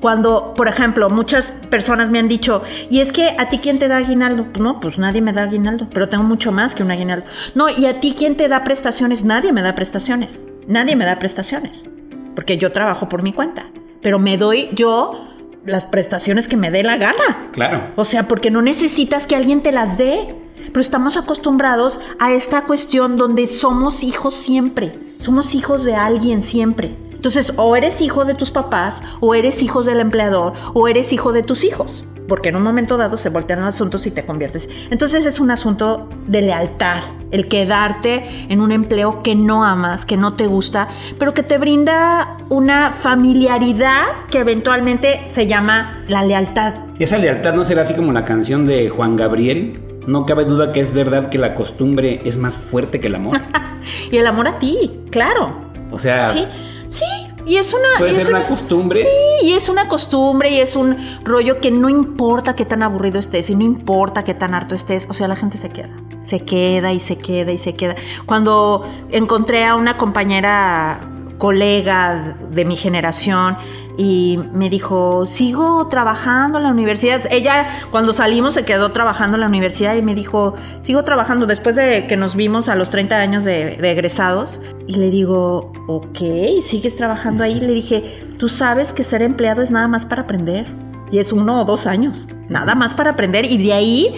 Cuando, 0.00 0.52
por 0.54 0.68
ejemplo, 0.68 1.08
muchas 1.08 1.54
personas 1.70 2.10
me 2.10 2.18
han 2.18 2.28
dicho, 2.28 2.62
y 2.90 3.00
es 3.00 3.12
que 3.12 3.34
a 3.38 3.48
ti 3.48 3.60
quién 3.60 3.78
te 3.78 3.88
da 3.88 3.96
aguinaldo. 3.96 4.46
No, 4.60 4.78
pues 4.78 4.98
nadie 4.98 5.22
me 5.22 5.32
da 5.32 5.44
aguinaldo, 5.44 5.88
pero 5.90 6.10
tengo 6.10 6.22
mucho 6.22 6.52
más 6.52 6.74
que 6.74 6.82
un 6.82 6.90
aguinaldo. 6.90 7.24
No, 7.54 7.70
y 7.70 7.86
a 7.86 8.00
ti 8.00 8.14
quién 8.14 8.36
te 8.36 8.48
da 8.48 8.62
prestaciones. 8.62 9.24
Nadie 9.24 9.54
me 9.54 9.62
da 9.62 9.74
prestaciones. 9.74 10.46
Nadie 10.66 10.96
me 10.96 11.06
da 11.06 11.18
prestaciones. 11.18 11.86
Porque 12.34 12.58
yo 12.58 12.72
trabajo 12.72 13.08
por 13.08 13.22
mi 13.22 13.32
cuenta. 13.32 13.64
Pero 14.02 14.18
me 14.18 14.36
doy 14.36 14.68
yo 14.74 15.28
las 15.64 15.86
prestaciones 15.86 16.46
que 16.46 16.58
me 16.58 16.70
dé 16.70 16.82
la 16.82 16.98
gana. 16.98 17.48
Claro. 17.52 17.94
O 17.96 18.04
sea, 18.04 18.28
porque 18.28 18.50
no 18.50 18.60
necesitas 18.60 19.26
que 19.26 19.34
alguien 19.34 19.62
te 19.62 19.72
las 19.72 19.96
dé. 19.96 20.43
Pero 20.66 20.80
estamos 20.80 21.16
acostumbrados 21.16 22.00
a 22.18 22.32
esta 22.32 22.62
cuestión 22.62 23.16
donde 23.16 23.46
somos 23.46 24.02
hijos 24.02 24.34
siempre, 24.34 24.98
somos 25.20 25.54
hijos 25.54 25.84
de 25.84 25.94
alguien 25.94 26.42
siempre. 26.42 26.94
Entonces, 27.24 27.54
o 27.56 27.74
eres 27.74 28.02
hijo 28.02 28.26
de 28.26 28.34
tus 28.34 28.50
papás, 28.50 29.00
o 29.20 29.34
eres 29.34 29.62
hijo 29.62 29.82
del 29.82 30.00
empleador, 30.00 30.52
o 30.74 30.88
eres 30.88 31.10
hijo 31.10 31.32
de 31.32 31.42
tus 31.42 31.64
hijos. 31.64 32.04
Porque 32.28 32.50
en 32.50 32.56
un 32.56 32.62
momento 32.62 32.96
dado 32.96 33.16
se 33.16 33.30
voltean 33.30 33.60
los 33.60 33.74
asuntos 33.74 34.06
y 34.06 34.10
te 34.10 34.24
conviertes. 34.24 34.68
Entonces 34.90 35.24
es 35.24 35.40
un 35.40 35.50
asunto 35.50 36.08
de 36.26 36.42
lealtad, 36.42 37.02
el 37.30 37.48
quedarte 37.48 38.46
en 38.48 38.60
un 38.60 38.72
empleo 38.72 39.22
que 39.22 39.34
no 39.34 39.64
amas, 39.64 40.04
que 40.04 40.16
no 40.16 40.34
te 40.34 40.46
gusta, 40.46 40.88
pero 41.18 41.34
que 41.34 41.42
te 41.42 41.58
brinda 41.58 42.36
una 42.48 42.92
familiaridad 42.92 44.04
que 44.30 44.38
eventualmente 44.38 45.22
se 45.26 45.46
llama 45.46 46.04
la 46.08 46.24
lealtad. 46.24 46.74
Esa 46.98 47.18
lealtad 47.18 47.54
no 47.54 47.64
será 47.64 47.82
así 47.82 47.94
como 47.94 48.12
la 48.12 48.24
canción 48.24 48.66
de 48.66 48.88
Juan 48.88 49.16
Gabriel, 49.16 49.80
no 50.06 50.26
cabe 50.26 50.44
duda 50.44 50.72
que 50.72 50.80
es 50.80 50.92
verdad 50.92 51.28
que 51.28 51.38
la 51.38 51.54
costumbre 51.54 52.20
es 52.24 52.38
más 52.38 52.56
fuerte 52.56 53.00
que 53.00 53.08
el 53.08 53.14
amor. 53.14 53.40
y 54.10 54.16
el 54.16 54.26
amor 54.26 54.48
a 54.48 54.58
ti, 54.58 54.90
claro. 55.10 55.56
O 55.90 55.98
sea. 55.98 56.30
Sí, 56.30 56.44
sí. 56.90 57.04
Y 57.46 57.56
es 57.56 57.74
una. 57.74 57.98
Puede 57.98 58.14
ser 58.14 58.28
una, 58.28 58.46
costumbre. 58.46 59.02
Sí, 59.02 59.48
y 59.48 59.52
es 59.52 59.68
una 59.68 59.88
costumbre 59.88 60.50
y 60.50 60.60
es 60.60 60.76
un 60.76 60.96
rollo 61.24 61.60
que 61.60 61.70
no 61.70 61.90
importa 61.90 62.56
qué 62.56 62.64
tan 62.64 62.82
aburrido 62.82 63.18
estés 63.18 63.50
y 63.50 63.54
no 63.54 63.64
importa 63.64 64.24
qué 64.24 64.34
tan 64.34 64.54
harto 64.54 64.74
estés. 64.74 65.06
O 65.10 65.14
sea, 65.14 65.28
la 65.28 65.36
gente 65.36 65.58
se 65.58 65.68
queda. 65.70 65.90
Se 66.22 66.40
queda 66.40 66.92
y 66.92 67.00
se 67.00 67.18
queda 67.18 67.52
y 67.52 67.58
se 67.58 67.74
queda. 67.74 67.96
Cuando 68.24 68.84
encontré 69.10 69.66
a 69.66 69.74
una 69.74 69.98
compañera 69.98 71.13
colega 71.38 72.36
de 72.50 72.64
mi 72.64 72.76
generación 72.76 73.56
y 73.96 74.40
me 74.52 74.70
dijo, 74.70 75.26
sigo 75.26 75.86
trabajando 75.88 76.58
en 76.58 76.64
la 76.64 76.70
universidad. 76.70 77.22
Ella 77.30 77.66
cuando 77.90 78.12
salimos 78.12 78.54
se 78.54 78.64
quedó 78.64 78.90
trabajando 78.92 79.36
en 79.36 79.42
la 79.42 79.46
universidad 79.46 79.94
y 79.94 80.02
me 80.02 80.14
dijo, 80.14 80.54
sigo 80.82 81.04
trabajando 81.04 81.46
después 81.46 81.76
de 81.76 82.06
que 82.08 82.16
nos 82.16 82.34
vimos 82.34 82.68
a 82.68 82.74
los 82.74 82.90
30 82.90 83.16
años 83.16 83.44
de, 83.44 83.74
egresados. 83.90 84.60
Y 84.86 84.96
le 84.96 85.10
digo, 85.10 85.72
ok, 85.86 86.18
sigues 86.60 86.96
trabajando 86.96 87.44
ahí. 87.44 87.60
Le 87.60 87.72
dije, 87.72 88.02
tú 88.38 88.48
sabes 88.48 88.92
que 88.92 89.04
ser 89.04 89.22
empleado 89.22 89.62
es 89.62 89.70
nada 89.70 89.86
más 89.86 90.06
para 90.06 90.22
aprender. 90.22 90.66
Y 91.12 91.18
es 91.18 91.32
uno 91.32 91.60
o 91.60 91.64
dos 91.64 91.86
años, 91.86 92.26
nada 92.48 92.74
más 92.74 92.94
para 92.94 93.10
aprender 93.10 93.44
y 93.44 93.58
de 93.58 93.72
ahí 93.72 94.14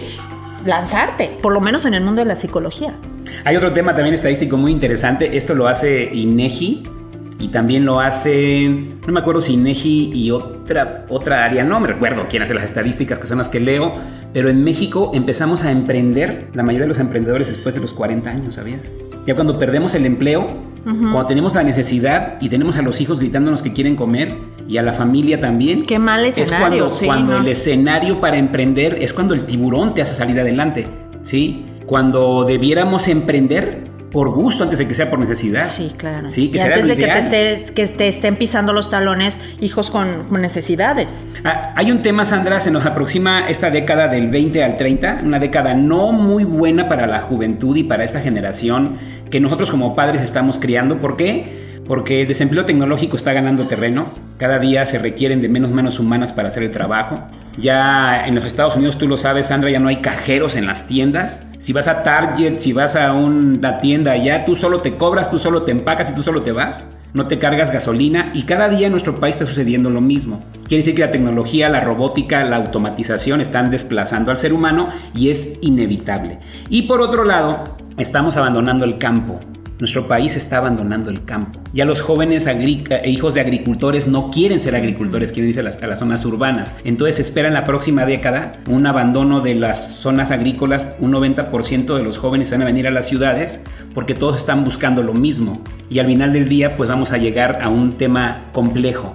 lanzarte, 0.65 1.29
por 1.43 1.53
lo 1.53 1.61
menos 1.61 1.85
en 1.85 1.93
el 1.93 2.03
mundo 2.03 2.21
de 2.21 2.25
la 2.25 2.35
psicología. 2.35 2.95
Hay 3.43 3.55
otro 3.55 3.71
tema 3.73 3.93
también 3.93 4.15
estadístico 4.15 4.57
muy 4.57 4.71
interesante. 4.71 5.37
Esto 5.37 5.53
lo 5.53 5.67
hace 5.67 6.09
INEGI 6.11 6.96
y 7.39 7.49
también 7.49 7.85
lo 7.85 7.99
hace, 7.99 8.67
no 9.05 9.13
me 9.13 9.19
acuerdo 9.19 9.41
si 9.41 9.53
INEGI 9.53 10.11
y 10.13 10.31
otra, 10.31 11.05
otra 11.09 11.45
área, 11.45 11.63
no 11.63 11.79
me 11.79 11.87
recuerdo 11.87 12.25
quién 12.29 12.41
hace 12.41 12.53
las 12.53 12.63
estadísticas 12.63 13.19
que 13.19 13.27
son 13.27 13.37
las 13.37 13.49
que 13.49 13.59
leo, 13.59 13.93
pero 14.33 14.49
en 14.49 14.63
México 14.63 15.11
empezamos 15.13 15.63
a 15.63 15.71
emprender, 15.71 16.47
la 16.53 16.63
mayoría 16.63 16.85
de 16.85 16.89
los 16.89 16.99
emprendedores 16.99 17.47
después 17.47 17.75
de 17.75 17.81
los 17.81 17.93
40 17.93 18.29
años, 18.29 18.55
¿sabías? 18.55 18.91
Ya 19.25 19.35
cuando 19.35 19.59
perdemos 19.59 19.93
el 19.93 20.05
empleo, 20.05 20.67
cuando 20.83 21.25
tenemos 21.25 21.53
la 21.53 21.63
necesidad 21.63 22.37
y 22.39 22.47
tenemos 22.47 22.77
a 22.77 22.81
los 22.81 23.01
hijos 23.01 23.19
gritándonos 23.19 23.61
que 23.61 23.73
quieren 23.73 23.97
comer 23.97 24.37
y 24.69 24.77
a 24.77 24.83
la 24.83 24.93
familia 24.93 25.37
también. 25.37 25.85
Qué 25.85 25.99
mal 25.99 26.23
escenario. 26.23 26.85
Es 26.87 26.93
cuando, 26.93 27.05
cuando 27.05 27.37
el 27.37 27.47
escenario 27.49 28.21
para 28.21 28.37
emprender 28.37 28.97
es 29.01 29.11
cuando 29.11 29.33
el 29.33 29.45
tiburón 29.45 29.93
te 29.93 30.01
hace 30.01 30.15
salir 30.15 30.39
adelante, 30.39 30.87
¿sí? 31.23 31.65
Cuando 31.85 32.45
debiéramos 32.45 33.09
emprender 33.09 33.83
por 34.11 34.29
gusto 34.29 34.63
antes 34.63 34.79
de 34.79 34.87
que 34.87 34.95
sea 34.95 35.09
por 35.09 35.19
necesidad. 35.19 35.67
Sí, 35.67 35.91
claro. 35.95 36.29
Sí, 36.29 36.49
que 36.49 36.59
y 36.59 36.61
antes 36.61 36.87
de 36.87 36.97
que 36.97 37.07
te, 37.07 37.73
que 37.73 37.87
te, 37.87 38.07
estén 38.07 38.35
pisando 38.37 38.73
los 38.73 38.89
talones 38.89 39.37
hijos 39.59 39.91
con, 39.91 40.31
necesidades. 40.31 41.25
Ah, 41.43 41.73
hay 41.75 41.91
un 41.91 42.01
tema, 42.01 42.23
Sandra, 42.23 42.59
se 42.59 42.71
nos 42.71 42.85
aproxima 42.85 43.47
esta 43.49 43.69
década 43.69 44.07
del 44.07 44.29
20 44.29 44.63
al 44.63 44.77
30, 44.77 45.21
una 45.23 45.39
década 45.39 45.73
no 45.73 46.13
muy 46.13 46.43
buena 46.43 46.87
para 46.87 47.07
la 47.07 47.21
juventud 47.21 47.75
y 47.75 47.83
para 47.83 48.03
esta 48.03 48.21
generación 48.21 48.97
que 49.29 49.39
nosotros 49.39 49.71
como 49.71 49.95
padres 49.95 50.21
estamos 50.21 50.59
criando. 50.59 50.99
¿Por 50.99 51.17
qué? 51.17 51.66
Porque 51.87 52.21
el 52.21 52.27
desempleo 52.27 52.65
tecnológico 52.65 53.15
está 53.15 53.33
ganando 53.33 53.65
terreno. 53.65 54.07
Cada 54.37 54.59
día 54.59 54.85
se 54.85 54.99
requieren 54.99 55.41
de 55.41 55.49
menos 55.49 55.71
manos 55.71 55.99
humanas 55.99 56.33
para 56.33 56.49
hacer 56.49 56.63
el 56.63 56.71
trabajo. 56.71 57.21
Ya 57.57 58.27
en 58.27 58.35
los 58.35 58.45
Estados 58.45 58.75
Unidos, 58.75 58.97
tú 58.97 59.07
lo 59.07 59.17
sabes, 59.17 59.47
Sandra, 59.47 59.69
ya 59.69 59.79
no 59.79 59.87
hay 59.87 59.97
cajeros 59.97 60.55
en 60.57 60.67
las 60.67 60.85
tiendas. 60.87 61.47
Si 61.59 61.73
vas 61.73 61.87
a 61.87 62.03
Target, 62.03 62.59
si 62.59 62.73
vas 62.73 62.95
a 62.95 63.13
una 63.13 63.79
tienda 63.79 64.11
allá, 64.11 64.45
tú 64.45 64.55
solo 64.55 64.81
te 64.81 64.95
cobras, 64.95 65.31
tú 65.31 65.39
solo 65.39 65.63
te 65.63 65.71
empacas 65.71 66.11
y 66.11 66.15
tú 66.15 66.21
solo 66.21 66.43
te 66.43 66.51
vas. 66.51 66.95
No 67.13 67.25
te 67.25 67.39
cargas 67.39 67.71
gasolina 67.71 68.31
y 68.33 68.43
cada 68.43 68.69
día 68.69 68.87
en 68.87 68.91
nuestro 68.91 69.19
país 69.19 69.35
está 69.35 69.45
sucediendo 69.45 69.89
lo 69.89 70.01
mismo. 70.01 70.43
Quiere 70.67 70.77
decir 70.77 70.93
que 70.93 71.01
la 71.01 71.11
tecnología, 71.11 71.69
la 71.69 71.79
robótica, 71.79 72.43
la 72.43 72.57
automatización 72.57 73.39
están 73.41 73.71
desplazando 73.71 74.29
al 74.29 74.37
ser 74.37 74.53
humano 74.53 74.89
y 75.15 75.29
es 75.29 75.59
inevitable. 75.61 76.39
Y 76.69 76.83
por 76.83 77.01
otro 77.01 77.23
lado, 77.23 77.63
estamos 77.97 78.37
abandonando 78.37 78.85
el 78.85 78.97
campo. 78.97 79.39
Nuestro 79.79 80.07
país 80.07 80.35
está 80.35 80.57
abandonando 80.57 81.11
el 81.11 81.23
campo. 81.23 81.59
Ya 81.71 81.85
los 81.85 82.01
jóvenes 82.01 82.47
eh, 82.47 83.01
hijos 83.05 83.35
de 83.35 83.41
agricultores 83.41 84.07
no 84.07 84.31
quieren 84.31 84.59
ser 84.59 84.75
agricultores, 84.75 85.31
quieren 85.31 85.49
irse 85.49 85.59
a 85.59 85.63
las, 85.63 85.83
a 85.83 85.87
las 85.87 85.99
zonas 85.99 86.25
urbanas. 86.25 86.73
Entonces 86.83 87.19
espera 87.19 87.47
en 87.47 87.53
la 87.53 87.63
próxima 87.63 88.05
década 88.05 88.57
un 88.67 88.87
abandono 88.87 89.41
de 89.41 89.53
las 89.53 89.97
zonas 89.97 90.31
agrícolas. 90.31 90.95
Un 90.99 91.13
90% 91.13 91.95
de 91.95 92.03
los 92.03 92.17
jóvenes 92.17 92.51
van 92.51 92.63
a 92.63 92.65
venir 92.65 92.87
a 92.87 92.91
las 92.91 93.07
ciudades 93.07 93.63
porque 93.93 94.15
todos 94.15 94.37
están 94.37 94.63
buscando 94.63 95.03
lo 95.03 95.13
mismo. 95.13 95.61
Y 95.91 95.99
al 95.99 96.07
final 96.07 96.33
del 96.33 96.49
día 96.49 96.75
pues 96.75 96.89
vamos 96.89 97.11
a 97.11 97.17
llegar 97.17 97.59
a 97.61 97.69
un 97.69 97.97
tema 97.97 98.49
complejo. 98.53 99.13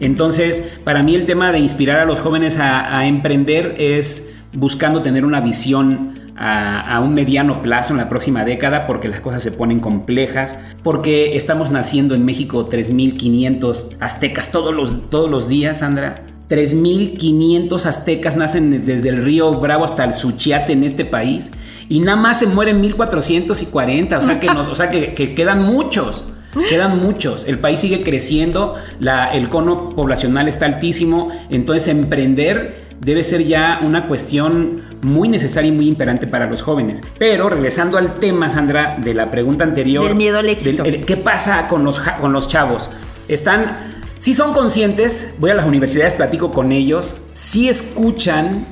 Entonces, 0.00 0.78
para 0.84 1.02
mí 1.02 1.14
el 1.14 1.26
tema 1.26 1.50
de 1.50 1.58
inspirar 1.58 2.00
a 2.00 2.04
los 2.04 2.20
jóvenes 2.20 2.58
a, 2.58 2.98
a 2.98 3.06
emprender 3.06 3.74
es 3.78 4.34
buscando 4.52 5.02
tener 5.02 5.24
una 5.24 5.40
visión 5.40 6.23
a, 6.36 7.00
un 7.00 7.14
mediano 7.14 7.62
plazo 7.62 7.92
en 7.92 7.98
la 7.98 8.08
próxima 8.08 8.44
década 8.44 8.86
porque 8.86 9.08
las 9.08 9.20
cosas 9.20 9.42
se 9.42 9.52
ponen 9.52 9.80
complejas, 9.80 10.58
porque 10.82 11.36
estamos 11.36 11.70
naciendo 11.70 12.14
en 12.14 12.24
México 12.24 12.68
3.500 12.68 13.96
aztecas 14.00 14.50
todos 14.50 14.74
los, 14.74 15.10
todos 15.10 15.30
los 15.30 15.48
días, 15.48 15.78
Sandra. 15.78 16.22
3.500 16.48 17.86
aztecas 17.86 18.36
nacen 18.36 18.84
desde 18.84 19.08
el 19.08 19.22
río 19.22 19.50
Bravo 19.52 19.84
hasta 19.84 20.04
el 20.04 20.12
Suchiate 20.12 20.74
en 20.74 20.84
este 20.84 21.06
país 21.06 21.52
y 21.88 22.00
nada 22.00 22.18
más 22.18 22.38
se 22.40 22.46
mueren 22.46 22.82
1.440, 22.82 24.18
o 24.18 24.20
sea 24.20 24.40
que, 24.40 24.50
o 24.50 24.74
sea 24.74 24.90
que, 24.90 25.14
que 25.14 25.34
quedan 25.34 25.62
muchos. 25.62 26.24
Quedan 26.68 27.00
muchos. 27.00 27.46
El 27.48 27.58
país 27.58 27.80
sigue 27.80 28.04
creciendo, 28.04 28.76
la, 29.00 29.26
el 29.26 29.48
cono 29.48 29.90
poblacional 29.90 30.46
está 30.46 30.66
altísimo, 30.66 31.32
entonces 31.50 31.88
emprender 31.88 32.83
debe 33.00 33.22
ser 33.22 33.44
ya 33.44 33.80
una 33.82 34.06
cuestión 34.08 34.82
muy 35.02 35.28
necesaria 35.28 35.68
y 35.68 35.72
muy 35.72 35.88
imperante 35.88 36.26
para 36.26 36.46
los 36.46 36.62
jóvenes. 36.62 37.02
Pero 37.18 37.48
regresando 37.48 37.98
al 37.98 38.16
tema, 38.16 38.48
Sandra, 38.48 38.98
de 39.02 39.14
la 39.14 39.26
pregunta 39.26 39.64
anterior. 39.64 40.04
Del 40.04 40.14
miedo 40.14 40.38
al 40.38 40.48
éxito. 40.48 40.82
¿Qué 40.82 41.16
pasa 41.16 41.68
con 41.68 41.84
los, 41.84 42.00
con 42.00 42.32
los 42.32 42.48
chavos? 42.48 42.90
Están, 43.28 44.00
si 44.16 44.34
son 44.34 44.52
conscientes, 44.52 45.34
voy 45.38 45.50
a 45.50 45.54
las 45.54 45.66
universidades, 45.66 46.14
platico 46.14 46.50
con 46.50 46.72
ellos, 46.72 47.22
sí 47.32 47.68
escuchan, 47.68 48.66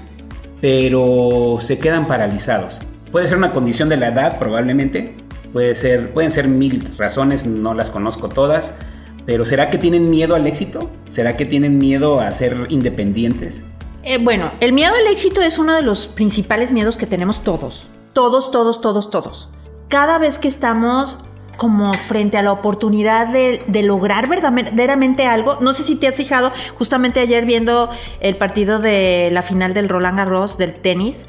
pero 0.60 1.58
se 1.60 1.78
quedan 1.78 2.06
paralizados. 2.06 2.80
Puede 3.10 3.28
ser 3.28 3.36
una 3.36 3.52
condición 3.52 3.88
de 3.88 3.96
la 3.96 4.08
edad, 4.08 4.38
probablemente. 4.38 5.16
Puede 5.52 5.74
ser, 5.74 6.12
pueden 6.12 6.30
ser 6.30 6.48
mil 6.48 6.88
razones, 6.96 7.46
no 7.46 7.74
las 7.74 7.90
conozco 7.90 8.28
todas. 8.28 8.74
Pero 9.26 9.44
¿será 9.44 9.70
que 9.70 9.78
tienen 9.78 10.10
miedo 10.10 10.34
al 10.34 10.46
éxito? 10.46 10.90
¿Será 11.06 11.36
que 11.36 11.44
tienen 11.44 11.78
miedo 11.78 12.20
a 12.20 12.32
ser 12.32 12.56
independientes? 12.70 13.64
Eh, 14.02 14.18
bueno, 14.18 14.50
el 14.60 14.72
miedo 14.72 14.92
al 14.94 15.06
éxito 15.12 15.42
es 15.42 15.58
uno 15.58 15.74
de 15.74 15.82
los 15.82 16.06
principales 16.06 16.72
miedos 16.72 16.96
que 16.96 17.06
tenemos 17.06 17.44
todos. 17.44 17.86
Todos, 18.12 18.50
todos, 18.50 18.80
todos, 18.80 19.10
todos. 19.10 19.48
Cada 19.88 20.18
vez 20.18 20.38
que 20.38 20.48
estamos 20.48 21.16
como 21.56 21.92
frente 21.92 22.38
a 22.38 22.42
la 22.42 22.52
oportunidad 22.52 23.28
de, 23.28 23.62
lograr 23.82 24.28
verdaderamente 24.28 25.26
algo. 25.26 25.58
No 25.60 25.74
sé 25.74 25.84
si 25.84 25.96
te 25.96 26.08
has 26.08 26.16
fijado, 26.16 26.50
justamente 26.76 27.20
ayer 27.20 27.46
viendo 27.46 27.88
el 28.20 28.36
partido 28.36 28.80
de 28.80 29.28
la 29.32 29.42
final 29.42 29.74
del 29.74 29.88
Roland 29.88 30.18
Garros, 30.18 30.58
del 30.58 30.74
tenis. 30.74 31.26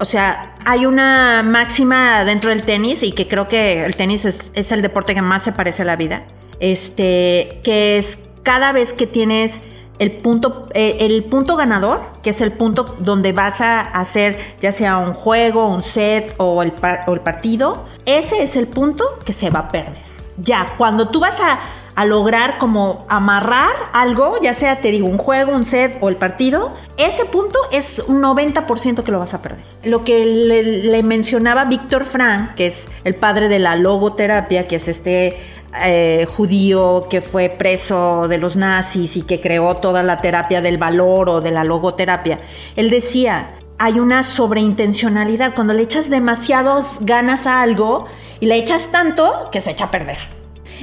O 0.00 0.06
sea, 0.06 0.56
hay 0.64 0.86
una 0.86 1.42
máxima 1.44 2.24
dentro 2.24 2.50
del 2.50 2.62
tenis 2.62 3.02
y 3.02 3.12
que 3.12 3.28
creo 3.28 3.46
que 3.48 3.84
el 3.84 3.94
tenis 3.96 4.24
es, 4.24 4.38
es 4.54 4.72
el 4.72 4.80
deporte 4.80 5.14
que 5.14 5.22
más 5.22 5.42
se 5.42 5.52
parece 5.52 5.82
a 5.82 5.84
la 5.84 5.96
vida. 5.96 6.24
Este, 6.60 7.60
que 7.62 7.98
es 7.98 8.24
cada 8.42 8.72
vez 8.72 8.92
que 8.92 9.06
tienes 9.06 9.60
el 9.98 10.12
punto, 10.12 10.66
eh, 10.74 10.98
el 11.00 11.24
punto 11.24 11.56
ganador, 11.56 12.02
que 12.22 12.30
es 12.30 12.40
el 12.40 12.52
punto 12.52 12.96
donde 12.98 13.32
vas 13.32 13.60
a 13.60 13.80
hacer 13.80 14.36
ya 14.60 14.72
sea 14.72 14.98
un 14.98 15.12
juego, 15.12 15.66
un 15.66 15.82
set 15.82 16.34
o 16.38 16.62
el, 16.62 16.72
o 17.06 17.14
el 17.14 17.20
partido, 17.20 17.84
ese 18.04 18.42
es 18.42 18.56
el 18.56 18.66
punto 18.66 19.04
que 19.24 19.32
se 19.32 19.50
va 19.50 19.60
a 19.60 19.68
perder. 19.68 20.02
Ya, 20.36 20.74
cuando 20.76 21.08
tú 21.08 21.20
vas 21.20 21.38
a, 21.40 21.60
lograr 22.04 22.58
como 22.58 23.06
amarrar 23.08 23.72
algo, 23.92 24.40
ya 24.42 24.52
sea 24.54 24.80
te 24.80 24.90
digo 24.90 25.06
un 25.06 25.18
juego, 25.18 25.52
un 25.52 25.64
set 25.64 25.96
o 26.00 26.08
el 26.08 26.16
partido, 26.16 26.72
ese 26.96 27.24
punto 27.24 27.58
es 27.70 28.02
un 28.08 28.20
90% 28.20 29.04
que 29.04 29.12
lo 29.12 29.20
vas 29.20 29.34
a 29.34 29.42
perder. 29.42 29.64
Lo 29.84 30.02
que 30.02 30.24
le, 30.24 30.62
le 30.62 31.02
mencionaba 31.04 31.64
Víctor 31.66 32.04
Frank, 32.04 32.54
que 32.56 32.66
es 32.66 32.88
el 33.04 33.14
padre 33.14 33.48
de 33.48 33.60
la 33.60 33.76
logoterapia, 33.76 34.66
que 34.66 34.76
es 34.76 34.88
este 34.88 35.36
eh, 35.82 36.26
judío 36.36 37.06
que 37.10 37.20
fue 37.20 37.48
preso 37.48 38.28
de 38.28 38.38
los 38.38 38.56
nazis 38.56 39.16
y 39.16 39.22
que 39.22 39.40
creó 39.40 39.76
toda 39.76 40.02
la 40.02 40.18
terapia 40.18 40.60
del 40.60 40.78
valor 40.78 41.28
o 41.28 41.40
de 41.40 41.50
la 41.50 41.64
logoterapia, 41.64 42.38
él 42.76 42.90
decía, 42.90 43.50
hay 43.78 43.98
una 43.98 44.22
sobreintencionalidad, 44.22 45.54
cuando 45.54 45.72
le 45.74 45.82
echas 45.82 46.10
demasiadas 46.10 46.98
ganas 47.00 47.46
a 47.46 47.60
algo 47.60 48.06
y 48.40 48.46
le 48.46 48.56
echas 48.56 48.92
tanto 48.92 49.48
que 49.50 49.60
se 49.60 49.72
echa 49.72 49.86
a 49.86 49.90
perder. 49.90 50.33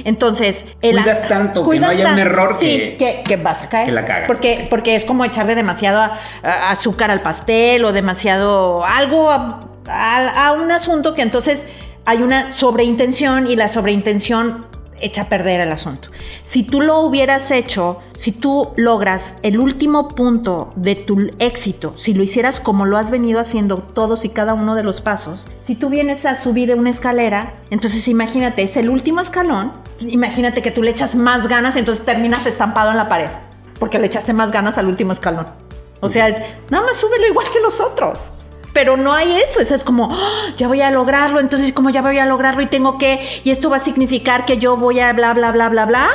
Entonces, 0.04 0.64
el 0.80 0.96
cuidas 0.96 1.28
tanto 1.28 1.68
que 1.68 1.80
no 1.80 1.88
haya 1.88 2.12
un 2.12 2.18
error 2.18 2.58
que, 2.58 3.22
que, 3.24 3.36
vas 3.36 3.62
a 3.62 3.68
caer. 3.68 3.86
Que 3.86 3.92
la 3.92 4.04
cagas. 4.04 4.26
Porque, 4.26 4.66
porque 4.68 4.96
es 4.96 5.04
como 5.04 5.24
echarle 5.24 5.54
demasiado 5.54 6.10
azúcar 6.42 7.10
al 7.10 7.20
pastel 7.20 7.84
o 7.84 7.92
demasiado 7.92 8.84
algo 8.84 9.30
a 9.30 10.52
un 10.52 10.70
asunto 10.70 11.14
que 11.14 11.22
entonces 11.22 11.64
hay 12.04 12.22
una 12.22 12.52
sobreintención 12.52 13.46
y 13.46 13.56
la 13.56 13.68
sobreintención 13.68 14.66
echa 15.02 15.22
a 15.22 15.28
perder 15.28 15.60
el 15.60 15.72
asunto. 15.72 16.08
Si 16.44 16.62
tú 16.62 16.80
lo 16.80 17.00
hubieras 17.00 17.50
hecho, 17.50 18.00
si 18.16 18.32
tú 18.32 18.70
logras 18.76 19.36
el 19.42 19.58
último 19.58 20.08
punto 20.08 20.72
de 20.76 20.94
tu 20.94 21.30
éxito, 21.38 21.94
si 21.98 22.14
lo 22.14 22.22
hicieras 22.22 22.60
como 22.60 22.86
lo 22.86 22.96
has 22.96 23.10
venido 23.10 23.40
haciendo 23.40 23.78
todos 23.78 24.24
y 24.24 24.30
cada 24.30 24.54
uno 24.54 24.74
de 24.74 24.82
los 24.82 25.00
pasos, 25.00 25.46
si 25.64 25.74
tú 25.74 25.90
vienes 25.90 26.24
a 26.24 26.36
subir 26.36 26.74
una 26.74 26.90
escalera, 26.90 27.54
entonces 27.70 28.08
imagínate, 28.08 28.62
es 28.62 28.76
el 28.76 28.88
último 28.88 29.20
escalón, 29.20 29.72
imagínate 30.00 30.62
que 30.62 30.70
tú 30.70 30.82
le 30.82 30.90
echas 30.90 31.14
más 31.14 31.48
ganas, 31.48 31.76
entonces 31.76 32.04
terminas 32.04 32.46
estampado 32.46 32.90
en 32.90 32.96
la 32.96 33.08
pared, 33.08 33.30
porque 33.78 33.98
le 33.98 34.06
echaste 34.06 34.32
más 34.32 34.50
ganas 34.50 34.78
al 34.78 34.86
último 34.86 35.12
escalón. 35.12 35.46
O 36.00 36.08
sea, 36.08 36.28
es, 36.28 36.36
nada 36.70 36.84
más 36.84 36.96
súbelo 36.96 37.26
igual 37.28 37.46
que 37.52 37.60
los 37.60 37.80
otros. 37.80 38.30
Pero 38.72 38.96
no 38.96 39.12
hay 39.12 39.32
eso, 39.32 39.60
eso 39.60 39.74
es 39.74 39.84
como, 39.84 40.08
¡ah! 40.10 40.52
ya 40.56 40.66
voy 40.68 40.80
a 40.80 40.90
lograrlo, 40.90 41.40
entonces 41.40 41.72
como 41.72 41.90
ya 41.90 42.00
voy 42.00 42.18
a 42.18 42.26
lograrlo 42.26 42.62
y 42.62 42.66
tengo 42.66 42.96
que, 42.98 43.20
y 43.44 43.50
esto 43.50 43.68
va 43.68 43.76
a 43.76 43.80
significar 43.80 44.44
que 44.44 44.58
yo 44.58 44.76
voy 44.76 45.00
a 45.00 45.12
bla, 45.12 45.34
bla, 45.34 45.52
bla, 45.52 45.68
bla, 45.68 45.84
bla. 45.84 46.08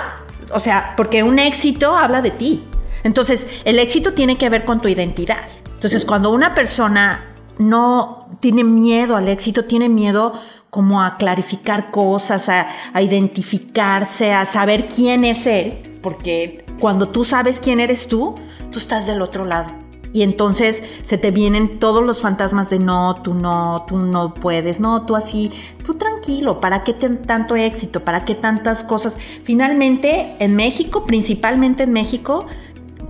O 0.51 0.59
sea, 0.59 0.93
porque 0.97 1.23
un 1.23 1.39
éxito 1.39 1.95
habla 1.95 2.21
de 2.21 2.31
ti. 2.31 2.63
Entonces, 3.03 3.47
el 3.65 3.79
éxito 3.79 4.13
tiene 4.13 4.37
que 4.37 4.49
ver 4.49 4.65
con 4.65 4.81
tu 4.81 4.87
identidad. 4.87 5.45
Entonces, 5.73 6.03
cuando 6.03 6.31
una 6.31 6.55
persona 6.55 7.25
no 7.59 8.27
tiene 8.39 8.63
miedo 8.63 9.15
al 9.15 9.27
éxito, 9.27 9.65
tiene 9.65 9.87
miedo 9.89 10.33
como 10.69 11.01
a 11.01 11.17
clarificar 11.17 11.91
cosas, 11.91 12.49
a, 12.49 12.67
a 12.93 13.01
identificarse, 13.01 14.33
a 14.33 14.45
saber 14.45 14.87
quién 14.87 15.25
es 15.25 15.47
él, 15.47 15.99
porque 16.01 16.65
cuando 16.79 17.09
tú 17.09 17.23
sabes 17.23 17.59
quién 17.59 17.79
eres 17.79 18.07
tú, 18.07 18.35
tú 18.71 18.79
estás 18.79 19.05
del 19.05 19.21
otro 19.21 19.45
lado 19.45 19.86
Y 20.13 20.21
entonces 20.23 20.83
se 21.03 21.17
te 21.17 21.31
vienen 21.31 21.79
todos 21.79 22.03
los 22.03 22.21
fantasmas 22.21 22.69
de 22.69 22.79
no, 22.79 23.21
tú 23.23 23.33
no, 23.33 23.85
tú 23.87 23.97
no 23.97 24.33
puedes, 24.33 24.79
no, 24.79 25.05
tú 25.05 25.15
así, 25.15 25.51
tú 25.85 25.95
tranquilo, 25.95 26.59
¿para 26.59 26.83
qué 26.83 26.93
tanto 26.93 27.55
éxito? 27.55 28.03
¿Para 28.03 28.25
qué 28.25 28.35
tantas 28.35 28.83
cosas? 28.83 29.17
Finalmente, 29.43 30.35
en 30.39 30.55
México, 30.55 31.05
principalmente 31.05 31.83
en 31.83 31.91
México, 31.91 32.47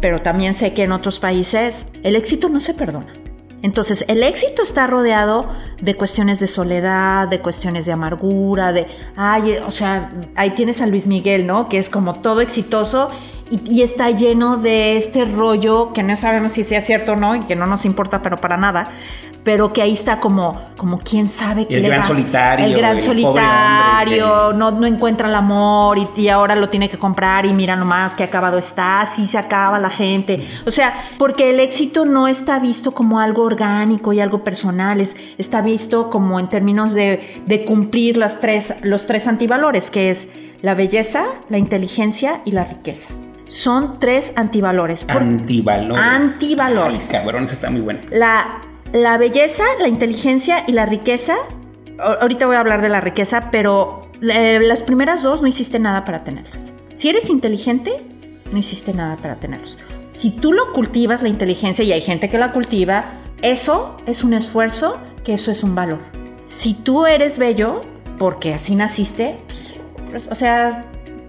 pero 0.01 0.21
también 0.21 0.53
sé 0.53 0.73
que 0.73 0.83
en 0.83 0.91
otros 0.91 1.19
países, 1.19 1.87
el 2.03 2.15
éxito 2.15 2.49
no 2.49 2.59
se 2.59 2.73
perdona. 2.73 3.13
Entonces, 3.63 4.05
el 4.07 4.21
éxito 4.21 4.61
está 4.61 4.85
rodeado 4.85 5.47
de 5.81 5.95
cuestiones 5.95 6.39
de 6.39 6.47
soledad, 6.47 7.27
de 7.27 7.39
cuestiones 7.39 7.87
de 7.87 7.91
amargura, 7.91 8.71
de, 8.71 8.85
ay, 9.15 9.57
o 9.65 9.71
sea, 9.71 10.11
ahí 10.35 10.51
tienes 10.51 10.79
a 10.79 10.85
Luis 10.85 11.07
Miguel, 11.07 11.47
¿no? 11.47 11.67
Que 11.67 11.79
es 11.79 11.89
como 11.89 12.15
todo 12.15 12.41
exitoso 12.41 13.09
y, 13.49 13.81
está 13.81 14.09
lleno 14.11 14.57
de 14.57 14.97
este 14.97 15.25
rollo 15.25 15.93
que 15.93 16.03
no 16.03 16.15
sabemos 16.15 16.53
si 16.53 16.63
sea 16.63 16.81
cierto 16.81 17.13
o 17.13 17.15
no 17.15 17.35
y 17.35 17.41
que 17.41 17.55
no 17.55 17.65
nos 17.65 17.85
importa, 17.85 18.21
pero 18.21 18.37
para 18.37 18.57
nada, 18.57 18.89
pero 19.47 19.71
que 19.71 19.81
ahí 19.81 19.93
está 19.93 20.19
como, 20.19 20.59
como 20.75 20.97
quién 20.97 21.29
sabe 21.29 21.67
qué 21.67 21.77
el 21.77 21.83
gran 21.83 22.03
solitario. 22.03 22.65
El 22.65 22.75
gran 22.75 22.99
solitario, 22.99 24.51
no, 24.51 24.71
no 24.71 24.85
encuentra 24.85 25.29
el 25.29 25.35
amor 25.35 25.97
y, 26.17 26.27
ahora 26.27 26.53
lo 26.55 26.67
tiene 26.67 26.89
que 26.89 26.97
comprar 26.97 27.45
y 27.45 27.53
mira 27.53 27.77
nomás 27.77 28.11
qué 28.13 28.23
acabado 28.23 28.57
está, 28.57 28.99
así 28.99 29.25
se 29.25 29.37
acaba 29.37 29.79
la 29.79 29.89
gente. 29.89 30.45
O 30.65 30.71
sea, 30.71 30.93
porque 31.17 31.51
el 31.51 31.61
éxito 31.61 32.03
no 32.03 32.27
está 32.27 32.59
visto 32.59 32.91
como 32.91 33.21
algo 33.21 33.43
orgánico 33.43 34.11
y 34.11 34.19
algo 34.19 34.43
personal, 34.43 34.99
está 35.37 35.61
visto 35.61 36.09
como 36.09 36.41
en 36.41 36.49
términos 36.49 36.93
de, 36.93 37.41
de 37.45 37.63
cumplir 37.63 38.17
las 38.17 38.41
tres, 38.41 38.73
los 38.81 39.05
tres 39.05 39.29
antivalores, 39.29 39.89
que 39.89 40.09
es 40.09 40.27
la 40.61 40.73
belleza, 40.73 41.23
la 41.47 41.57
inteligencia 41.57 42.41
y 42.43 42.51
la 42.51 42.65
riqueza 42.65 43.13
son 43.47 43.99
tres 43.99 44.33
antivalores. 44.35 45.05
Antivalores. 45.07 46.03
Antivalores. 46.03 47.09
Ay, 47.13 47.19
cabrón, 47.19 47.43
está 47.43 47.69
muy 47.69 47.81
bueno. 47.81 47.99
La, 48.11 48.61
la 48.93 49.17
belleza, 49.17 49.63
la 49.79 49.87
inteligencia 49.87 50.63
y 50.67 50.73
la 50.73 50.85
riqueza. 50.85 51.35
Ahorita 51.99 52.45
voy 52.45 52.55
a 52.55 52.59
hablar 52.59 52.81
de 52.81 52.89
la 52.89 53.01
riqueza, 53.01 53.49
pero 53.51 54.09
las 54.19 54.81
primeras 54.83 55.23
dos 55.23 55.41
no 55.41 55.47
hiciste 55.47 55.79
nada 55.79 56.05
para 56.05 56.23
tenerlas. 56.23 56.59
Si 56.95 57.09
eres 57.09 57.29
inteligente, 57.29 58.01
no 58.51 58.57
hiciste 58.57 58.93
nada 58.93 59.15
para 59.17 59.35
tenerlos. 59.35 59.77
Si 60.11 60.31
tú 60.31 60.51
lo 60.51 60.73
cultivas, 60.73 61.21
la 61.21 61.29
inteligencia, 61.29 61.83
y 61.83 61.91
hay 61.91 62.01
gente 62.01 62.27
que 62.29 62.37
la 62.37 62.51
cultiva, 62.51 63.05
eso 63.41 63.95
es 64.07 64.23
un 64.23 64.33
esfuerzo, 64.33 64.97
que 65.23 65.33
eso 65.33 65.51
es 65.51 65.63
un 65.63 65.75
valor. 65.75 65.99
Si 66.47 66.73
tú 66.73 67.05
eres 67.05 67.37
bello, 67.37 67.81
porque 68.17 68.53
así 68.53 68.75
naciste, 68.75 69.37
pues, 70.09 70.27
o 70.29 70.35
sea, 70.35 70.85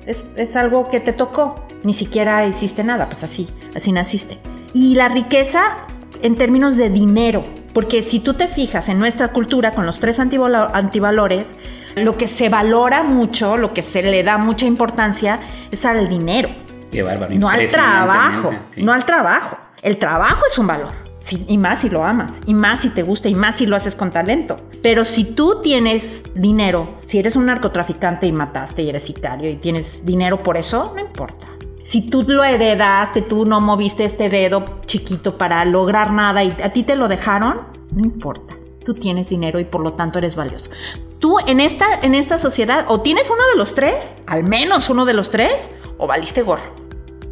es, 0.07 0.24
es 0.37 0.57
algo 0.57 0.88
que 0.88 1.00
te 1.00 1.12
tocó 1.12 1.67
ni 1.84 1.94
siquiera 1.94 2.46
hiciste 2.46 2.84
nada, 2.84 3.06
pues 3.06 3.24
así, 3.24 3.48
así 3.74 3.92
naciste. 3.92 4.38
Y 4.72 4.94
la 4.94 5.08
riqueza 5.08 5.62
en 6.22 6.36
términos 6.36 6.76
de 6.76 6.90
dinero, 6.90 7.44
porque 7.72 8.02
si 8.02 8.20
tú 8.20 8.34
te 8.34 8.48
fijas 8.48 8.88
en 8.88 8.98
nuestra 8.98 9.28
cultura 9.28 9.72
con 9.72 9.86
los 9.86 10.00
tres 10.00 10.18
antivalores, 10.20 11.54
lo 11.96 12.16
que 12.16 12.28
se 12.28 12.48
valora 12.48 13.02
mucho, 13.02 13.56
lo 13.56 13.72
que 13.72 13.82
se 13.82 14.02
le 14.02 14.22
da 14.22 14.38
mucha 14.38 14.66
importancia 14.66 15.40
es 15.70 15.84
al 15.84 16.08
dinero. 16.08 16.50
Qué 16.90 17.02
bárbaro. 17.02 17.34
No 17.34 17.48
al 17.48 17.66
trabajo, 17.66 18.52
no 18.76 18.92
al 18.92 19.04
trabajo. 19.04 19.58
El 19.82 19.96
trabajo 19.96 20.42
es 20.50 20.58
un 20.58 20.66
valor 20.66 21.08
y 21.46 21.58
más 21.58 21.80
si 21.80 21.90
lo 21.90 22.04
amas, 22.04 22.40
y 22.46 22.54
más 22.54 22.80
si 22.80 22.90
te 22.90 23.02
gusta, 23.02 23.28
y 23.28 23.34
más 23.34 23.56
si 23.56 23.66
lo 23.66 23.76
haces 23.76 23.94
con 23.94 24.10
talento. 24.10 24.60
Pero 24.82 25.04
si 25.04 25.24
tú 25.24 25.60
tienes 25.62 26.22
dinero, 26.34 27.00
si 27.04 27.18
eres 27.18 27.36
un 27.36 27.46
narcotraficante 27.46 28.26
y 28.26 28.32
mataste 28.32 28.82
y 28.82 28.88
eres 28.88 29.02
sicario 29.02 29.50
y 29.50 29.56
tienes 29.56 30.04
dinero 30.06 30.42
por 30.42 30.56
eso, 30.56 30.92
no 30.94 31.00
importa. 31.00 31.47
Si 31.88 32.03
tú 32.03 32.22
lo 32.29 32.44
heredaste, 32.44 33.22
tú 33.22 33.46
no 33.46 33.62
moviste 33.62 34.05
este 34.05 34.29
dedo 34.29 34.62
chiquito 34.85 35.38
para 35.38 35.64
lograr 35.64 36.12
nada 36.12 36.44
y 36.44 36.55
a 36.62 36.70
ti 36.70 36.83
te 36.83 36.96
lo 36.96 37.09
dejaron, 37.09 37.62
no 37.92 38.05
importa. 38.05 38.59
Tú 38.85 38.92
tienes 38.92 39.31
dinero 39.31 39.59
y 39.59 39.64
por 39.64 39.81
lo 39.81 39.94
tanto 39.94 40.18
eres 40.18 40.37
valioso. 40.37 40.68
Tú 41.18 41.38
en 41.46 41.61
esta, 41.61 41.87
en 42.03 42.14
esta 42.14 42.38
sociedad 42.38 42.85
o 42.88 43.01
tienes 43.01 43.31
uno 43.31 43.42
de 43.51 43.57
los 43.57 43.74
tres, 43.74 44.16
al 44.27 44.44
menos 44.44 44.90
uno 44.90 45.07
de 45.07 45.14
los 45.14 45.31
tres, 45.31 45.70
o 45.96 46.07
valiste 46.07 46.42
gorro. 46.42 46.74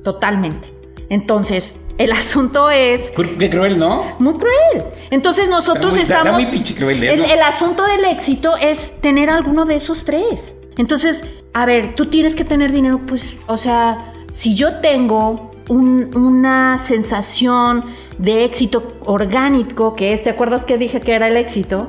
Totalmente. 0.02 0.72
Entonces, 1.10 1.74
el 1.98 2.12
asunto 2.12 2.70
es. 2.70 3.10
Qué 3.10 3.50
cruel, 3.50 3.78
¿no? 3.78 4.16
Muy 4.18 4.38
cruel. 4.38 4.84
Entonces 5.10 5.50
nosotros 5.50 5.98
estamos. 5.98 6.32
muy 6.32 6.46
pinche 6.46 6.74
cruel 6.74 7.04
eso. 7.04 7.24
el, 7.24 7.42
asunto 7.42 7.84
del 7.84 8.06
éxito 8.06 8.56
es 8.56 9.02
tener 9.02 9.28
alguno 9.28 9.66
de 9.66 9.76
esos 9.76 10.06
tres. 10.06 10.56
Entonces, 10.78 11.24
a 11.52 11.66
ver, 11.66 11.94
tú 11.94 12.06
tienes 12.06 12.34
que 12.34 12.46
tener 12.46 12.72
dinero, 12.72 13.02
pues, 13.06 13.40
o 13.46 13.58
sea, 13.58 14.14
si 14.36 14.54
yo 14.54 14.76
tengo 14.76 15.50
una 15.68 16.78
sensación 16.78 17.84
de 18.18 18.44
éxito 18.44 18.98
orgánico, 19.04 19.96
que 19.96 20.12
es, 20.12 20.22
¿te 20.22 20.30
acuerdas 20.30 20.64
que 20.64 20.78
dije 20.78 21.00
que 21.00 21.14
era 21.14 21.26
el 21.26 21.36
éxito? 21.36 21.88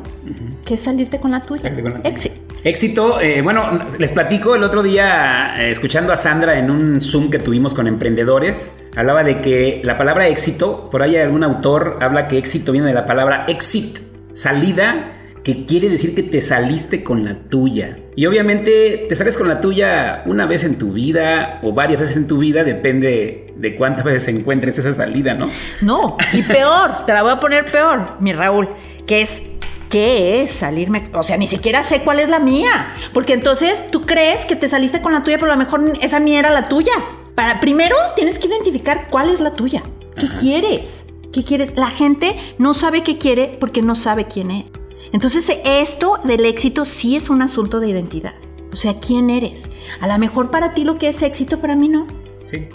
Que 0.65 0.75
es 0.75 0.79
salirte 0.79 1.19
con 1.19 1.31
la 1.31 1.41
tuya. 1.41 1.71
Éxito. 2.03 2.35
Éxito, 2.63 3.21
eh, 3.21 3.41
bueno, 3.41 3.79
les 3.99 4.11
platico 4.11 4.55
el 4.55 4.63
otro 4.63 4.81
día, 4.81 5.53
eh, 5.57 5.69
escuchando 5.69 6.11
a 6.11 6.17
Sandra 6.17 6.57
en 6.57 6.71
un 6.71 6.99
Zoom 6.99 7.29
que 7.29 7.37
tuvimos 7.37 7.73
con 7.73 7.85
emprendedores, 7.87 8.71
hablaba 8.95 9.23
de 9.23 9.41
que 9.41 9.81
la 9.83 9.97
palabra 9.97 10.27
éxito, 10.27 10.89
por 10.89 11.03
ahí 11.03 11.15
algún 11.17 11.43
autor 11.43 11.99
habla 12.01 12.27
que 12.27 12.37
éxito 12.37 12.71
viene 12.71 12.87
de 12.87 12.93
la 12.93 13.05
palabra 13.05 13.45
exit, 13.47 13.99
salida 14.33 15.11
que 15.43 15.65
quiere 15.65 15.87
decir 15.87 16.15
que 16.15 16.23
te 16.23 16.41
saliste 16.41 17.03
con 17.03 17.23
la 17.23 17.35
tuya. 17.35 17.99
Y 18.17 18.25
obviamente 18.25 19.05
te 19.07 19.15
sales 19.15 19.37
con 19.37 19.47
la 19.47 19.61
tuya 19.61 20.23
una 20.25 20.47
vez 20.47 20.63
en 20.63 20.79
tu 20.79 20.91
vida 20.91 21.59
o 21.61 21.71
varias 21.71 21.99
veces 21.99 22.17
en 22.17 22.25
tu 22.25 22.39
vida, 22.39 22.63
depende 22.63 23.53
de 23.55 23.75
cuántas 23.75 24.03
veces 24.03 24.35
encuentres 24.35 24.75
esa 24.79 24.91
salida, 24.91 25.35
¿no? 25.35 25.45
No, 25.81 26.17
y 26.33 26.41
peor, 26.41 27.05
te 27.05 27.13
la 27.13 27.21
voy 27.21 27.33
a 27.33 27.39
poner 27.39 27.71
peor, 27.71 28.19
mi 28.19 28.33
Raúl, 28.33 28.69
que 29.05 29.21
es 29.21 29.43
¿Qué 29.91 30.41
es 30.41 30.51
salirme? 30.51 31.03
O 31.13 31.23
sea, 31.23 31.37
ni 31.37 31.47
siquiera 31.47 31.81
sé 31.81 32.01
cuál 32.01 32.19
es 32.19 32.27
la 32.27 32.39
mía. 32.39 32.91
Porque 33.13 33.31
entonces 33.31 33.89
tú 33.89 34.01
crees 34.01 34.43
que 34.43 34.57
te 34.57 34.67
saliste 34.67 34.99
con 35.01 35.13
la 35.13 35.23
tuya, 35.23 35.37
pero 35.37 35.53
a 35.53 35.55
lo 35.55 35.63
mejor 35.63 35.81
esa 36.01 36.19
ni 36.19 36.35
era 36.35 36.49
la 36.49 36.67
tuya. 36.67 36.91
Para, 37.35 37.61
primero 37.61 37.95
tienes 38.15 38.37
que 38.37 38.47
identificar 38.47 39.07
cuál 39.09 39.29
es 39.29 39.39
la 39.39 39.51
tuya. 39.51 39.83
¿Qué 40.19 40.27
quieres? 40.27 41.05
¿Qué 41.31 41.43
quieres? 41.43 41.77
La 41.77 41.89
gente 41.89 42.35
no 42.57 42.73
sabe 42.73 43.01
qué 43.01 43.17
quiere 43.17 43.55
porque 43.59 43.81
no 43.81 43.95
sabe 43.95 44.25
quién 44.25 44.51
es. 44.51 44.65
Entonces 45.13 45.49
esto 45.65 46.19
del 46.23 46.45
éxito 46.45 46.85
sí 46.85 47.15
es 47.15 47.29
un 47.29 47.41
asunto 47.41 47.79
de 47.79 47.89
identidad. 47.89 48.33
O 48.71 48.75
sea, 48.75 48.99
¿quién 48.99 49.29
eres? 49.29 49.69
A 50.01 50.07
lo 50.07 50.17
mejor 50.17 50.51
para 50.51 50.73
ti 50.73 50.83
lo 50.83 50.95
que 50.95 51.09
es 51.09 51.21
éxito, 51.21 51.59
para 51.59 51.75
mí 51.75 51.87
no. 51.87 52.07
Sí. 52.45 52.67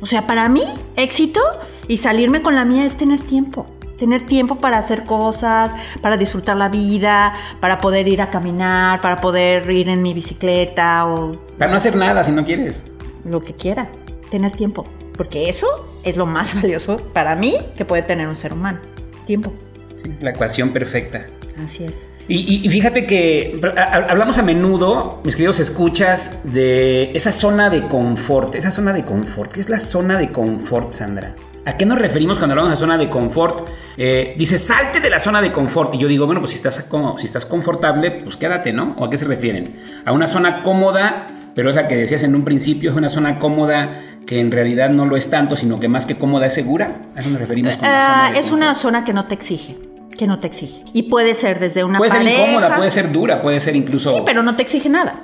O 0.00 0.06
sea, 0.06 0.26
para 0.26 0.48
mí 0.48 0.62
éxito 0.96 1.40
y 1.88 1.98
salirme 1.98 2.42
con 2.42 2.54
la 2.54 2.64
mía 2.64 2.86
es 2.86 2.96
tener 2.96 3.20
tiempo. 3.20 3.66
Tener 3.98 4.24
tiempo 4.24 4.56
para 4.56 4.78
hacer 4.78 5.04
cosas, 5.04 5.72
para 6.00 6.16
disfrutar 6.16 6.56
la 6.56 6.70
vida, 6.70 7.34
para 7.60 7.80
poder 7.80 8.08
ir 8.08 8.22
a 8.22 8.30
caminar, 8.30 9.02
para 9.02 9.20
poder 9.20 9.70
ir 9.70 9.90
en 9.90 10.00
mi 10.00 10.14
bicicleta 10.14 11.06
o... 11.06 11.36
Para 11.58 11.70
no 11.70 11.76
hacer 11.76 11.96
nada 11.96 12.24
si 12.24 12.32
no 12.32 12.44
quieres. 12.44 12.84
Lo 13.24 13.42
que 13.42 13.52
quiera. 13.52 13.90
Tener 14.30 14.52
tiempo. 14.52 14.86
Porque 15.18 15.50
eso 15.50 15.66
es 16.02 16.16
lo 16.16 16.24
más 16.24 16.54
valioso 16.62 16.98
para 17.12 17.34
mí 17.34 17.54
que 17.76 17.84
puede 17.84 18.02
tener 18.02 18.26
un 18.26 18.36
ser 18.36 18.54
humano. 18.54 18.78
Tiempo. 19.26 19.52
Sí, 19.96 20.08
es 20.08 20.22
la 20.22 20.30
ecuación 20.30 20.70
perfecta. 20.70 21.26
Así 21.64 21.84
es. 21.84 22.06
Y, 22.32 22.68
fíjate 22.70 23.06
que 23.06 23.60
hablamos 24.08 24.38
a 24.38 24.42
menudo, 24.42 25.20
mis 25.24 25.34
queridos 25.34 25.58
escuchas, 25.58 26.42
de 26.52 27.10
esa 27.12 27.32
zona 27.32 27.70
de 27.70 27.88
confort. 27.88 28.54
Esa 28.54 28.70
zona 28.70 28.92
de 28.92 29.04
confort. 29.04 29.50
¿Qué 29.50 29.60
es 29.60 29.68
la 29.68 29.80
zona 29.80 30.16
de 30.16 30.30
confort, 30.30 30.92
Sandra? 30.92 31.34
¿A 31.64 31.76
qué 31.76 31.84
nos 31.84 31.98
referimos 31.98 32.38
cuando 32.38 32.52
hablamos 32.52 32.70
de 32.70 32.76
zona 32.76 32.96
de 32.96 33.10
confort? 33.10 33.68
Eh, 33.96 34.36
dice, 34.38 34.58
salte 34.58 35.00
de 35.00 35.10
la 35.10 35.18
zona 35.18 35.42
de 35.42 35.50
confort. 35.50 35.92
Y 35.94 35.98
yo 35.98 36.06
digo, 36.06 36.26
bueno, 36.26 36.40
pues 36.40 36.52
si 36.52 36.56
estás, 36.56 36.88
si 37.16 37.26
estás 37.26 37.44
confortable, 37.44 38.12
pues 38.12 38.36
quédate, 38.36 38.72
¿no? 38.72 38.94
¿O 38.96 39.06
a 39.06 39.10
qué 39.10 39.16
se 39.16 39.24
refieren? 39.24 39.80
A 40.04 40.12
una 40.12 40.28
zona 40.28 40.62
cómoda, 40.62 41.50
pero 41.56 41.70
es 41.70 41.74
la 41.74 41.88
que 41.88 41.96
decías 41.96 42.22
en 42.22 42.36
un 42.36 42.44
principio, 42.44 42.92
es 42.92 42.96
una 42.96 43.08
zona 43.08 43.40
cómoda 43.40 44.02
que 44.24 44.38
en 44.38 44.52
realidad 44.52 44.90
no 44.90 45.04
lo 45.04 45.16
es 45.16 45.30
tanto, 45.30 45.56
sino 45.56 45.80
que 45.80 45.88
más 45.88 46.06
que 46.06 46.16
cómoda 46.16 46.46
es 46.46 46.54
segura. 46.54 47.00
¿A 47.16 47.18
eso 47.18 47.30
nos 47.30 47.40
referimos 47.40 47.74
con 47.74 47.90
la 47.90 48.02
zona 48.02 48.38
Es 48.38 48.52
una 48.52 48.74
zona 48.76 49.04
que 49.04 49.12
no 49.12 49.26
te 49.26 49.34
exige 49.34 49.89
que 50.16 50.26
no 50.26 50.38
te 50.38 50.46
exige. 50.46 50.84
Y 50.92 51.04
puede 51.04 51.34
ser 51.34 51.58
desde 51.60 51.84
una 51.84 51.98
puede 51.98 52.10
Puede 52.10 52.24
ser 52.24 52.40
incómoda, 52.40 52.76
puede 52.76 52.90
ser 52.90 53.12
dura, 53.12 53.42
puede 53.42 53.60
ser 53.60 53.76
incluso... 53.76 54.10
Sí, 54.10 54.22
pero 54.24 54.42
no 54.42 54.56
te 54.56 54.62
exige 54.62 54.88
nada. 54.88 55.20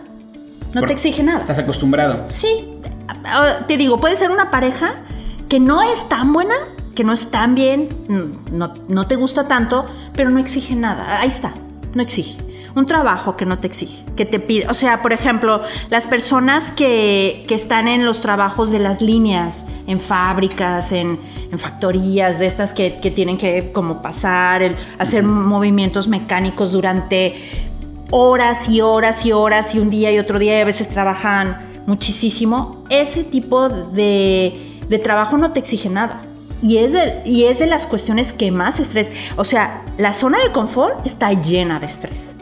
No 0.74 0.82
te 0.82 0.92
exige 0.92 1.22
nada. 1.22 1.40
Estás 1.40 1.58
acostumbrado. 1.58 2.26
Sí. 2.30 2.48
Te 3.66 3.76
digo, 3.76 3.98
puede 4.00 4.16
ser 4.16 4.30
una 4.30 4.50
pareja 4.50 4.94
que 5.48 5.60
no 5.60 5.82
es 5.82 6.08
tan 6.08 6.32
buena, 6.32 6.54
que 6.94 7.04
no 7.04 7.12
es 7.12 7.30
tan 7.30 7.54
bien, 7.54 7.88
no, 8.50 8.74
no 8.88 9.06
te 9.06 9.16
gusta 9.16 9.48
tanto, 9.48 9.86
pero 10.14 10.30
no 10.30 10.38
exige 10.38 10.74
nada. 10.74 11.20
Ahí 11.20 11.28
está, 11.28 11.54
no 11.94 12.02
exige 12.02 12.45
un 12.76 12.86
trabajo 12.86 13.36
que 13.36 13.46
no 13.46 13.58
te 13.58 13.66
exige, 13.66 14.04
que 14.16 14.26
te 14.26 14.38
pide, 14.38 14.68
o 14.68 14.74
sea, 14.74 15.02
por 15.02 15.12
ejemplo, 15.12 15.62
las 15.88 16.06
personas 16.06 16.70
que, 16.70 17.44
que 17.48 17.54
están 17.54 17.88
en 17.88 18.04
los 18.04 18.20
trabajos 18.20 18.70
de 18.70 18.78
las 18.78 19.00
líneas, 19.00 19.64
en 19.86 20.00
fábricas, 20.00 20.92
en, 20.92 21.18
factorías, 21.56 22.38
de 22.38 22.44
estas 22.44 22.74
que, 22.74 22.90
tienen 22.90 23.38
que 23.38 23.72
como 23.72 24.02
pasar, 24.02 24.60
el, 24.60 24.76
hacer 24.98 25.22
movimientos 25.22 26.06
mecánicos 26.06 26.72
durante 26.72 27.34
horas 28.10 28.68
y 28.68 28.82
horas 28.82 29.24
y 29.24 29.32
horas 29.32 29.74
y 29.74 29.78
un 29.78 29.88
día 29.88 30.12
y 30.12 30.18
otro 30.18 30.38
día 30.38 30.58
y 30.58 30.60
a 30.60 30.64
veces 30.66 30.90
trabajan 30.90 31.82
muchísimo. 31.86 32.84
Ese 32.90 33.24
tipo 33.24 33.70
de, 33.70 35.00
trabajo 35.02 35.38
no 35.38 35.52
te 35.52 35.60
exige 35.60 35.88
nada. 35.88 36.20
Y 36.60 36.78
es, 36.78 36.92
de, 36.92 37.22
y 37.24 37.44
es 37.44 37.58
de 37.58 37.66
las 37.66 37.86
cuestiones 37.86 38.34
que 38.34 38.50
más 38.50 38.80
estrés. 38.80 39.10
O 39.36 39.44
sea, 39.46 39.82
la 39.96 40.12
zona 40.12 40.38
de 40.40 40.52
confort 40.52 41.06
está 41.06 41.32
llena 41.32 41.80
de 41.80 41.86
estrés. 41.86 42.34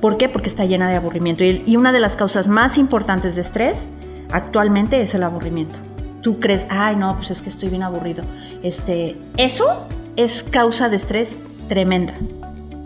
¿Por 0.00 0.16
qué? 0.16 0.28
Porque 0.28 0.48
está 0.48 0.64
llena 0.64 0.88
de 0.88 0.96
aburrimiento. 0.96 1.44
Y, 1.44 1.62
y 1.66 1.76
una 1.76 1.92
de 1.92 2.00
las 2.00 2.16
causas 2.16 2.48
más 2.48 2.78
importantes 2.78 3.34
de 3.34 3.42
estrés 3.42 3.86
actualmente 4.32 5.00
es 5.00 5.14
el 5.14 5.22
aburrimiento. 5.22 5.76
Tú 6.22 6.38
crees, 6.38 6.66
ay, 6.68 6.96
no, 6.96 7.16
pues 7.16 7.30
es 7.30 7.42
que 7.42 7.48
estoy 7.48 7.70
bien 7.70 7.82
aburrido. 7.82 8.24
Este, 8.62 9.18
eso 9.36 9.86
es 10.16 10.42
causa 10.42 10.88
de 10.88 10.96
estrés 10.96 11.34
tremenda. 11.68 12.14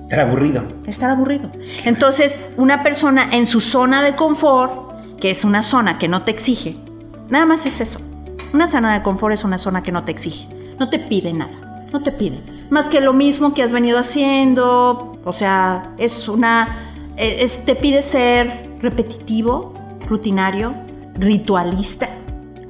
Estar 0.05 0.21
aburrido. 0.21 0.65
Estar 0.87 1.11
aburrido. 1.11 1.51
Entonces, 1.85 2.39
una 2.57 2.83
persona 2.83 3.29
en 3.33 3.47
su 3.47 3.61
zona 3.61 4.03
de 4.03 4.15
confort, 4.15 5.19
que 5.19 5.31
es 5.31 5.45
una 5.45 5.63
zona 5.63 5.99
que 5.99 6.09
no 6.09 6.23
te 6.23 6.31
exige, 6.31 6.77
nada 7.29 7.47
más 7.47 7.67
es 7.67 7.81
eso. 7.81 8.01
Una 8.53 8.67
zona 8.69 8.95
de 8.95 9.03
confort 9.03 9.35
es 9.35 9.45
una 9.45 9.59
zona 9.59 9.83
que 9.83 9.91
no 9.91 10.05
te 10.05 10.13
exige. 10.13 10.47
No 10.79 10.91
te 10.91 10.99
pide 10.99 11.33
nada. 11.33 11.87
No 11.93 12.03
te 12.03 12.13
pide. 12.13 12.39
Más 12.71 12.89
que 12.89 13.01
lo 13.01 13.13
mismo 13.13 13.55
que 13.55 13.63
has 13.63 13.73
venido 13.73 13.99
haciendo. 13.99 15.19
O 15.25 15.33
sea, 15.33 15.91
es 15.99 16.29
una. 16.29 16.69
Es- 17.17 17.65
te 17.65 17.75
pide 17.77 18.03
ser 18.03 18.51
repetitivo, 18.81 19.73
rutinario, 20.09 20.75
ritualista. 21.15 22.09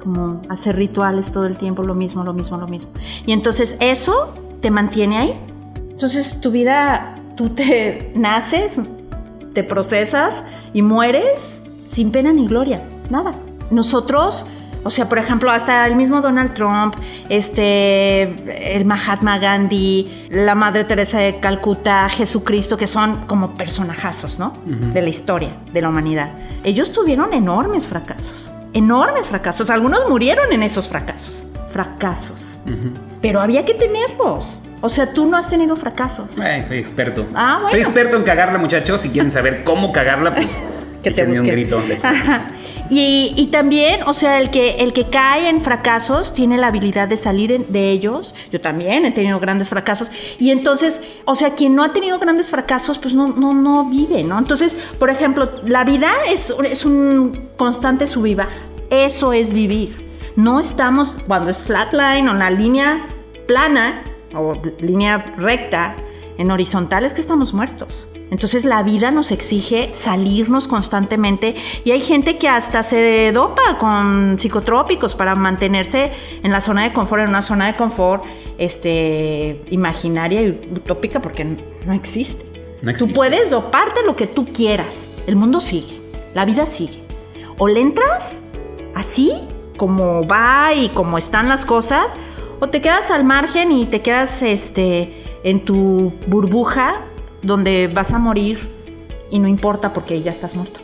Como 0.01 0.41
hacer 0.49 0.75
rituales 0.75 1.31
todo 1.31 1.45
el 1.47 1.57
tiempo, 1.57 1.81
lo 1.83 1.95
mismo, 1.95 2.23
lo 2.23 2.33
mismo, 2.33 2.57
lo 2.57 2.67
mismo. 2.67 2.91
Y 3.25 3.31
entonces 3.31 3.75
eso 3.79 4.33
te 4.61 4.69
mantiene 4.69 5.17
ahí. 5.17 5.33
Entonces 5.91 6.39
tu 6.41 6.51
vida, 6.51 7.15
tú 7.35 7.49
te 7.49 8.11
naces, 8.15 8.79
te 9.53 9.63
procesas 9.63 10.43
y 10.73 10.81
mueres 10.81 11.63
sin 11.87 12.11
pena 12.11 12.31
ni 12.33 12.45
gloria, 12.45 12.83
nada. 13.09 13.33
Nosotros, 13.71 14.45
o 14.85 14.91
sea, 14.91 15.09
por 15.09 15.17
ejemplo, 15.17 15.49
hasta 15.49 15.87
el 15.87 15.95
mismo 15.95 16.21
Donald 16.21 16.53
Trump, 16.53 16.95
este, 17.27 18.75
el 18.75 18.85
Mahatma 18.85 19.39
Gandhi, 19.39 20.27
la 20.29 20.53
Madre 20.53 20.83
Teresa 20.83 21.17
de 21.17 21.39
Calcuta, 21.39 22.07
Jesucristo, 22.07 22.77
que 22.77 22.85
son 22.85 23.25
como 23.25 23.55
personajazos, 23.55 24.37
¿no? 24.37 24.53
De 24.63 25.01
la 25.01 25.09
historia, 25.09 25.57
de 25.73 25.81
la 25.81 25.89
humanidad. 25.89 26.29
Ellos 26.63 26.91
tuvieron 26.91 27.33
enormes 27.33 27.87
fracasos, 27.87 28.47
enormes 28.73 29.27
fracasos. 29.27 29.71
Algunos 29.71 30.07
murieron 30.07 30.53
en 30.53 30.61
esos 30.61 30.87
fracasos, 30.87 31.33
fracasos. 31.71 32.55
Pero 33.23 33.41
había 33.41 33.65
que 33.65 33.73
tenerlos. 33.73 34.59
O 34.81 34.89
sea, 34.89 35.11
tú 35.11 35.25
no 35.25 35.35
has 35.35 35.49
tenido 35.49 35.75
fracasos. 35.77 36.29
Ay, 36.39 36.63
soy 36.63 36.77
experto. 36.77 37.25
Ah, 37.33 37.55
bueno. 37.55 37.71
Soy 37.71 37.79
experto 37.79 38.17
en 38.17 38.23
cagarla, 38.23 38.59
muchachos. 38.59 39.01
Si 39.01 39.09
quieren 39.09 39.31
saber 39.31 39.63
cómo 39.63 39.91
cagarla, 39.91 40.35
pues 40.35 40.61
Que 41.05 41.11
te 41.11 41.23
un 41.23 41.33
grito. 41.33 41.81
Y, 42.89 43.49
también, 43.51 44.01
o 44.05 44.13
sea, 44.13 44.39
el 44.39 44.49
que, 44.49 44.75
el 44.75 44.93
que 44.93 45.05
cae 45.05 45.49
en 45.49 45.61
fracasos 45.61 46.33
tiene 46.33 46.57
la 46.57 46.67
habilidad 46.67 47.07
de 47.07 47.17
salir 47.17 47.65
de 47.67 47.91
ellos. 47.91 48.35
Yo 48.51 48.61
también 48.61 49.05
he 49.05 49.11
tenido 49.11 49.39
grandes 49.39 49.69
fracasos. 49.69 50.11
Y 50.39 50.51
entonces, 50.51 51.01
o 51.25 51.35
sea, 51.35 51.55
quien 51.55 51.75
no 51.75 51.83
ha 51.83 51.93
tenido 51.93 52.19
grandes 52.19 52.49
fracasos, 52.49 52.99
pues 52.99 53.13
no, 53.13 53.29
no, 53.29 53.53
no 53.53 53.85
vive, 53.85 54.23
¿no? 54.23 54.37
Entonces, 54.37 54.75
por 54.99 55.09
ejemplo, 55.09 55.49
la 55.63 55.83
vida 55.83 56.11
es, 56.27 56.53
es 56.63 56.85
un 56.85 57.49
constante 57.57 58.07
sub 58.07 58.35
baja. 58.35 58.51
Eso 58.89 59.33
es 59.33 59.53
vivir. 59.53 60.05
No 60.35 60.59
estamos, 60.59 61.17
cuando 61.27 61.49
es 61.49 61.57
flatline 61.57 62.27
o 62.27 62.33
la 62.33 62.49
línea 62.49 63.07
plana 63.47 64.03
o 64.35 64.53
línea 64.79 65.33
recta, 65.37 65.95
en 66.37 66.51
horizontal, 66.51 67.05
es 67.05 67.13
que 67.13 67.21
estamos 67.21 67.53
muertos. 67.53 68.07
Entonces 68.31 68.65
la 68.65 68.81
vida 68.83 69.11
nos 69.11 69.31
exige 69.31 69.91
salirnos 69.95 70.67
constantemente 70.67 71.55
y 71.83 71.91
hay 71.91 72.01
gente 72.01 72.37
que 72.37 72.47
hasta 72.47 72.81
se 72.81 73.31
dopa 73.31 73.77
con 73.77 74.37
psicotrópicos 74.39 75.15
para 75.15 75.35
mantenerse 75.35 76.11
en 76.43 76.51
la 76.51 76.61
zona 76.61 76.83
de 76.83 76.93
confort, 76.93 77.23
en 77.23 77.29
una 77.29 77.43
zona 77.43 77.67
de 77.67 77.75
confort 77.75 78.23
este, 78.57 79.61
imaginaria 79.69 80.41
y 80.41 80.49
utópica 80.49 81.21
porque 81.21 81.45
no 81.45 81.93
existe. 81.93 82.45
No 82.81 82.91
existe. 82.91 83.13
Tú 83.13 83.17
puedes 83.17 83.49
doparte 83.49 84.03
lo 84.03 84.15
que 84.15 84.27
tú 84.27 84.45
quieras. 84.45 84.99
El 85.27 85.35
mundo 85.35 85.61
sigue, 85.61 86.01
la 86.33 86.45
vida 86.45 86.65
sigue. 86.65 87.03
O 87.57 87.67
le 87.67 87.79
entras 87.79 88.39
así, 88.95 89.33
como 89.77 90.27
va 90.27 90.73
y 90.73 90.89
como 90.89 91.17
están 91.17 91.47
las 91.47 91.65
cosas, 91.65 92.15
o 92.59 92.69
te 92.69 92.81
quedas 92.81 93.11
al 93.11 93.23
margen 93.23 93.71
y 93.71 93.85
te 93.85 94.01
quedas 94.01 94.41
este, 94.41 95.13
en 95.43 95.63
tu 95.63 96.13
burbuja 96.27 97.01
donde 97.45 97.87
vas 97.87 98.11
a 98.13 98.19
morir 98.19 98.59
y 99.31 99.39
no 99.39 99.47
importa 99.47 99.93
porque 99.93 100.21
ya 100.21 100.31
estás 100.31 100.55
muerto. 100.55 100.79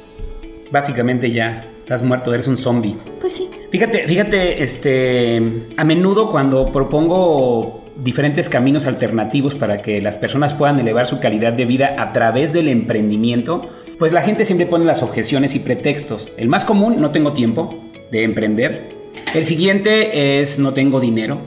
Básicamente 0.72 1.32
ya 1.32 1.62
estás 1.80 2.04
muerto, 2.04 2.34
eres 2.34 2.48
un 2.48 2.58
zombie. 2.58 2.96
Pues 3.20 3.34
sí. 3.34 3.50
Fíjate, 3.70 4.08
fíjate, 4.08 4.64
este, 4.64 5.68
a 5.76 5.84
menudo 5.84 6.32
cuando 6.32 6.72
propongo 6.72 7.84
diferentes 7.98 8.50
caminos 8.50 8.86
alternativos 8.86 9.56
para 9.56 9.82
que 9.82 10.02
las 10.02 10.18
personas 10.18 10.54
puedan 10.54 10.80
elevar 10.80 11.08
su 11.08 11.20
calidad 11.20 11.54
de 11.54 11.66
vida 11.66 11.96
a 11.98 12.14
través 12.14 12.54
del 12.54 12.70
emprendimiento, 12.70 13.70
pues 14.00 14.12
la 14.12 14.22
gente 14.22 14.46
siempre 14.46 14.66
pone 14.66 14.86
las 14.86 15.04
objeciones 15.04 15.56
y 15.56 15.60
pretextos. 15.60 16.32
El 16.38 16.48
más 16.48 16.66
común, 16.66 16.96
no 17.00 17.12
tengo 17.12 17.34
tiempo 17.34 17.76
de 18.12 18.24
emprender. 18.24 18.88
El 19.34 19.46
siguiente 19.46 20.42
es 20.42 20.60
no 20.60 20.74
tengo 20.74 21.00
dinero. 21.00 21.40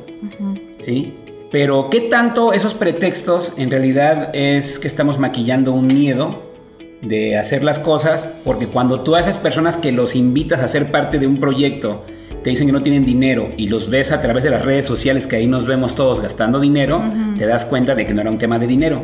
¿Sí? 0.80 1.14
Pero 1.54 1.88
¿qué 1.88 2.00
tanto 2.00 2.52
esos 2.52 2.74
pretextos 2.74 3.54
en 3.58 3.70
realidad 3.70 4.34
es 4.34 4.80
que 4.80 4.88
estamos 4.88 5.20
maquillando 5.20 5.72
un 5.72 5.86
miedo 5.86 6.42
de 7.00 7.38
hacer 7.38 7.62
las 7.62 7.78
cosas? 7.78 8.40
Porque 8.42 8.66
cuando 8.66 9.02
tú 9.02 9.14
a 9.14 9.20
esas 9.20 9.38
personas 9.38 9.76
que 9.76 9.92
los 9.92 10.16
invitas 10.16 10.58
a 10.58 10.66
ser 10.66 10.90
parte 10.90 11.20
de 11.20 11.28
un 11.28 11.38
proyecto 11.38 12.02
te 12.44 12.50
dicen 12.50 12.66
que 12.68 12.72
no 12.72 12.82
tienen 12.82 13.04
dinero 13.04 13.48
y 13.56 13.66
los 13.68 13.88
ves 13.90 14.12
a 14.12 14.20
través 14.22 14.44
de 14.44 14.50
las 14.50 14.64
redes 14.64 14.84
sociales 14.84 15.26
que 15.26 15.36
ahí 15.36 15.46
nos 15.48 15.66
vemos 15.66 15.94
todos 15.96 16.20
gastando 16.20 16.60
dinero, 16.60 17.02
te 17.38 17.46
das 17.46 17.64
cuenta 17.64 17.94
de 17.96 18.04
que 18.06 18.14
no 18.14 18.20
era 18.20 18.30
un 18.30 18.38
tema 18.38 18.58
de 18.60 18.66
dinero. 18.66 19.02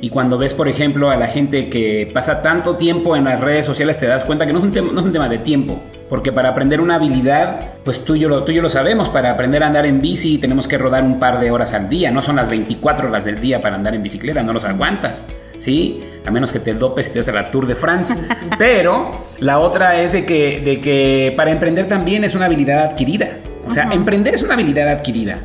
Y 0.00 0.08
cuando 0.10 0.38
ves, 0.38 0.54
por 0.54 0.68
ejemplo, 0.68 1.10
a 1.10 1.16
la 1.16 1.26
gente 1.26 1.68
que 1.68 2.08
pasa 2.14 2.40
tanto 2.42 2.76
tiempo 2.76 3.16
en 3.16 3.24
las 3.24 3.40
redes 3.40 3.66
sociales, 3.66 3.98
te 3.98 4.06
das 4.06 4.24
cuenta 4.24 4.46
que 4.46 4.52
no 4.52 4.60
es 4.60 4.64
un, 4.64 4.72
tema- 4.72 4.92
no 4.92 5.00
es 5.00 5.06
un 5.06 5.12
tema 5.12 5.28
de 5.28 5.38
tiempo. 5.38 5.80
Porque 6.08 6.30
para 6.32 6.50
aprender 6.50 6.80
una 6.80 6.94
habilidad, 6.94 7.58
pues 7.84 8.04
tú 8.04 8.14
y, 8.14 8.20
yo 8.20 8.28
lo, 8.28 8.44
tú 8.44 8.52
y 8.52 8.54
yo 8.54 8.62
lo 8.62 8.70
sabemos, 8.70 9.08
para 9.08 9.32
aprender 9.32 9.64
a 9.64 9.66
andar 9.66 9.84
en 9.86 10.00
bici 10.00 10.38
tenemos 10.38 10.68
que 10.68 10.78
rodar 10.78 11.02
un 11.02 11.18
par 11.18 11.40
de 11.40 11.50
horas 11.50 11.72
al 11.72 11.88
día, 11.88 12.12
no 12.12 12.22
son 12.22 12.36
las 12.36 12.48
24 12.48 13.08
horas 13.08 13.24
del 13.24 13.40
día 13.40 13.60
para 13.60 13.74
andar 13.74 13.94
en 13.96 14.04
bicicleta, 14.04 14.40
no 14.44 14.52
los 14.52 14.64
aguantas, 14.64 15.26
¿sí? 15.58 16.00
A 16.26 16.30
menos 16.30 16.52
que 16.52 16.58
te 16.58 16.74
dopes 16.74 17.08
y 17.08 17.12
te 17.12 17.20
hagas 17.20 17.34
la 17.34 17.50
Tour 17.50 17.66
de 17.66 17.74
France. 17.76 18.14
Pero 18.58 19.26
la 19.38 19.58
otra 19.60 20.00
es 20.00 20.12
de 20.12 20.24
que, 20.26 20.60
de 20.64 20.80
que 20.80 21.32
para 21.36 21.50
emprender 21.50 21.86
también 21.86 22.24
es 22.24 22.34
una 22.34 22.46
habilidad 22.46 22.84
adquirida. 22.84 23.38
O 23.66 23.70
sea, 23.70 23.84
emprender 23.92 24.34
es 24.34 24.42
una 24.42 24.54
habilidad 24.54 24.88
adquirida. 24.88 25.40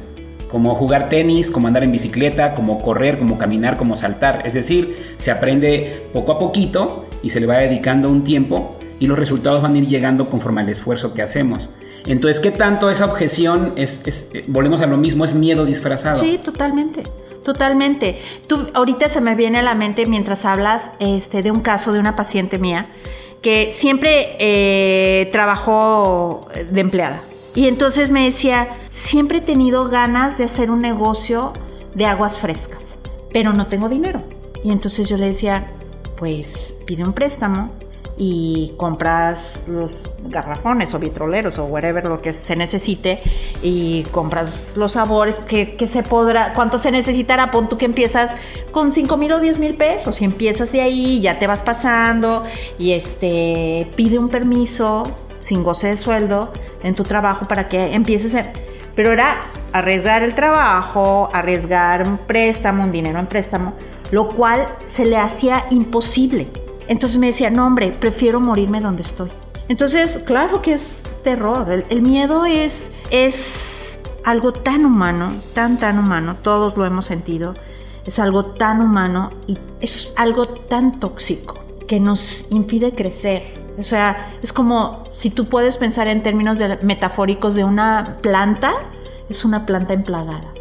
Como 0.49 0.75
jugar 0.75 1.07
tenis, 1.09 1.49
como 1.49 1.67
andar 1.67 1.83
en 1.83 1.91
bicicleta, 1.91 2.53
como 2.53 2.81
correr, 2.81 3.17
como 3.17 3.37
caminar, 3.37 3.77
como 3.77 3.95
saltar. 3.95 4.41
Es 4.45 4.53
decir, 4.53 5.13
se 5.17 5.31
aprende 5.31 6.07
poco 6.13 6.33
a 6.33 6.39
poquito 6.39 7.05
y 7.23 7.29
se 7.29 7.39
le 7.39 7.47
va 7.47 7.57
dedicando 7.57 8.09
un 8.09 8.23
tiempo 8.23 8.75
y 8.99 9.07
los 9.07 9.17
resultados 9.17 9.61
van 9.61 9.75
a 9.75 9.77
ir 9.77 9.87
llegando 9.87 10.29
conforme 10.29 10.61
al 10.61 10.69
esfuerzo 10.69 11.13
que 11.13 11.21
hacemos. 11.21 11.69
Entonces, 12.05 12.39
¿qué 12.39 12.51
tanto 12.51 12.89
esa 12.89 13.05
objeción 13.05 13.73
es, 13.77 14.05
es- 14.07 14.31
eh, 14.33 14.43
volvemos 14.47 14.81
a 14.81 14.87
lo 14.87 14.97
mismo, 14.97 15.23
es 15.23 15.33
miedo 15.33 15.65
disfrazado? 15.65 16.19
Sí, 16.19 16.39
totalmente. 16.43 17.03
Totalmente. 17.43 18.19
Tú, 18.47 18.67
ahorita 18.73 19.09
se 19.09 19.21
me 19.21 19.35
viene 19.35 19.59
a 19.59 19.63
la 19.63 19.75
mente 19.75 20.05
mientras 20.05 20.45
hablas 20.45 20.91
este, 20.99 21.41
de 21.41 21.51
un 21.51 21.61
caso 21.61 21.91
de 21.91 21.99
una 21.99 22.15
paciente 22.15 22.57
mía 22.57 22.87
que 23.41 23.71
siempre 23.71 24.35
eh, 24.39 25.29
trabajó 25.31 26.47
de 26.71 26.81
empleada. 26.81 27.21
Y 27.55 27.67
entonces 27.67 28.11
me 28.11 28.23
decía, 28.23 28.69
siempre 28.91 29.39
he 29.39 29.41
tenido 29.41 29.89
ganas 29.89 30.37
de 30.37 30.45
hacer 30.45 30.71
un 30.71 30.81
negocio 30.81 31.51
de 31.95 32.05
aguas 32.05 32.39
frescas, 32.39 32.83
pero 33.33 33.51
no 33.51 33.67
tengo 33.67 33.89
dinero. 33.89 34.23
Y 34.63 34.71
entonces 34.71 35.09
yo 35.09 35.17
le 35.17 35.27
decía, 35.27 35.67
pues 36.17 36.75
pide 36.85 37.03
un 37.03 37.13
préstamo 37.13 37.71
y 38.23 38.73
compras 38.77 39.63
los 39.67 39.89
garrafones 40.25 40.93
o 40.93 40.99
vitroleros 40.99 41.57
o 41.57 41.65
whatever 41.65 42.05
lo 42.05 42.21
que 42.21 42.33
se 42.33 42.55
necesite 42.55 43.19
y 43.63 44.03
compras 44.11 44.73
los 44.75 44.91
sabores 44.91 45.39
que, 45.39 45.75
que 45.75 45.87
se 45.87 46.03
podrá, 46.03 46.53
cuánto 46.53 46.77
se 46.77 46.91
necesitará, 46.91 47.49
pon 47.49 47.67
tú 47.67 47.79
que 47.79 47.85
empiezas 47.85 48.35
con 48.71 48.91
5 48.91 49.17
mil 49.17 49.31
o 49.31 49.39
10 49.39 49.57
mil 49.57 49.73
pesos 49.73 50.21
y 50.21 50.25
empiezas 50.25 50.71
de 50.71 50.81
ahí, 50.81 51.19
ya 51.19 51.39
te 51.39 51.47
vas 51.47 51.63
pasando 51.63 52.43
y 52.77 52.91
este 52.91 53.87
pide 53.95 54.19
un 54.19 54.29
permiso 54.29 55.01
sin 55.41 55.63
goce 55.63 55.87
de 55.87 55.97
sueldo 55.97 56.53
en 56.83 56.93
tu 56.93 57.03
trabajo 57.03 57.47
para 57.47 57.67
que 57.67 57.95
empieces. 57.95 58.35
Pero 58.93 59.13
era 59.13 59.41
arriesgar 59.73 60.21
el 60.21 60.35
trabajo, 60.35 61.27
arriesgar 61.33 62.07
un 62.07 62.19
préstamo, 62.19 62.83
un 62.83 62.91
dinero 62.91 63.17
en 63.17 63.25
préstamo, 63.25 63.73
lo 64.11 64.27
cual 64.27 64.67
se 64.85 65.05
le 65.05 65.17
hacía 65.17 65.65
imposible. 65.71 66.60
Entonces 66.91 67.19
me 67.19 67.27
decía, 67.27 67.49
no 67.49 67.65
hombre, 67.65 67.95
prefiero 67.97 68.41
morirme 68.41 68.81
donde 68.81 69.03
estoy. 69.03 69.29
Entonces, 69.69 70.19
claro 70.25 70.61
que 70.61 70.73
es 70.73 71.03
terror. 71.23 71.85
El, 71.87 72.01
miedo 72.01 72.45
es, 72.45 72.91
es 73.11 73.97
algo 74.25 74.51
tan 74.51 74.85
humano, 74.85 75.31
tan, 75.53 75.77
tan 75.77 75.97
humano. 75.97 76.35
Todos 76.41 76.75
lo 76.75 76.85
hemos 76.85 77.05
sentido. 77.05 77.55
Es 78.05 78.19
algo 78.19 78.43
tan 78.43 78.81
humano 78.81 79.31
y 79.47 79.57
es 79.79 80.11
algo 80.17 80.49
tan 80.49 80.99
tóxico 80.99 81.63
que 81.87 82.01
nos 82.01 82.47
impide 82.49 82.93
crecer. 82.93 83.41
O 83.79 83.83
sea, 83.83 84.29
es 84.43 84.51
como 84.51 85.05
si 85.15 85.29
tú 85.29 85.45
puedes 85.47 85.77
pensar 85.77 86.09
en 86.09 86.21
términos 86.23 86.57
de- 86.57 86.77
metafóricos 86.81 87.55
de 87.55 87.63
una 87.63 88.17
planta, 88.21 88.73
es 89.29 89.45
una 89.45 89.65
planta 89.65 89.93
emplagada. 89.93 90.51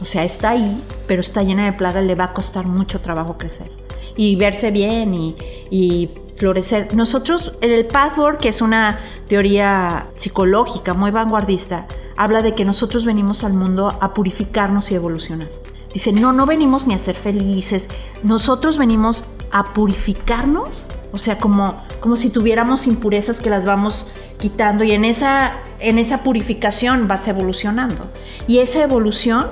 O 0.00 0.06
sea, 0.06 0.24
está 0.24 0.48
ahí, 0.50 0.82
pero 1.06 1.20
está 1.20 1.42
llena 1.42 1.66
de 1.66 1.74
plagas, 1.74 2.02
le 2.02 2.14
va 2.14 2.24
a 2.24 2.32
costar 2.32 2.64
mucho 2.66 3.02
trabajo 3.02 3.36
crecer. 3.36 3.70
Y 4.16 4.36
verse 4.36 4.70
bien 4.70 5.14
y, 5.14 5.36
y 5.70 6.10
florecer. 6.36 6.94
Nosotros, 6.94 7.54
el 7.60 7.86
Pathwork, 7.86 8.40
que 8.40 8.48
es 8.48 8.60
una 8.60 9.00
teoría 9.28 10.06
psicológica 10.16 10.94
muy 10.94 11.10
vanguardista, 11.10 11.86
habla 12.16 12.42
de 12.42 12.54
que 12.54 12.64
nosotros 12.64 13.04
venimos 13.04 13.44
al 13.44 13.52
mundo 13.52 13.96
a 14.00 14.14
purificarnos 14.14 14.90
y 14.90 14.94
evolucionar. 14.94 15.48
Dice, 15.92 16.12
no, 16.12 16.32
no 16.32 16.46
venimos 16.46 16.86
ni 16.86 16.94
a 16.94 16.98
ser 16.98 17.14
felices, 17.16 17.88
nosotros 18.22 18.76
venimos 18.76 19.24
a 19.50 19.64
purificarnos, 19.72 20.68
o 21.12 21.18
sea, 21.18 21.38
como, 21.38 21.82
como 22.00 22.16
si 22.16 22.28
tuviéramos 22.30 22.86
impurezas 22.86 23.40
que 23.40 23.48
las 23.48 23.64
vamos 23.64 24.06
quitando 24.38 24.84
y 24.84 24.92
en 24.92 25.04
esa, 25.06 25.62
en 25.80 25.98
esa 25.98 26.22
purificación 26.22 27.08
vas 27.08 27.26
evolucionando. 27.28 28.10
Y 28.46 28.58
esa 28.58 28.82
evolución 28.82 29.48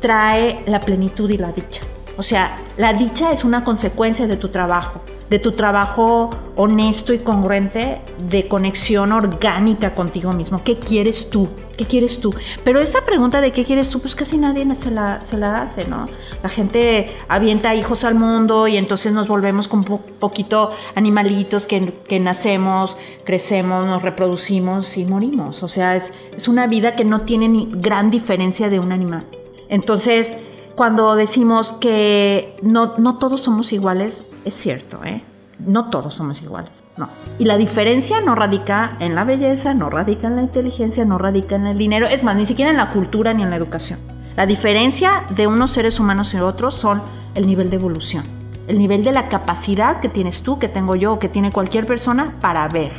trae 0.00 0.62
la 0.66 0.80
plenitud 0.80 1.30
y 1.30 1.38
la 1.38 1.52
dicha. 1.52 1.80
O 2.18 2.22
sea, 2.22 2.56
la 2.76 2.92
dicha 2.92 3.32
es 3.32 3.44
una 3.44 3.64
consecuencia 3.64 4.26
de 4.26 4.36
tu 4.36 4.48
trabajo 4.50 5.00
de 5.30 5.38
tu 5.38 5.52
trabajo 5.52 6.30
honesto 6.56 7.12
y 7.12 7.18
congruente 7.18 8.00
de 8.18 8.48
conexión 8.48 9.12
orgánica 9.12 9.94
contigo 9.94 10.32
mismo. 10.32 10.62
¿Qué 10.64 10.78
quieres 10.78 11.28
tú? 11.28 11.48
¿Qué 11.76 11.84
quieres 11.84 12.20
tú? 12.20 12.34
Pero 12.64 12.80
esa 12.80 13.04
pregunta 13.04 13.40
de 13.40 13.52
qué 13.52 13.64
quieres 13.64 13.90
tú, 13.90 14.00
pues 14.00 14.16
casi 14.16 14.38
nadie 14.38 14.66
se 14.74 14.90
la, 14.90 15.20
la 15.32 15.54
hace, 15.56 15.84
¿no? 15.84 16.06
La 16.42 16.48
gente 16.48 17.06
avienta 17.28 17.74
hijos 17.74 18.04
al 18.04 18.14
mundo 18.14 18.66
y 18.68 18.76
entonces 18.76 19.12
nos 19.12 19.28
volvemos 19.28 19.68
como 19.68 19.96
un 19.96 20.00
poquito 20.18 20.70
animalitos 20.94 21.66
que, 21.66 22.18
nacemos, 22.18 22.96
crecemos, 23.24 23.86
nos 23.86 24.02
reproducimos 24.02 24.96
y 24.96 25.04
morimos. 25.04 25.62
O 25.62 25.68
sea, 25.68 25.94
es, 25.94 26.12
una 26.48 26.66
vida 26.66 26.96
que 26.96 27.04
no 27.04 27.20
tiene 27.20 27.68
gran 27.70 28.10
diferencia 28.10 28.70
de 28.70 28.80
un 28.80 28.92
animal. 28.92 29.26
Entonces, 29.68 30.38
cuando 30.78 31.16
decimos 31.16 31.72
que 31.72 32.56
no, 32.62 32.94
no 32.98 33.18
todos 33.18 33.42
somos 33.42 33.72
iguales, 33.72 34.24
es 34.44 34.54
cierto, 34.54 35.00
¿eh? 35.04 35.24
No 35.58 35.90
todos 35.90 36.14
somos 36.14 36.40
iguales, 36.40 36.84
no. 36.96 37.08
Y 37.36 37.46
la 37.46 37.56
diferencia 37.56 38.20
no 38.20 38.36
radica 38.36 38.96
en 39.00 39.16
la 39.16 39.24
belleza, 39.24 39.74
no 39.74 39.90
radica 39.90 40.28
en 40.28 40.36
la 40.36 40.42
inteligencia, 40.42 41.04
no 41.04 41.18
radica 41.18 41.56
en 41.56 41.66
el 41.66 41.76
dinero, 41.76 42.06
es 42.06 42.22
más, 42.22 42.36
ni 42.36 42.46
siquiera 42.46 42.70
en 42.70 42.76
la 42.76 42.92
cultura 42.92 43.34
ni 43.34 43.42
en 43.42 43.50
la 43.50 43.56
educación. 43.56 43.98
La 44.36 44.46
diferencia 44.46 45.24
de 45.30 45.48
unos 45.48 45.72
seres 45.72 45.98
humanos 45.98 46.32
y 46.32 46.38
otros 46.38 46.74
son 46.74 47.02
el 47.34 47.48
nivel 47.48 47.70
de 47.70 47.76
evolución, 47.76 48.22
el 48.68 48.78
nivel 48.78 49.02
de 49.02 49.10
la 49.10 49.28
capacidad 49.28 49.98
que 49.98 50.08
tienes 50.08 50.42
tú, 50.44 50.60
que 50.60 50.68
tengo 50.68 50.94
yo, 50.94 51.18
que 51.18 51.28
tiene 51.28 51.50
cualquier 51.50 51.86
persona 51.86 52.36
para 52.40 52.68
ver, 52.68 52.92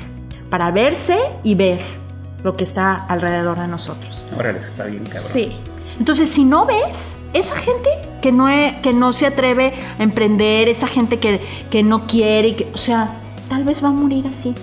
para 0.49 0.69
verse 0.71 1.17
y 1.43 1.55
ver 1.55 1.79
lo 2.43 2.57
que 2.57 2.65
está 2.65 3.05
alrededor 3.05 3.57
de 3.57 3.69
nosotros. 3.69 4.21
Ahora 4.35 4.51
está 4.51 4.83
bien, 4.83 5.05
cabrón. 5.05 5.23
Sí. 5.23 5.53
Entonces, 5.97 6.29
si 6.29 6.43
no 6.43 6.65
ves, 6.65 7.15
esa 7.33 7.55
gente 7.55 7.89
que 8.21 8.31
no, 8.31 8.47
que 8.81 8.93
no 8.93 9.13
se 9.13 9.25
atreve 9.25 9.73
a 9.97 10.03
emprender, 10.03 10.69
esa 10.69 10.87
gente 10.87 11.19
que, 11.19 11.39
que 11.69 11.83
no 11.83 12.07
quiere, 12.07 12.55
que, 12.55 12.67
o 12.73 12.77
sea, 12.77 13.15
tal 13.49 13.63
vez 13.63 13.83
va 13.83 13.89
a 13.89 13.91
morir 13.91 14.27
así. 14.27 14.53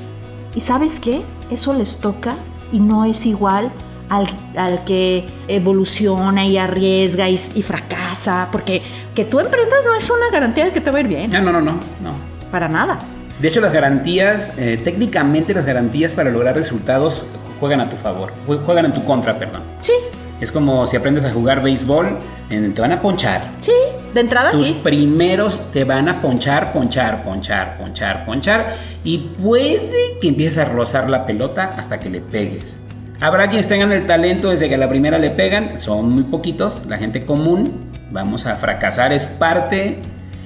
¿Y 0.55 0.61
sabes 0.61 1.01
qué? 1.01 1.23
Eso 1.51 1.75
les 1.75 1.99
toca 1.99 2.35
y 2.73 2.81
no 2.81 3.05
es 3.05 3.27
igual 3.27 3.71
al, 4.09 4.27
al 4.57 4.85
que 4.85 5.25
evoluciona 5.49 6.47
y 6.47 6.59
arriesga 6.59 7.29
y, 7.29 7.37
fracasa, 7.37 8.49
porque 8.53 8.83
que 9.15 9.25
tú 9.25 9.41
emprendas 9.41 9.81
no 9.85 9.95
es 9.95 10.09
una 10.11 10.31
garantía 10.31 10.67
de 10.67 10.73
que 10.73 10.81
te 10.81 10.91
va 10.91 10.99
a 10.99 11.01
ir 11.01 11.09
bien. 11.09 11.31
No, 11.31 11.41
no, 11.41 11.53
no, 11.53 11.61
no. 11.61 11.73
no. 12.01 12.13
Para 12.51 12.69
nada. 12.69 12.99
De 13.41 13.49
hecho, 13.49 13.61
las 13.61 13.73
garantías, 13.73 14.59
eh, 14.59 14.81
técnicamente 14.83 15.53
las 15.53 15.67
garantías 15.67 16.15
para 16.15 16.31
lograr 16.31 16.55
resultados 16.55 17.25
juegan 17.61 17.81
a 17.81 17.89
tu 17.89 17.97
favor, 17.97 18.33
juegan 18.65 18.87
en 18.87 18.93
tu 18.93 19.05
contra, 19.05 19.39
perdón. 19.39 19.63
Sí, 19.81 19.93
es 20.41 20.53
como 20.53 20.87
si 20.87 20.97
aprendes 20.97 21.25
a 21.25 21.33
jugar 21.33 21.63
béisbol, 21.63 22.19
te 22.49 22.81
van 22.81 22.93
a 22.93 23.01
ponchar. 23.01 23.43
Sí, 23.61 23.73
de 24.13 24.21
entrada 24.21 24.51
Tus 24.51 24.67
sí. 24.67 24.81
primeros 24.83 25.59
te 25.73 25.85
van 25.85 26.09
a 26.09 26.21
ponchar, 26.21 26.73
ponchar, 26.73 27.23
ponchar, 27.25 27.79
ponchar, 27.79 28.27
ponchar. 28.27 28.77
Y 29.05 29.19
puede 29.19 30.19
que 30.21 30.29
empieces 30.29 30.59
a 30.59 30.65
rozar 30.67 31.09
la 31.09 31.25
pelota 31.25 31.75
hasta 31.77 31.99
que 31.99 32.11
le 32.11 32.21
pegues. 32.21 32.81
Habrá 33.21 33.49
quienes 33.49 33.69
tengan 33.69 33.93
el 33.93 34.07
talento 34.07 34.51
desde 34.51 34.69
que 34.69 34.75
a 34.75 34.79
la 34.79 34.91
primera 34.91 35.19
le 35.19 35.31
pegan, 35.31 35.79
son 35.79 36.11
muy 36.11 36.25
poquitos, 36.25 36.85
la 36.87 36.99
gente 36.99 37.25
común. 37.25 37.87
Vamos 38.11 38.47
a 38.47 38.57
fracasar, 38.57 39.13
es 39.13 39.25
parte 39.25 39.99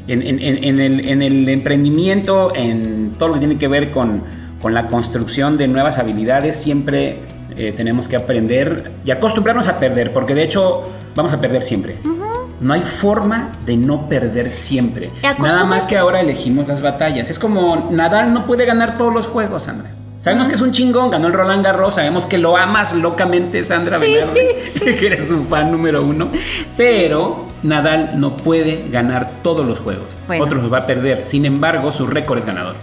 en, 0.07 0.23
el, 0.23 0.65
en 0.65 1.23
el, 1.23 1.49
emprendimiento, 1.49 2.55
en 2.55 3.17
todo 3.19 3.29
lo 3.29 3.35
que 3.35 3.41
tiene 3.41 3.59
que 3.59 3.69
ver 3.69 3.91
con, 3.91 4.23
con 4.63 4.73
la 4.73 4.87
construcción 4.87 5.59
de 5.59 5.69
nuevas 5.69 5.99
habilidades, 5.99 6.57
siempre 6.57 7.21
eh, 7.57 7.73
tenemos 7.77 8.09
que 8.09 8.17
aprender 8.17 8.93
y 9.05 9.11
acostumbrarnos 9.11 9.67
a 9.69 9.79
perder, 9.79 10.13
porque 10.13 10.35
de 10.35 10.45
hecho 10.45 10.89
vamos 11.15 11.33
a 11.33 11.41
perder 11.41 11.63
siempre. 11.63 11.99
No 12.61 12.75
hay 12.75 12.83
forma 12.83 13.53
de 13.65 13.77
no 13.77 14.09
perder 14.09 14.51
siempre. 14.51 15.11
Nada 15.39 15.65
más 15.65 15.87
que 15.87 15.97
ahora 15.97 16.21
elegimos 16.21 16.69
las 16.69 16.83
batallas. 16.83 17.31
Es 17.31 17.39
como 17.39 17.89
Nadal 17.91 18.35
no 18.35 18.47
puede 18.47 18.67
ganar 18.67 18.99
todos 18.99 19.15
los 19.15 19.27
juegos, 19.27 19.63
Sandra. 19.63 19.91
Sabemos 20.19 20.49
que 20.49 20.55
es 20.55 20.61
un 20.61 20.71
chingón, 20.71 21.11
ganó 21.11 21.29
el 21.29 21.33
Roland 21.33 21.65
Garros, 21.65 21.95
sabemos 21.95 22.27
que 22.27 22.37
lo 22.37 22.55
amas 22.55 22.93
locamente, 22.93 23.65
Sandra 23.65 23.99
sí, 23.99 24.15
que 24.81 25.07
eres 25.07 25.29
su 25.29 25.45
fan 25.45 25.73
número 25.73 26.05
uno, 26.05 26.29
pero 26.77 27.47
Nadal 27.63 28.21
no 28.21 28.37
puede 28.37 28.91
ganar 28.91 29.41
todos 29.43 29.67
los 29.67 29.79
juegos. 29.79 30.09
Otros 30.39 30.63
los 30.63 30.71
va 30.71 30.81
a 30.81 30.87
perder. 30.87 31.25
Sin 31.25 31.47
embargo, 31.47 31.91
su 31.91 32.07
récord 32.07 32.39
es 32.39 32.45
ganador. 32.45 32.77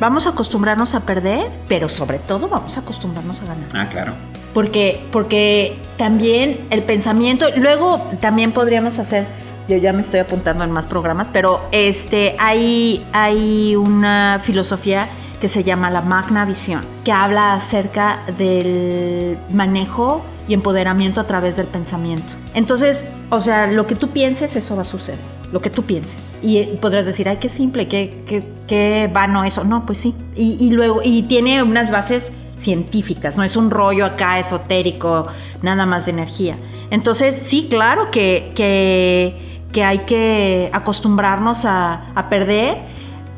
Vamos 0.00 0.26
a 0.26 0.30
acostumbrarnos 0.30 0.94
a 0.94 1.00
perder, 1.00 1.50
pero 1.68 1.88
sobre 1.88 2.18
todo 2.18 2.48
vamos 2.48 2.76
a 2.76 2.80
acostumbrarnos 2.80 3.42
a 3.42 3.46
ganar. 3.46 3.68
Ah, 3.74 3.88
claro. 3.88 4.12
Porque, 4.52 5.06
porque 5.12 5.78
también 5.96 6.66
el 6.70 6.82
pensamiento, 6.82 7.46
luego 7.56 8.06
también 8.20 8.52
podríamos 8.52 8.98
hacer, 8.98 9.26
yo 9.68 9.76
ya 9.76 9.92
me 9.92 10.02
estoy 10.02 10.20
apuntando 10.20 10.64
en 10.64 10.70
más 10.70 10.86
programas, 10.86 11.28
pero 11.28 11.66
este, 11.72 12.36
hay, 12.38 13.06
hay 13.12 13.76
una 13.76 14.40
filosofía 14.42 15.08
que 15.40 15.48
se 15.48 15.64
llama 15.64 15.90
la 15.90 16.00
magna 16.00 16.44
visión, 16.44 16.82
que 17.04 17.12
habla 17.12 17.54
acerca 17.54 18.20
del 18.38 19.38
manejo 19.50 20.22
y 20.48 20.54
empoderamiento 20.54 21.20
a 21.20 21.24
través 21.24 21.56
del 21.56 21.66
pensamiento. 21.66 22.32
Entonces, 22.54 23.06
o 23.30 23.40
sea, 23.40 23.66
lo 23.66 23.86
que 23.86 23.94
tú 23.94 24.10
pienses, 24.10 24.56
eso 24.56 24.76
va 24.76 24.82
a 24.82 24.86
suceder, 24.86 25.18
lo 25.52 25.60
que 25.60 25.70
tú 25.70 25.82
pienses. 25.82 26.16
Y 26.42 26.62
podrás 26.80 27.06
decir, 27.06 27.28
ay, 27.28 27.38
qué 27.38 27.48
simple, 27.48 27.88
qué, 27.88 28.22
qué, 28.26 28.42
qué 28.66 29.10
vano 29.12 29.44
eso. 29.44 29.64
No, 29.64 29.86
pues 29.86 29.98
sí. 29.98 30.14
Y, 30.34 30.56
y, 30.60 30.70
luego, 30.70 31.00
y 31.02 31.22
tiene 31.22 31.62
unas 31.62 31.90
bases 31.90 32.30
científicas, 32.56 33.36
no 33.36 33.44
es 33.44 33.56
un 33.56 33.70
rollo 33.70 34.06
acá 34.06 34.38
esotérico, 34.38 35.26
nada 35.62 35.86
más 35.86 36.06
de 36.06 36.12
energía. 36.12 36.56
Entonces, 36.90 37.36
sí, 37.36 37.66
claro 37.68 38.10
que, 38.10 38.52
que, 38.54 39.60
que 39.72 39.84
hay 39.84 40.00
que 40.00 40.70
acostumbrarnos 40.72 41.64
a, 41.64 42.06
a, 42.14 42.28
perder. 42.28 42.78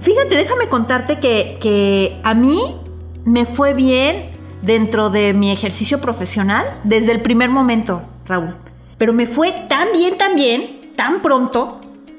Fíjate, 0.01 0.37
déjame 0.37 0.69
contarte 0.69 1.19
que, 1.19 1.59
que 1.61 2.19
a 2.23 2.35
mí 2.35 2.77
me 3.25 3.45
fue 3.45 3.75
bien 3.75 4.31
dentro 4.63 5.11
de 5.11 5.35
mi 5.35 5.51
ejercicio 5.51 6.01
profesional 6.01 6.65
desde 6.85 7.13
el 7.13 7.21
primer 7.21 7.51
momento, 7.51 8.03
Raúl. 8.27 8.55
Pero 8.99 9.13
me 9.13 9.27
fue 9.27 9.53
tan 9.69 9.89
bien, 9.93 10.17
tan 10.17 10.35
bien, 10.37 10.93
tan 10.97 11.23
pronto, 11.23 11.78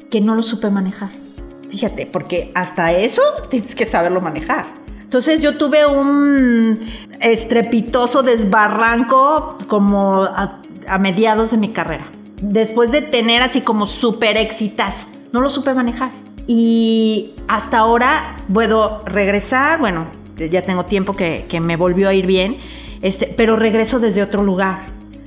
que 0.10 0.22
no 0.22 0.36
lo 0.36 0.44
supe 0.44 0.70
manejar. 0.70 1.10
Fíjate, 1.70 2.06
porque 2.06 2.52
hasta 2.56 2.92
eso 2.94 3.22
tienes 3.50 3.76
que 3.76 3.86
saberlo 3.86 4.22
manejar. 4.22 4.68
Entonces 5.02 5.40
yo 5.40 5.58
tuve 5.58 5.86
un 5.86 6.80
estrepitoso 7.20 8.24
desbarranco 8.24 9.58
como 9.68 10.24
a, 10.24 10.62
a 10.88 10.98
mediados 10.98 11.52
de 11.52 11.58
mi 11.58 11.70
carrera. 11.70 12.06
Después 12.42 12.92
de 12.92 13.02
tener 13.02 13.42
así 13.42 13.62
como 13.62 13.86
súper 13.86 14.38
exitazo. 14.38 15.08
No 15.32 15.42
lo 15.42 15.50
supe 15.50 15.74
manejar. 15.74 16.12
Y 16.48 17.32
hasta 17.48 17.78
ahora 17.78 18.44
puedo 18.52 19.04
regresar, 19.06 19.80
bueno, 19.80 20.08
ya 20.36 20.64
tengo 20.64 20.86
tiempo 20.86 21.16
que, 21.16 21.46
que 21.48 21.60
me 21.60 21.76
volvió 21.76 22.10
a 22.10 22.14
ir 22.14 22.26
bien, 22.26 22.58
este, 23.02 23.28
pero 23.28 23.56
regreso 23.56 24.00
desde 24.00 24.24
otro 24.24 24.44
lugar. 24.44 24.80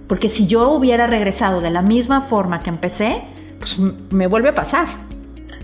Porque 0.08 0.28
si 0.28 0.46
yo 0.46 0.70
hubiera 0.70 1.06
regresado 1.06 1.60
de 1.60 1.70
la 1.70 1.82
misma 1.82 2.22
forma 2.22 2.62
que 2.62 2.70
empecé, 2.70 3.22
pues 3.62 3.78
me 4.10 4.26
vuelve 4.26 4.48
a 4.48 4.54
pasar. 4.54 4.88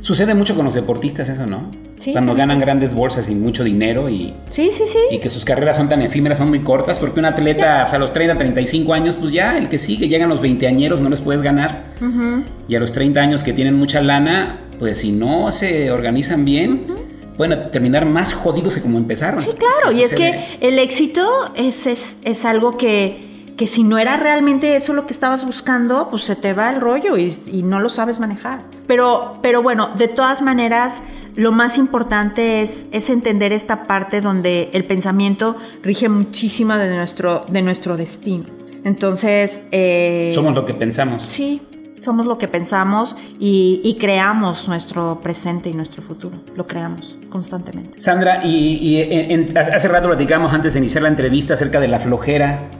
Sucede 0.00 0.32
mucho 0.34 0.54
con 0.54 0.64
los 0.64 0.74
deportistas 0.74 1.28
eso, 1.28 1.46
¿no? 1.46 1.72
Sí, 1.98 2.12
Cuando 2.12 2.36
ganan 2.36 2.60
grandes 2.60 2.94
bolsas 2.94 3.28
y 3.28 3.34
mucho 3.34 3.64
dinero 3.64 4.08
y, 4.08 4.32
sí, 4.50 4.70
sí, 4.72 4.84
sí. 4.86 4.98
y 5.10 5.18
que 5.18 5.28
sus 5.30 5.44
carreras 5.44 5.76
son 5.76 5.88
tan 5.88 6.00
efímeras, 6.00 6.38
son 6.38 6.48
muy 6.48 6.60
cortas, 6.60 7.00
porque 7.00 7.18
un 7.18 7.26
atleta 7.26 7.80
pues, 7.82 7.94
a 7.94 7.98
los 7.98 8.12
30, 8.12 8.38
35 8.38 8.94
años, 8.94 9.16
pues 9.16 9.32
ya 9.32 9.58
el 9.58 9.68
que 9.68 9.78
sigue, 9.78 10.06
llegan 10.06 10.28
los 10.28 10.40
20 10.40 10.68
añeros, 10.68 11.00
no 11.00 11.10
les 11.10 11.20
puedes 11.20 11.42
ganar. 11.42 11.86
Uh 12.00 12.04
-huh. 12.04 12.44
Y 12.68 12.76
a 12.76 12.78
los 12.78 12.92
30 12.92 13.20
años 13.20 13.42
que 13.42 13.52
tienen 13.52 13.74
mucha 13.76 14.00
lana, 14.00 14.60
pues 14.78 14.98
si 14.98 15.10
no 15.10 15.50
se 15.50 15.90
organizan 15.90 16.44
bien, 16.44 16.84
uh 16.88 16.92
-huh. 16.92 17.36
pueden 17.36 17.70
terminar 17.72 18.06
más 18.06 18.32
jodidos 18.32 18.76
que 18.76 18.80
como 18.80 18.96
empezaron. 18.98 19.42
Sí, 19.42 19.50
claro, 19.58 19.96
y 19.96 20.02
es 20.02 20.14
que 20.14 20.38
el 20.60 20.78
éxito 20.78 21.26
es, 21.56 21.88
es, 21.88 22.20
es 22.22 22.44
algo 22.44 22.76
que 22.76 23.27
que 23.58 23.66
si 23.66 23.82
no 23.82 23.98
era 23.98 24.16
realmente 24.16 24.76
eso 24.76 24.94
lo 24.94 25.06
que 25.06 25.12
estabas 25.12 25.44
buscando, 25.44 26.08
pues 26.10 26.22
se 26.22 26.36
te 26.36 26.54
va 26.54 26.70
el 26.70 26.80
rollo 26.80 27.18
y, 27.18 27.36
y, 27.46 27.62
no 27.62 27.80
lo 27.80 27.88
sabes 27.88 28.20
manejar. 28.20 28.62
Pero, 28.86 29.40
pero 29.42 29.62
bueno, 29.62 29.90
de 29.96 30.06
todas 30.06 30.40
maneras, 30.42 31.02
lo 31.34 31.50
más 31.50 31.76
importante 31.76 32.62
es, 32.62 32.86
es 32.92 33.10
entender 33.10 33.52
esta 33.52 33.88
parte 33.88 34.20
donde 34.20 34.70
el 34.72 34.84
pensamiento 34.84 35.56
rige 35.82 36.08
muchísimo 36.08 36.76
de 36.76 36.94
nuestro, 36.94 37.46
de 37.48 37.60
nuestro 37.62 37.96
destino. 37.96 38.44
Entonces... 38.84 39.62
eh, 39.72 40.30
Somos 40.32 40.54
lo 40.54 40.64
que 40.64 40.74
pensamos. 40.74 41.24
Sí, 41.24 41.60
somos 42.00 42.26
lo 42.26 42.38
que 42.38 42.48
pensamos 42.48 43.16
y, 43.40 43.80
y 43.84 43.94
creamos 43.94 44.68
nuestro 44.68 45.20
presente 45.22 45.68
y 45.70 45.74
nuestro 45.74 46.02
futuro. 46.02 46.38
Lo 46.56 46.66
creamos 46.66 47.16
constantemente. 47.30 48.00
Sandra, 48.00 48.44
y, 48.44 48.78
y 48.80 49.00
en- 49.02 49.30
en- 49.50 49.58
hace 49.58 49.88
rato 49.88 50.08
platicamos 50.08 50.52
antes 50.52 50.74
de 50.74 50.80
iniciar 50.80 51.02
la 51.02 51.08
entrevista 51.08 51.54
acerca 51.54 51.80
de 51.80 51.88
la 51.88 51.98
flojera, 51.98 52.70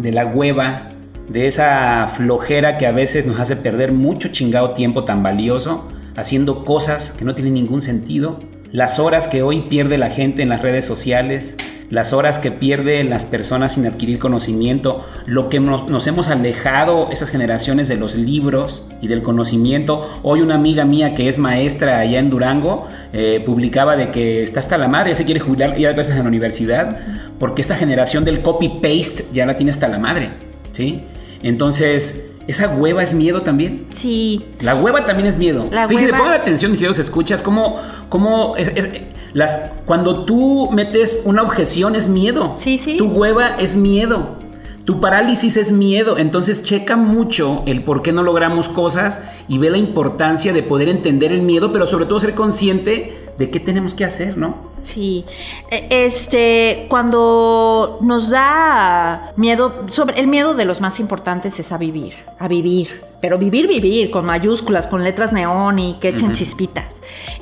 de 0.00 0.12
la 0.12 0.26
hueva, 0.26 0.90
de 1.28 1.46
esa 1.48 2.06
flojera 2.14 2.78
que 2.78 2.86
a 2.86 2.92
veces 2.92 3.26
nos 3.26 3.40
hace 3.40 3.56
perder 3.56 3.90
mucho 3.92 4.28
chingado 4.28 4.70
tiempo 4.74 5.02
tan 5.04 5.22
valioso 5.24 5.88
haciendo 6.14 6.64
cosas 6.64 7.10
que 7.10 7.24
no 7.24 7.34
tienen 7.34 7.54
ningún 7.54 7.82
sentido. 7.82 8.38
Las 8.72 8.98
horas 8.98 9.26
que 9.28 9.42
hoy 9.42 9.62
pierde 9.62 9.98
la 9.98 10.08
gente 10.10 10.42
en 10.42 10.48
las 10.50 10.62
redes 10.62 10.84
sociales, 10.86 11.56
las 11.90 12.12
horas 12.12 12.38
que 12.38 12.50
pierden 12.50 13.10
las 13.10 13.24
personas 13.24 13.72
sin 13.74 13.86
adquirir 13.86 14.18
conocimiento, 14.18 15.04
lo 15.26 15.48
que 15.48 15.60
nos, 15.60 15.86
nos 15.88 16.06
hemos 16.06 16.28
alejado 16.28 17.08
esas 17.12 17.30
generaciones 17.30 17.86
de 17.88 17.96
los 17.96 18.16
libros 18.16 18.86
y 19.00 19.08
del 19.08 19.22
conocimiento. 19.22 20.08
Hoy 20.22 20.40
una 20.40 20.56
amiga 20.56 20.84
mía 20.84 21.14
que 21.14 21.28
es 21.28 21.38
maestra 21.38 21.98
allá 22.00 22.18
en 22.18 22.30
Durango 22.30 22.86
eh, 23.12 23.42
publicaba 23.46 23.96
de 23.96 24.10
que 24.10 24.42
está 24.42 24.60
hasta 24.60 24.78
la 24.78 24.88
madre, 24.88 25.10
ya 25.10 25.16
se 25.16 25.24
quiere 25.24 25.40
jubilar 25.40 25.76
ya 25.78 25.92
veces 25.92 26.16
en 26.16 26.22
la 26.22 26.28
universidad, 26.28 26.98
porque 27.38 27.62
esta 27.62 27.76
generación 27.76 28.24
del 28.24 28.42
copy-paste 28.42 29.26
ya 29.32 29.46
la 29.46 29.56
tiene 29.56 29.70
hasta 29.70 29.86
la 29.88 29.98
madre, 29.98 30.30
¿sí? 30.72 31.02
Entonces, 31.42 32.32
esa 32.48 32.68
hueva 32.68 33.02
es 33.02 33.14
miedo 33.14 33.42
también. 33.42 33.86
Sí, 33.90 34.44
La 34.60 34.74
hueva 34.74 35.04
también 35.04 35.28
es 35.28 35.36
miedo. 35.36 35.66
La 35.70 35.86
Fíjate, 35.88 36.06
hueva- 36.12 36.18
pongan 36.18 36.40
atención, 36.40 36.70
mis 36.72 36.80
queridos 36.80 36.98
escuchas, 36.98 37.42
cómo, 37.42 37.80
cómo 38.08 38.56
es- 38.56 38.72
es- 38.74 38.88
las, 39.36 39.72
cuando 39.84 40.24
tú 40.24 40.70
metes 40.72 41.22
una 41.26 41.42
objeción 41.42 41.94
es 41.94 42.08
miedo. 42.08 42.54
Sí, 42.56 42.78
sí. 42.78 42.96
Tu 42.96 43.06
hueva 43.06 43.56
es 43.58 43.76
miedo. 43.76 44.36
Tu 44.86 44.98
parálisis 44.98 45.56
es 45.58 45.72
miedo. 45.72 46.16
Entonces 46.16 46.62
checa 46.62 46.96
mucho 46.96 47.62
el 47.66 47.82
por 47.84 48.02
qué 48.02 48.12
no 48.12 48.22
logramos 48.22 48.68
cosas 48.70 49.22
y 49.46 49.58
ve 49.58 49.68
la 49.68 49.76
importancia 49.76 50.52
de 50.54 50.62
poder 50.62 50.88
entender 50.88 51.32
el 51.32 51.42
miedo, 51.42 51.70
pero 51.70 51.86
sobre 51.86 52.06
todo 52.06 52.18
ser 52.18 52.34
consciente 52.34 53.18
de 53.36 53.50
qué 53.50 53.60
tenemos 53.60 53.94
que 53.94 54.04
hacer, 54.06 54.38
¿no? 54.38 54.74
sí. 54.82 55.24
E- 55.70 55.86
Este, 56.06 56.86
cuando 56.88 57.98
nos 58.00 58.30
da 58.30 59.32
miedo, 59.36 59.84
sobre 59.88 60.18
el 60.20 60.28
miedo 60.28 60.54
de 60.54 60.64
los 60.64 60.80
más 60.80 60.98
importantes 61.00 61.58
es 61.60 61.72
a 61.72 61.76
vivir, 61.78 62.14
a 62.38 62.48
vivir. 62.48 63.02
Pero 63.20 63.36
vivir, 63.38 63.66
vivir, 63.66 64.10
con 64.10 64.24
mayúsculas, 64.24 64.86
con 64.86 65.02
letras 65.02 65.32
neón 65.32 65.78
y 65.80 65.94
que 66.00 66.10
echen 66.10 66.32
chispitas. 66.32 66.86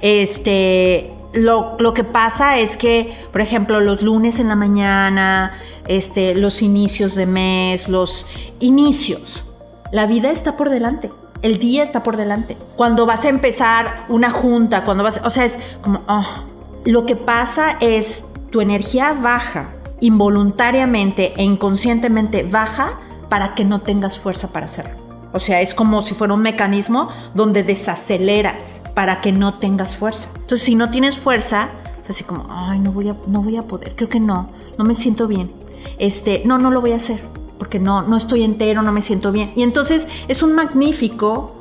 Este, 0.00 1.10
lo, 1.34 1.76
lo 1.78 1.94
que 1.94 2.04
pasa 2.04 2.58
es 2.58 2.76
que, 2.76 3.16
por 3.32 3.40
ejemplo, 3.40 3.80
los 3.80 4.02
lunes 4.02 4.38
en 4.38 4.48
la 4.48 4.56
mañana, 4.56 5.52
este, 5.86 6.34
los 6.34 6.62
inicios 6.62 7.14
de 7.14 7.26
mes, 7.26 7.88
los 7.88 8.26
inicios, 8.60 9.44
la 9.92 10.06
vida 10.06 10.30
está 10.30 10.56
por 10.56 10.70
delante. 10.70 11.10
El 11.42 11.58
día 11.58 11.82
está 11.82 12.02
por 12.02 12.16
delante. 12.16 12.56
Cuando 12.76 13.04
vas 13.04 13.24
a 13.24 13.28
empezar 13.28 14.06
una 14.08 14.30
junta, 14.30 14.84
cuando 14.84 15.04
vas, 15.04 15.20
o 15.24 15.30
sea, 15.30 15.44
es 15.44 15.58
como, 15.82 16.02
oh. 16.08 16.24
lo 16.84 17.04
que 17.04 17.16
pasa 17.16 17.76
es 17.80 18.24
tu 18.50 18.60
energía 18.60 19.12
baja 19.12 19.70
involuntariamente 20.00 21.34
e 21.36 21.42
inconscientemente 21.42 22.44
baja 22.44 23.00
para 23.28 23.54
que 23.54 23.64
no 23.64 23.80
tengas 23.80 24.18
fuerza 24.18 24.52
para 24.52 24.66
hacerlo. 24.66 25.03
O 25.34 25.40
sea, 25.40 25.60
es 25.60 25.74
como 25.74 26.02
si 26.02 26.14
fuera 26.14 26.32
un 26.32 26.40
mecanismo 26.42 27.08
donde 27.34 27.64
desaceleras 27.64 28.80
para 28.94 29.20
que 29.20 29.32
no 29.32 29.54
tengas 29.54 29.96
fuerza. 29.96 30.28
Entonces, 30.36 30.62
si 30.62 30.76
no 30.76 30.90
tienes 30.90 31.18
fuerza, 31.18 31.70
es 32.02 32.10
así 32.10 32.22
como, 32.22 32.46
ay, 32.48 32.78
no 32.78 32.92
voy 32.92 33.08
a, 33.08 33.16
no 33.26 33.42
voy 33.42 33.56
a 33.56 33.62
poder, 33.62 33.96
creo 33.96 34.08
que 34.08 34.20
no, 34.20 34.50
no 34.78 34.84
me 34.84 34.94
siento 34.94 35.26
bien. 35.26 35.50
Este, 35.98 36.42
no, 36.44 36.58
no 36.58 36.70
lo 36.70 36.80
voy 36.80 36.92
a 36.92 36.96
hacer, 36.96 37.20
porque 37.58 37.80
no, 37.80 38.02
no 38.02 38.16
estoy 38.16 38.44
entero, 38.44 38.80
no 38.82 38.92
me 38.92 39.02
siento 39.02 39.32
bien. 39.32 39.52
Y 39.56 39.64
entonces 39.64 40.06
es 40.28 40.42
un 40.44 40.54
magnífico, 40.54 41.56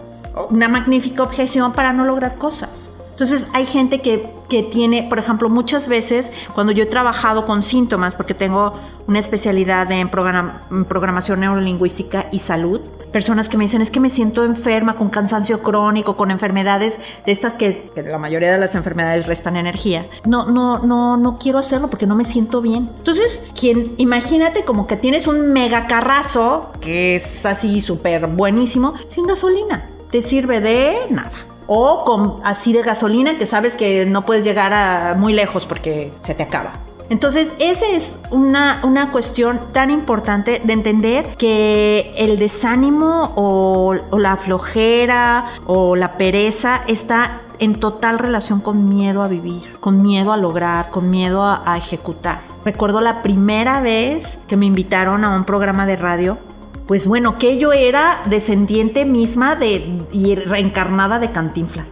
una 0.51 0.69
magnífica 0.69 1.23
objeción 1.23 1.73
para 1.73 1.93
no 1.93 2.05
lograr 2.05 2.35
cosas. 2.35 2.91
Entonces 3.09 3.47
hay 3.53 3.65
gente 3.65 4.01
que, 4.01 4.27
que 4.49 4.63
tiene, 4.63 5.03
por 5.09 5.17
ejemplo, 5.17 5.49
muchas 5.49 5.87
veces 5.87 6.31
cuando 6.53 6.73
yo 6.73 6.83
he 6.83 6.87
trabajado 6.87 7.45
con 7.45 7.63
síntomas, 7.63 8.15
porque 8.15 8.33
tengo 8.33 8.73
una 9.07 9.19
especialidad 9.19 9.91
en, 9.91 10.09
program- 10.11 10.61
en 10.69 10.85
programación 10.85 11.39
neurolingüística 11.39 12.27
y 12.31 12.39
salud, 12.39 12.81
personas 13.13 13.47
que 13.47 13.55
me 13.57 13.63
dicen 13.63 13.81
es 13.81 13.91
que 13.91 14.01
me 14.01 14.09
siento 14.09 14.43
enferma, 14.43 14.97
con 14.97 15.09
cansancio 15.09 15.61
crónico, 15.61 16.17
con 16.17 16.31
enfermedades 16.31 16.97
de 17.25 17.31
estas 17.31 17.53
que, 17.53 17.91
la 17.95 18.17
mayoría 18.17 18.51
de 18.51 18.57
las 18.57 18.75
enfermedades 18.75 19.27
restan 19.27 19.55
energía. 19.55 20.07
No, 20.25 20.47
no, 20.47 20.79
no, 20.79 21.15
no 21.15 21.37
quiero 21.37 21.59
hacerlo 21.59 21.89
porque 21.89 22.07
no 22.07 22.15
me 22.15 22.25
siento 22.25 22.61
bien. 22.61 22.89
Entonces, 22.97 23.47
quien, 23.57 23.93
imagínate 23.97 24.65
como 24.65 24.87
que 24.87 24.97
tienes 24.97 25.27
un 25.27 25.53
mega 25.53 25.87
carrazo 25.87 26.71
que 26.81 27.15
es 27.15 27.45
así 27.45 27.81
súper 27.81 28.27
buenísimo, 28.27 28.95
sin 29.09 29.27
gasolina. 29.27 29.89
Te 30.09 30.21
sirve 30.21 30.59
de 30.59 30.95
nada. 31.09 31.31
O 31.67 32.03
con 32.03 32.41
así 32.43 32.73
de 32.73 32.81
gasolina 32.81 33.37
que 33.37 33.45
sabes 33.45 33.75
que 33.75 34.05
no 34.05 34.25
puedes 34.25 34.43
llegar 34.43 34.73
a 34.73 35.15
muy 35.17 35.33
lejos 35.33 35.65
porque 35.65 36.11
se 36.25 36.33
te 36.33 36.43
acaba. 36.43 36.79
Entonces, 37.13 37.53
esa 37.59 37.85
es 37.85 38.17
una, 38.31 38.81
una 38.83 39.11
cuestión 39.11 39.71
tan 39.71 39.91
importante 39.91 40.63
de 40.63 40.73
entender 40.73 41.37
que 41.37 42.11
el 42.17 42.39
desánimo 42.39 43.33
o, 43.35 43.93
o 44.09 44.17
la 44.17 44.35
flojera 44.35 45.45
o 45.67 45.95
la 45.95 46.17
pereza 46.17 46.81
está 46.87 47.41
en 47.59 47.79
total 47.79 48.17
relación 48.17 48.61
con 48.61 48.89
miedo 48.89 49.21
a 49.21 49.27
vivir, 49.27 49.77
con 49.79 50.01
miedo 50.01 50.33
a 50.33 50.37
lograr, 50.37 50.89
con 50.89 51.11
miedo 51.11 51.43
a, 51.43 51.61
a 51.71 51.77
ejecutar. 51.77 52.41
Recuerdo 52.65 52.99
la 52.99 53.21
primera 53.21 53.79
vez 53.79 54.39
que 54.47 54.57
me 54.57 54.65
invitaron 54.65 55.23
a 55.23 55.35
un 55.35 55.43
programa 55.43 55.85
de 55.85 55.97
radio 55.97 56.39
pues 56.87 57.05
bueno, 57.05 57.37
que 57.37 57.59
yo 57.59 57.73
era 57.73 58.21
descendiente 58.25 59.05
misma 59.05 59.55
de 59.55 60.03
y 60.11 60.33
reencarnada 60.33 61.19
de 61.19 61.31
Cantinflas. 61.31 61.91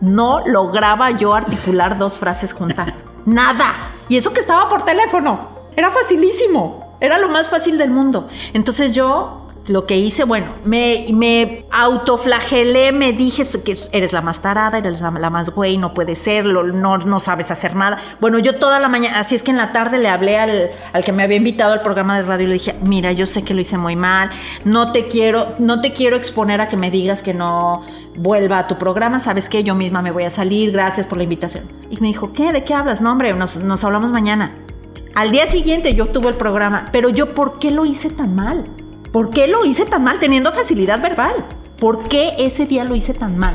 No 0.00 0.46
lograba 0.46 1.10
yo 1.10 1.34
articular 1.34 1.98
dos 1.98 2.20
frases 2.20 2.52
juntas. 2.52 3.02
Nada. 3.26 3.74
Y 4.10 4.16
eso 4.16 4.32
que 4.32 4.40
estaba 4.40 4.68
por 4.68 4.84
teléfono. 4.84 5.48
Era 5.76 5.92
facilísimo. 5.92 6.96
Era 7.00 7.16
lo 7.16 7.28
más 7.28 7.48
fácil 7.48 7.78
del 7.78 7.90
mundo. 7.90 8.28
Entonces 8.52 8.92
yo 8.92 9.39
lo 9.70 9.86
que 9.86 9.96
hice, 9.96 10.24
bueno, 10.24 10.46
me, 10.64 11.06
me 11.12 11.64
autoflagelé, 11.70 12.92
me 12.92 13.12
dije 13.12 13.44
que 13.64 13.76
eres 13.92 14.12
la 14.12 14.20
más 14.20 14.42
tarada, 14.42 14.78
eres 14.78 15.00
la, 15.00 15.10
más 15.10 15.50
güey, 15.50 15.78
no 15.78 15.94
puede 15.94 16.16
ser, 16.16 16.44
lo- 16.44 16.64
no, 16.64 16.98
no 16.98 17.20
sabes 17.20 17.50
hacer 17.50 17.76
nada. 17.76 17.98
Bueno, 18.20 18.38
yo 18.40 18.56
toda 18.58 18.80
la 18.80 18.88
mañana, 18.88 19.20
así 19.20 19.34
es 19.34 19.42
que 19.42 19.50
en 19.52 19.56
la 19.56 19.72
tarde 19.72 19.98
le 19.98 20.08
hablé 20.08 20.38
al, 20.38 20.70
al 20.92 21.04
que 21.04 21.12
me 21.12 21.22
había 21.22 21.36
invitado 21.36 21.72
al 21.72 21.82
programa 21.82 22.16
de 22.16 22.22
radio 22.24 22.44
y 22.44 22.48
le 22.48 22.54
dije, 22.54 22.74
mira, 22.82 23.12
yo 23.12 23.26
sé 23.26 23.44
que 23.44 23.54
lo 23.54 23.60
hice 23.60 23.78
muy 23.78 23.96
mal, 23.96 24.30
no 24.64 24.92
te 24.92 25.06
quiero, 25.08 25.54
no 25.58 25.80
te 25.80 25.92
quiero 25.92 26.16
exponer 26.16 26.60
a 26.60 26.68
que 26.68 26.76
me 26.76 26.90
digas 26.90 27.22
que 27.22 27.32
no 27.32 27.82
vuelva 28.16 28.58
a 28.58 28.66
tu 28.66 28.76
programa, 28.76 29.20
sabes 29.20 29.48
que 29.48 29.62
yo 29.62 29.74
misma 29.76 30.02
me 30.02 30.10
voy 30.10 30.24
a 30.24 30.30
salir, 30.30 30.72
gracias 30.72 31.06
por 31.06 31.16
la 31.18 31.24
invitación. 31.24 31.70
Y 31.90 32.00
me 32.00 32.08
dijo, 32.08 32.32
¿qué? 32.32 32.52
¿De 32.52 32.64
qué 32.64 32.74
hablas? 32.74 33.00
No, 33.00 33.12
hombre, 33.12 33.32
nos, 33.34 33.56
nos 33.58 33.84
hablamos 33.84 34.10
mañana. 34.10 34.52
Al 35.14 35.30
día 35.30 35.46
siguiente 35.46 35.94
yo 35.94 36.06
tuve 36.06 36.28
el 36.28 36.34
programa, 36.36 36.86
pero 36.92 37.08
yo, 37.08 37.34
¿por 37.34 37.58
qué 37.58 37.70
lo 37.70 37.84
hice 37.84 38.10
tan 38.10 38.34
mal? 38.34 38.66
¿Por 39.12 39.30
qué 39.30 39.46
lo 39.48 39.64
hice 39.64 39.86
tan 39.86 40.04
mal 40.04 40.18
teniendo 40.20 40.52
facilidad 40.52 41.02
verbal? 41.02 41.34
¿Por 41.78 42.08
qué 42.08 42.34
ese 42.38 42.66
día 42.66 42.84
lo 42.84 42.94
hice 42.94 43.14
tan 43.14 43.36
mal? 43.36 43.54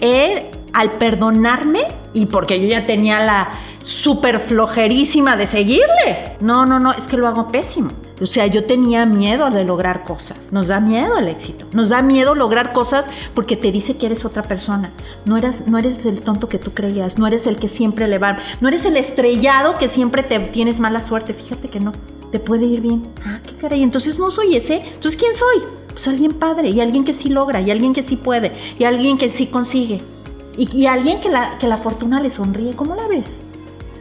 Él, 0.00 0.44
al 0.72 0.92
perdonarme, 0.92 1.80
y 2.12 2.26
porque 2.26 2.60
yo 2.60 2.66
ya 2.66 2.86
tenía 2.86 3.20
la 3.20 3.50
súper 3.84 4.40
flojerísima 4.40 5.36
de 5.36 5.46
seguirle. 5.46 6.36
No, 6.40 6.66
no, 6.66 6.80
no, 6.80 6.92
es 6.92 7.06
que 7.06 7.16
lo 7.16 7.28
hago 7.28 7.48
pésimo. 7.52 7.90
O 8.20 8.26
sea, 8.26 8.46
yo 8.46 8.64
tenía 8.64 9.06
miedo 9.06 9.48
de 9.50 9.64
lograr 9.64 10.02
cosas. 10.02 10.52
Nos 10.52 10.68
da 10.68 10.80
miedo 10.80 11.16
el 11.18 11.28
éxito. 11.28 11.66
Nos 11.72 11.88
da 11.88 12.02
miedo 12.02 12.34
lograr 12.34 12.72
cosas 12.72 13.06
porque 13.34 13.56
te 13.56 13.70
dice 13.70 13.96
que 13.96 14.06
eres 14.06 14.24
otra 14.24 14.42
persona. 14.42 14.90
No 15.24 15.36
eres, 15.36 15.68
no 15.68 15.78
eres 15.78 16.04
el 16.04 16.22
tonto 16.22 16.48
que 16.48 16.58
tú 16.58 16.72
creías. 16.72 17.16
No 17.16 17.28
eres 17.28 17.46
el 17.46 17.56
que 17.56 17.68
siempre 17.68 18.08
le 18.08 18.18
va. 18.18 18.36
No 18.60 18.68
eres 18.68 18.84
el 18.86 18.96
estrellado 18.96 19.78
que 19.78 19.88
siempre 19.88 20.24
te 20.24 20.40
tienes 20.40 20.80
mala 20.80 21.00
suerte. 21.00 21.32
Fíjate 21.32 21.68
que 21.68 21.78
no. 21.78 21.92
Te 22.30 22.38
puede 22.38 22.66
ir 22.66 22.80
bien. 22.80 23.08
Ah, 23.24 23.40
qué 23.46 23.56
caray. 23.56 23.82
Entonces 23.82 24.18
no 24.18 24.30
soy 24.30 24.56
ese. 24.56 24.76
Entonces, 24.76 25.16
¿quién 25.16 25.34
soy? 25.34 25.62
Pues 25.88 26.06
alguien 26.08 26.34
padre. 26.34 26.70
Y 26.70 26.80
alguien 26.80 27.04
que 27.04 27.12
sí 27.12 27.28
logra. 27.28 27.60
Y 27.60 27.70
alguien 27.70 27.92
que 27.92 28.02
sí 28.02 28.16
puede. 28.16 28.52
Y 28.78 28.84
alguien 28.84 29.18
que 29.18 29.30
sí 29.30 29.46
consigue. 29.46 30.02
Y, 30.56 30.76
y 30.76 30.86
alguien 30.86 31.20
que 31.20 31.28
la, 31.28 31.58
que 31.58 31.66
la 31.66 31.78
fortuna 31.78 32.20
le 32.20 32.30
sonríe. 32.30 32.74
¿Cómo 32.74 32.94
la 32.94 33.06
ves? 33.06 33.26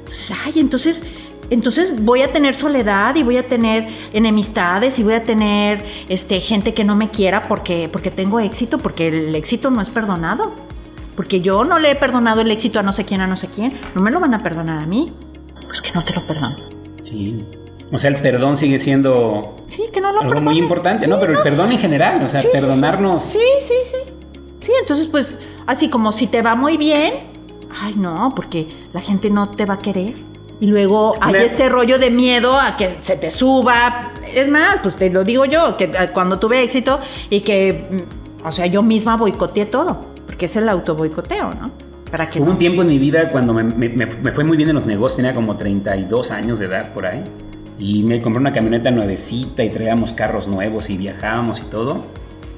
Pues, 0.06 0.34
ay, 0.46 0.54
entonces, 0.60 1.04
entonces 1.50 2.04
voy 2.04 2.22
a 2.22 2.32
tener 2.32 2.56
soledad 2.56 3.16
y 3.16 3.24
voy 3.24 3.38
a 3.38 3.48
tener 3.48 3.88
enemistades 4.14 5.00
y 5.00 5.04
voy 5.04 5.14
a 5.14 5.24
tener 5.24 5.86
este, 6.10 6.40
gente 6.42 6.74
que 6.74 6.84
no 6.84 6.96
me 6.96 7.10
quiera 7.10 7.48
porque, 7.48 7.90
porque 7.92 8.12
tengo 8.12 8.40
éxito, 8.40 8.78
porque 8.78 9.08
el 9.08 9.36
éxito 9.36 9.70
no 9.70 9.82
es 9.82 9.90
perdonado. 9.90 10.54
Porque 11.16 11.42
yo 11.42 11.64
no 11.64 11.80
le 11.80 11.92
he 11.92 11.96
perdonado 11.96 12.42
el 12.42 12.52
éxito 12.52 12.80
a 12.80 12.84
no 12.84 12.94
sé 12.94 13.04
quién, 13.04 13.22
a 13.22 13.28
no 13.28 13.36
sé 13.36 13.48
quién. 13.48 13.74
No 13.96 14.02
me 14.02 14.12
lo 14.12 14.20
van 14.20 14.36
a 14.36 14.44
perdonar 14.44 14.84
a 14.84 14.86
mí. 14.86 15.12
Pues 15.66 15.82
que 15.82 15.92
no 15.92 16.04
te 16.04 16.14
lo 16.14 16.26
perdono. 16.28 16.58
Sí. 17.04 17.44
O 17.92 17.98
sea, 17.98 18.10
el 18.10 18.18
perdón 18.18 18.58
sigue 18.58 18.80
siendo 18.80 19.56
Sí, 19.68 19.84
que 19.94 20.02
no 20.02 20.12
lo 20.12 20.20
algo 20.20 20.30
perdono. 20.30 20.52
muy 20.52 20.60
importante, 20.60 21.06
Sí, 21.06 21.10
¿no? 21.10 21.20
Pero 21.20 21.34
el 21.34 21.40
perdón 21.44 21.72
en 21.72 21.80
general, 21.80 22.22
o 22.24 22.30
sea, 22.30 22.42
Sí, 22.42 22.48
perdonarnos. 22.52 23.24
Sí, 23.24 23.40
sí, 23.62 23.74
sí. 23.86 24.14
Sí, 24.60 24.72
entonces 24.80 25.06
pues 25.08 25.40
así 25.68 25.88
como 25.90 26.12
si 26.12 26.28
te 26.28 26.42
va 26.42 26.56
muy 26.56 26.76
bien, 26.78 27.14
ay 27.82 27.94
no, 27.96 28.34
porque 28.36 28.68
la 28.94 29.00
gente 29.02 29.30
no 29.30 29.50
te 29.52 29.66
va 29.66 29.76
a 29.76 29.80
querer. 29.80 30.16
Y 30.60 30.66
luego 30.66 31.16
hay 31.22 31.36
Una- 31.36 31.44
este 31.44 31.70
rollo 31.70 32.00
de 32.00 32.10
miedo 32.10 32.60
a 32.60 32.76
que 32.76 32.98
se 33.02 33.16
te 33.16 33.30
suba. 33.32 34.12
Es 34.34 34.50
más, 34.50 34.80
pues 34.82 34.96
te 34.96 35.10
lo 35.12 35.24
digo 35.24 35.46
yo, 35.46 35.78
que 35.78 35.86
eh, 35.86 36.10
cuando 36.14 36.40
tuve 36.40 36.64
éxito 36.64 37.00
y 37.30 37.42
que, 37.42 37.88
mm, 38.44 38.48
o 38.48 38.52
sea, 38.52 38.66
yo 38.66 38.82
misma 38.82 39.16
boicoteé 39.18 39.68
todo, 39.68 39.98
porque 40.26 40.46
es 40.48 40.56
el 40.56 40.68
auto 40.68 40.96
boicoteo, 40.96 41.52
¿no? 41.54 41.72
Para 42.10 42.30
que 42.30 42.40
Hubo 42.40 42.48
no. 42.48 42.52
un 42.54 42.58
tiempo 42.58 42.82
en 42.82 42.88
mi 42.88 42.98
vida 42.98 43.30
cuando 43.32 43.54
me- 43.54 43.64
me- 43.64 43.90
me 43.90 44.32
fue 44.32 44.44
muy 44.44 44.58
bien 44.58 44.70
en 44.70 44.76
los 44.76 44.86
negocios, 44.86 45.18
tenía 45.18 45.36
como 45.36 45.56
32 45.56 46.32
años 46.32 46.58
de 46.60 46.66
edad 46.66 46.92
por 46.92 47.06
ahí. 47.06 47.24
Y 47.80 48.04
me 48.04 48.22
compré 48.22 48.40
una 48.40 48.54
camioneta 48.54 48.92
nuevecita 48.92 49.64
y 49.64 49.70
traíamos 49.70 50.14
carros 50.14 50.48
nuevos 50.48 50.90
y 50.90 50.98
viajábamos 50.98 51.62
y 51.62 51.66
todo. 51.66 52.06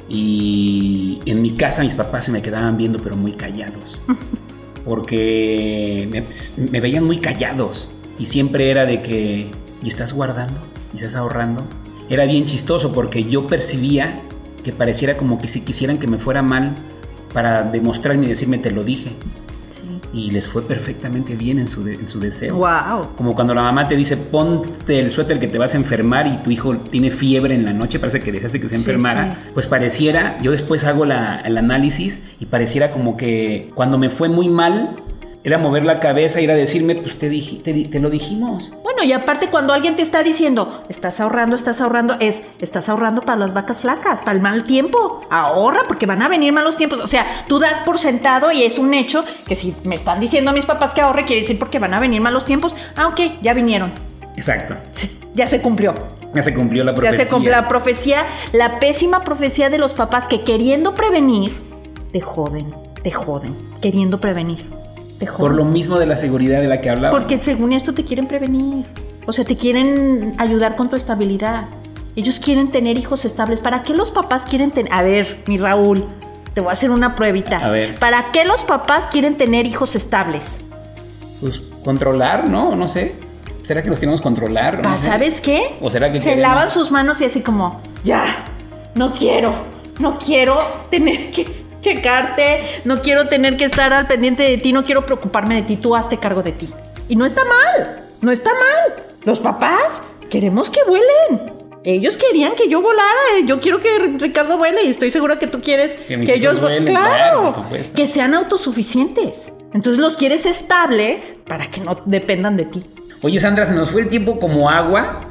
Y 0.07 1.19
en 1.25 1.41
mi 1.41 1.51
casa 1.51 1.83
mis 1.83 1.95
papás 1.95 2.25
se 2.25 2.31
me 2.31 2.41
quedaban 2.41 2.77
viendo 2.77 2.99
pero 2.99 3.15
muy 3.15 3.33
callados. 3.33 4.01
Porque 4.85 6.07
me, 6.11 6.25
me 6.71 6.81
veían 6.81 7.03
muy 7.03 7.19
callados. 7.19 7.91
Y 8.17 8.25
siempre 8.25 8.71
era 8.71 8.85
de 8.85 9.01
que, 9.01 9.51
¿y 9.83 9.87
estás 9.87 10.13
guardando? 10.13 10.61
¿Y 10.93 10.97
estás 10.97 11.15
ahorrando? 11.15 11.63
Era 12.09 12.25
bien 12.25 12.45
chistoso 12.45 12.91
porque 12.91 13.23
yo 13.23 13.45
percibía 13.45 14.21
que 14.63 14.73
pareciera 14.73 15.15
como 15.15 15.39
que 15.39 15.47
si 15.47 15.61
quisieran 15.61 15.99
que 15.99 16.07
me 16.07 16.17
fuera 16.17 16.41
mal 16.41 16.75
para 17.33 17.61
demostrarme 17.63 18.25
y 18.25 18.29
decirme 18.29 18.57
te 18.57 18.71
lo 18.71 18.83
dije. 18.83 19.11
Y 20.13 20.31
les 20.31 20.47
fue 20.47 20.63
perfectamente 20.63 21.35
bien 21.35 21.59
en 21.59 21.67
su, 21.67 21.83
de- 21.83 21.95
en 21.95 22.07
su 22.07 22.19
deseo. 22.19 22.55
Wow. 22.55 23.15
Como 23.15 23.35
cuando 23.35 23.53
la 23.53 23.61
mamá 23.61 23.87
te 23.87 23.95
dice, 23.95 24.17
ponte 24.17 24.99
el 24.99 25.11
suéter 25.11 25.39
que 25.39 25.47
te 25.47 25.57
vas 25.57 25.73
a 25.73 25.77
enfermar 25.77 26.27
y 26.27 26.37
tu 26.43 26.51
hijo 26.51 26.77
tiene 26.77 27.11
fiebre 27.11 27.55
en 27.55 27.65
la 27.65 27.73
noche, 27.73 27.99
parece 27.99 28.19
que 28.21 28.31
deseaste 28.31 28.59
que 28.61 28.69
se 28.69 28.75
Sí, 28.75 28.81
enfermara. 28.81 29.33
sí. 29.43 29.49
Pues 29.53 29.67
pareciera, 29.67 30.37
yo 30.41 30.51
después 30.51 30.83
hago 30.85 31.05
la- 31.05 31.39
el 31.41 31.57
análisis 31.57 32.23
y 32.39 32.45
pareciera 32.45 32.91
como 32.91 33.17
que 33.17 33.71
cuando 33.75 33.97
me 33.97 34.09
fue 34.09 34.29
muy 34.29 34.49
mal, 34.49 34.91
era 35.43 35.57
mover 35.57 35.83
la 35.83 35.99
cabeza 35.99 36.41
y 36.41 36.43
era 36.43 36.55
decirme, 36.55 36.95
pues 36.95 37.17
te, 37.17 37.29
dije, 37.29 37.57
te, 37.63 37.73
te 37.85 37.99
lo 37.99 38.09
dijimos. 38.09 38.73
Bueno, 38.83 39.03
y 39.03 39.13
aparte 39.13 39.49
cuando 39.49 39.73
alguien 39.73 39.95
te 39.95 40.01
está 40.01 40.21
diciendo, 40.21 40.83
estás 40.89 41.19
ahorrando, 41.19 41.55
estás 41.55 41.79
ahorrando, 41.79 42.17
es, 42.19 42.41
estás 42.59 42.89
ahorrando 42.89 43.21
para 43.21 43.37
las 43.37 43.53
vacas 43.53 43.81
flacas, 43.81 44.19
para 44.19 44.33
el 44.33 44.41
mal 44.41 44.65
tiempo. 44.65 45.21
Ahorra 45.29 45.83
porque 45.87 46.05
van 46.05 46.21
a 46.21 46.27
venir 46.27 46.51
malos 46.51 46.75
tiempos. 46.75 46.99
O 46.99 47.07
sea, 47.07 47.25
tú 47.47 47.59
das 47.59 47.81
por 47.85 47.99
sentado 47.99 48.51
y 48.51 48.63
es 48.63 48.77
un 48.77 48.93
hecho 48.93 49.23
que 49.47 49.55
si 49.55 49.75
me 49.83 49.95
están 49.95 50.19
diciendo 50.19 50.51
a 50.51 50.53
mis 50.53 50.65
papás 50.65 50.93
que 50.93 51.01
ahorre, 51.01 51.25
quiere 51.25 51.41
decir 51.41 51.57
porque 51.57 51.79
van 51.79 51.93
a 51.93 51.99
venir 51.99 52.21
malos 52.21 52.45
tiempos. 52.45 52.75
Ah, 52.95 53.07
ok, 53.07 53.41
ya 53.41 53.53
vinieron. 53.53 53.93
Exacto. 54.35 54.75
Sí, 54.91 55.17
ya 55.35 55.47
se 55.47 55.61
cumplió. 55.61 55.93
Ya 56.33 56.41
se 56.41 56.53
cumplió 56.53 56.83
la 56.83 56.93
profecía. 56.93 57.17
Ya 57.17 57.25
se 57.25 57.31
cumplió 57.31 57.51
la 57.51 57.67
profecía, 57.67 58.25
la 58.51 58.79
pésima 58.79 59.23
profecía 59.23 59.69
de 59.69 59.77
los 59.77 59.93
papás 59.93 60.27
que 60.27 60.41
queriendo 60.41 60.93
prevenir, 60.93 61.57
te 62.11 62.21
joden, 62.21 62.73
te 63.01 63.11
joden, 63.11 63.55
queriendo 63.81 64.19
prevenir, 64.19 64.63
te 65.19 65.27
joden. 65.27 65.39
Por 65.41 65.55
lo 65.55 65.65
mismo 65.65 65.99
de 65.99 66.05
la 66.05 66.17
seguridad 66.17 66.61
de 66.61 66.67
la 66.67 66.81
que 66.81 66.89
hablaba. 66.89 67.11
Porque 67.11 67.41
según 67.43 67.73
esto 67.73 67.93
te 67.93 68.03
quieren 68.03 68.27
prevenir. 68.27 68.85
O 69.27 69.33
sea, 69.33 69.45
te 69.45 69.55
quieren 69.55 70.33
ayudar 70.39 70.75
con 70.75 70.89
tu 70.89 70.95
estabilidad. 70.95 71.65
Ellos 72.15 72.39
quieren 72.39 72.71
tener 72.71 72.97
hijos 72.97 73.25
estables. 73.25 73.59
¿Para 73.59 73.83
qué 73.83 73.93
los 73.93 74.11
papás 74.11 74.45
quieren 74.45 74.71
tener... 74.71 74.91
A 74.91 75.03
ver, 75.03 75.43
mi 75.45 75.57
Raúl, 75.57 76.05
te 76.53 76.61
voy 76.61 76.69
a 76.71 76.73
hacer 76.73 76.89
una 76.89 77.15
pruebita. 77.15 77.59
A 77.59 77.69
ver. 77.69 77.95
¿Para 77.99 78.31
qué 78.31 78.45
los 78.45 78.63
papás 78.63 79.05
quieren 79.11 79.35
tener 79.37 79.65
hijos 79.67 79.95
estables? 79.95 80.43
Pues 81.41 81.61
controlar, 81.83 82.45
¿no? 82.47 82.75
No 82.75 82.87
sé. 82.87 83.15
¿Será 83.63 83.83
que 83.83 83.89
los 83.89 83.99
queremos 83.99 84.21
controlar? 84.21 84.81
No 84.83 84.97
sé. 84.97 85.03
¿Sabes 85.05 85.41
qué? 85.41 85.75
¿O 85.81 85.91
será 85.91 86.11
que 86.11 86.17
Se 86.19 86.29
queremos? 86.31 86.41
lavan 86.41 86.71
sus 86.71 86.89
manos 86.91 87.21
y 87.21 87.25
así 87.25 87.41
como, 87.41 87.81
ya, 88.03 88.23
no 88.95 89.13
quiero, 89.13 89.53
no 89.99 90.17
quiero 90.17 90.57
tener 90.89 91.29
que 91.29 91.45
checarte, 91.81 92.61
no 92.85 93.01
quiero 93.01 93.27
tener 93.27 93.57
que 93.57 93.65
estar 93.65 93.93
al 93.93 94.07
pendiente 94.07 94.43
de 94.43 94.57
ti, 94.57 94.73
no 94.73 94.83
quiero 94.85 95.05
preocuparme 95.05 95.55
de 95.55 95.61
ti, 95.63 95.77
tú 95.77 95.95
hazte 95.95 96.17
cargo 96.17 96.43
de 96.43 96.51
ti. 96.51 96.69
Y 97.07 97.15
no 97.15 97.25
está 97.25 97.41
mal, 97.45 98.03
no 98.21 98.31
está 98.31 98.51
mal. 98.51 99.03
Los 99.23 99.39
papás 99.39 100.01
queremos 100.29 100.69
que 100.69 100.79
vuelen. 100.87 101.59
Ellos 101.83 102.17
querían 102.17 102.55
que 102.55 102.67
yo 102.67 102.81
volara, 102.81 103.39
yo 103.45 103.59
quiero 103.61 103.79
que 103.79 103.89
Ricardo 104.19 104.57
vuele 104.57 104.83
y 104.83 104.89
estoy 104.89 105.11
segura 105.11 105.39
que 105.39 105.47
tú 105.47 105.61
quieres 105.61 105.93
Que 106.07 106.19
que, 106.21 106.33
ellos 106.35 106.57
vu- 106.57 106.61
vuelen, 106.61 106.85
claro, 106.85 107.47
claro, 107.47 107.63
que 107.95 108.05
sean 108.07 108.33
autosuficientes. 108.33 109.51
Entonces 109.73 110.01
los 110.01 110.17
quieres 110.17 110.45
estables 110.45 111.37
para 111.47 111.67
que 111.67 111.79
no 111.81 111.97
dependan 112.05 112.57
de 112.57 112.65
ti. 112.65 112.85
Oye, 113.21 113.39
Sandra, 113.39 113.65
se 113.65 113.73
nos 113.73 113.91
fue 113.91 114.01
el 114.01 114.09
tiempo 114.09 114.39
como 114.39 114.69
agua, 114.69 115.21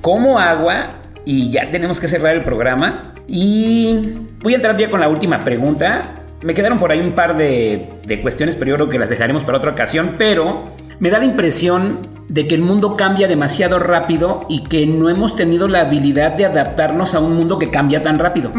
como 0.00 0.38
agua, 0.38 0.94
y 1.24 1.50
ya 1.50 1.70
tenemos 1.70 1.98
que 2.00 2.06
cerrar 2.08 2.36
el 2.36 2.44
programa. 2.44 3.14
Y 3.28 4.14
voy 4.42 4.54
a 4.54 4.56
entrar 4.56 4.76
ya 4.76 4.90
con 4.90 5.00
la 5.00 5.08
última 5.08 5.44
pregunta. 5.44 6.24
Me 6.42 6.54
quedaron 6.54 6.78
por 6.78 6.90
ahí 6.90 7.00
un 7.00 7.14
par 7.14 7.36
de, 7.36 7.88
de 8.04 8.22
cuestiones, 8.22 8.56
pero 8.56 8.70
yo 8.70 8.76
creo 8.76 8.88
que 8.88 8.98
las 8.98 9.10
dejaremos 9.10 9.44
para 9.44 9.58
otra 9.58 9.72
ocasión. 9.72 10.14
Pero 10.18 10.72
me 10.98 11.10
da 11.10 11.18
la 11.18 11.26
impresión 11.26 12.08
de 12.28 12.46
que 12.46 12.54
el 12.54 12.62
mundo 12.62 12.96
cambia 12.96 13.26
demasiado 13.26 13.78
rápido 13.78 14.44
y 14.48 14.64
que 14.64 14.86
no 14.86 15.08
hemos 15.08 15.34
tenido 15.34 15.66
la 15.66 15.80
habilidad 15.80 16.32
de 16.32 16.44
adaptarnos 16.44 17.14
a 17.14 17.20
un 17.20 17.34
mundo 17.34 17.58
que 17.58 17.70
cambia 17.70 18.02
tan 18.02 18.18
rápido. 18.18 18.52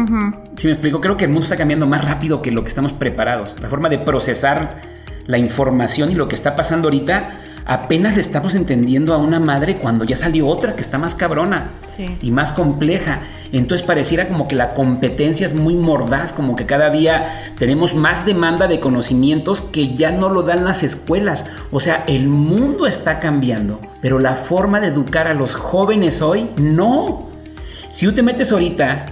Si 0.56 0.66
me 0.66 0.72
explico, 0.72 1.00
creo 1.00 1.16
que 1.16 1.24
el 1.24 1.30
mundo 1.30 1.44
está 1.44 1.56
cambiando 1.56 1.86
más 1.86 2.04
rápido 2.04 2.42
que 2.42 2.50
lo 2.50 2.62
que 2.62 2.68
estamos 2.68 2.92
preparados. 2.92 3.58
La 3.60 3.68
forma 3.68 3.88
de 3.88 3.98
procesar 3.98 4.82
la 5.26 5.38
información 5.38 6.10
y 6.10 6.14
lo 6.14 6.26
que 6.26 6.34
está 6.34 6.56
pasando 6.56 6.88
ahorita, 6.88 7.40
apenas 7.70 8.16
le 8.16 8.20
estamos 8.20 8.56
entendiendo 8.56 9.14
a 9.14 9.18
una 9.18 9.38
madre 9.38 9.76
cuando 9.76 10.04
ya 10.04 10.16
salió 10.16 10.48
otra 10.48 10.74
que 10.74 10.80
está 10.80 10.98
más 10.98 11.14
cabrona 11.14 11.70
Sí. 11.96 12.18
y 12.20 12.32
más 12.32 12.52
compleja. 12.52 13.20
Entonces 13.52 13.86
pareciera 13.86 14.26
como 14.26 14.48
que 14.48 14.56
la 14.56 14.74
competencia 14.74 15.46
es 15.46 15.54
muy 15.54 15.74
mordaz, 15.74 16.32
como 16.32 16.56
que 16.56 16.66
cada 16.66 16.90
día 16.90 17.52
tenemos 17.60 17.94
más 17.94 18.26
demanda 18.26 18.66
de 18.66 18.80
conocimientos 18.80 19.60
que 19.60 19.94
ya 19.94 20.10
no 20.10 20.30
lo 20.30 20.42
dan 20.42 20.64
las 20.64 20.82
escuelas. 20.82 21.46
O 21.70 21.78
sea, 21.78 22.02
el 22.08 22.26
mundo 22.28 22.88
está 22.88 23.20
cambiando, 23.20 23.78
pero 24.02 24.18
la 24.18 24.34
forma 24.34 24.80
de 24.80 24.88
educar 24.88 25.28
a 25.28 25.34
los 25.34 25.54
jóvenes 25.54 26.22
hoy, 26.22 26.48
no. 26.56 27.28
Si 27.92 28.04
tú 28.04 28.12
te 28.12 28.22
metes 28.22 28.50
ahorita, 28.50 29.06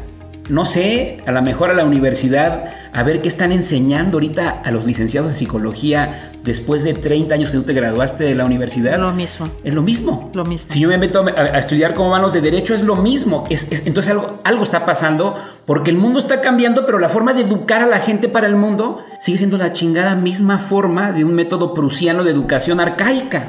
no 0.48 0.64
sé, 0.64 1.18
a 1.26 1.30
lo 1.30 1.42
mejor 1.42 1.70
a 1.70 1.74
la 1.74 1.84
universidad, 1.84 2.70
a 2.92 3.02
ver 3.02 3.20
qué 3.22 3.28
están 3.28 3.52
enseñando 3.52 4.16
ahorita 4.16 4.62
a 4.64 4.70
los 4.70 4.84
licenciados 4.84 5.30
en 5.30 5.34
psicología 5.34 6.30
después 6.44 6.84
de 6.84 6.94
30 6.94 7.34
años 7.34 7.50
que 7.50 7.56
tú 7.58 7.64
te 7.64 7.72
graduaste 7.74 8.24
de 8.24 8.34
la 8.34 8.44
universidad. 8.44 8.98
Lo 8.98 9.12
mismo. 9.12 9.48
Es 9.64 9.74
lo 9.74 9.82
mismo. 9.82 10.30
Lo 10.34 10.44
mismo. 10.44 10.68
Si 10.70 10.80
yo 10.80 10.88
me 10.88 10.96
meto 10.98 11.20
a, 11.22 11.40
a 11.40 11.58
estudiar 11.58 11.94
como 11.94 12.10
manos 12.10 12.32
de 12.32 12.40
derecho, 12.40 12.72
es 12.74 12.82
lo 12.82 12.96
mismo. 12.96 13.46
Es- 13.50 13.70
es- 13.72 13.86
entonces 13.86 14.12
algo, 14.12 14.38
algo 14.44 14.62
está 14.62 14.86
pasando 14.86 15.36
porque 15.66 15.90
el 15.90 15.96
mundo 15.98 16.18
está 16.18 16.40
cambiando, 16.40 16.86
pero 16.86 16.98
la 16.98 17.08
forma 17.08 17.34
de 17.34 17.42
educar 17.42 17.82
a 17.82 17.86
la 17.86 17.98
gente 17.98 18.28
para 18.28 18.46
el 18.46 18.56
mundo 18.56 19.00
sigue 19.20 19.38
siendo 19.38 19.58
la 19.58 19.72
chingada 19.72 20.14
misma 20.14 20.58
forma 20.58 21.12
de 21.12 21.24
un 21.24 21.34
método 21.34 21.74
prusiano 21.74 22.24
de 22.24 22.30
educación 22.30 22.80
arcaica. 22.80 23.46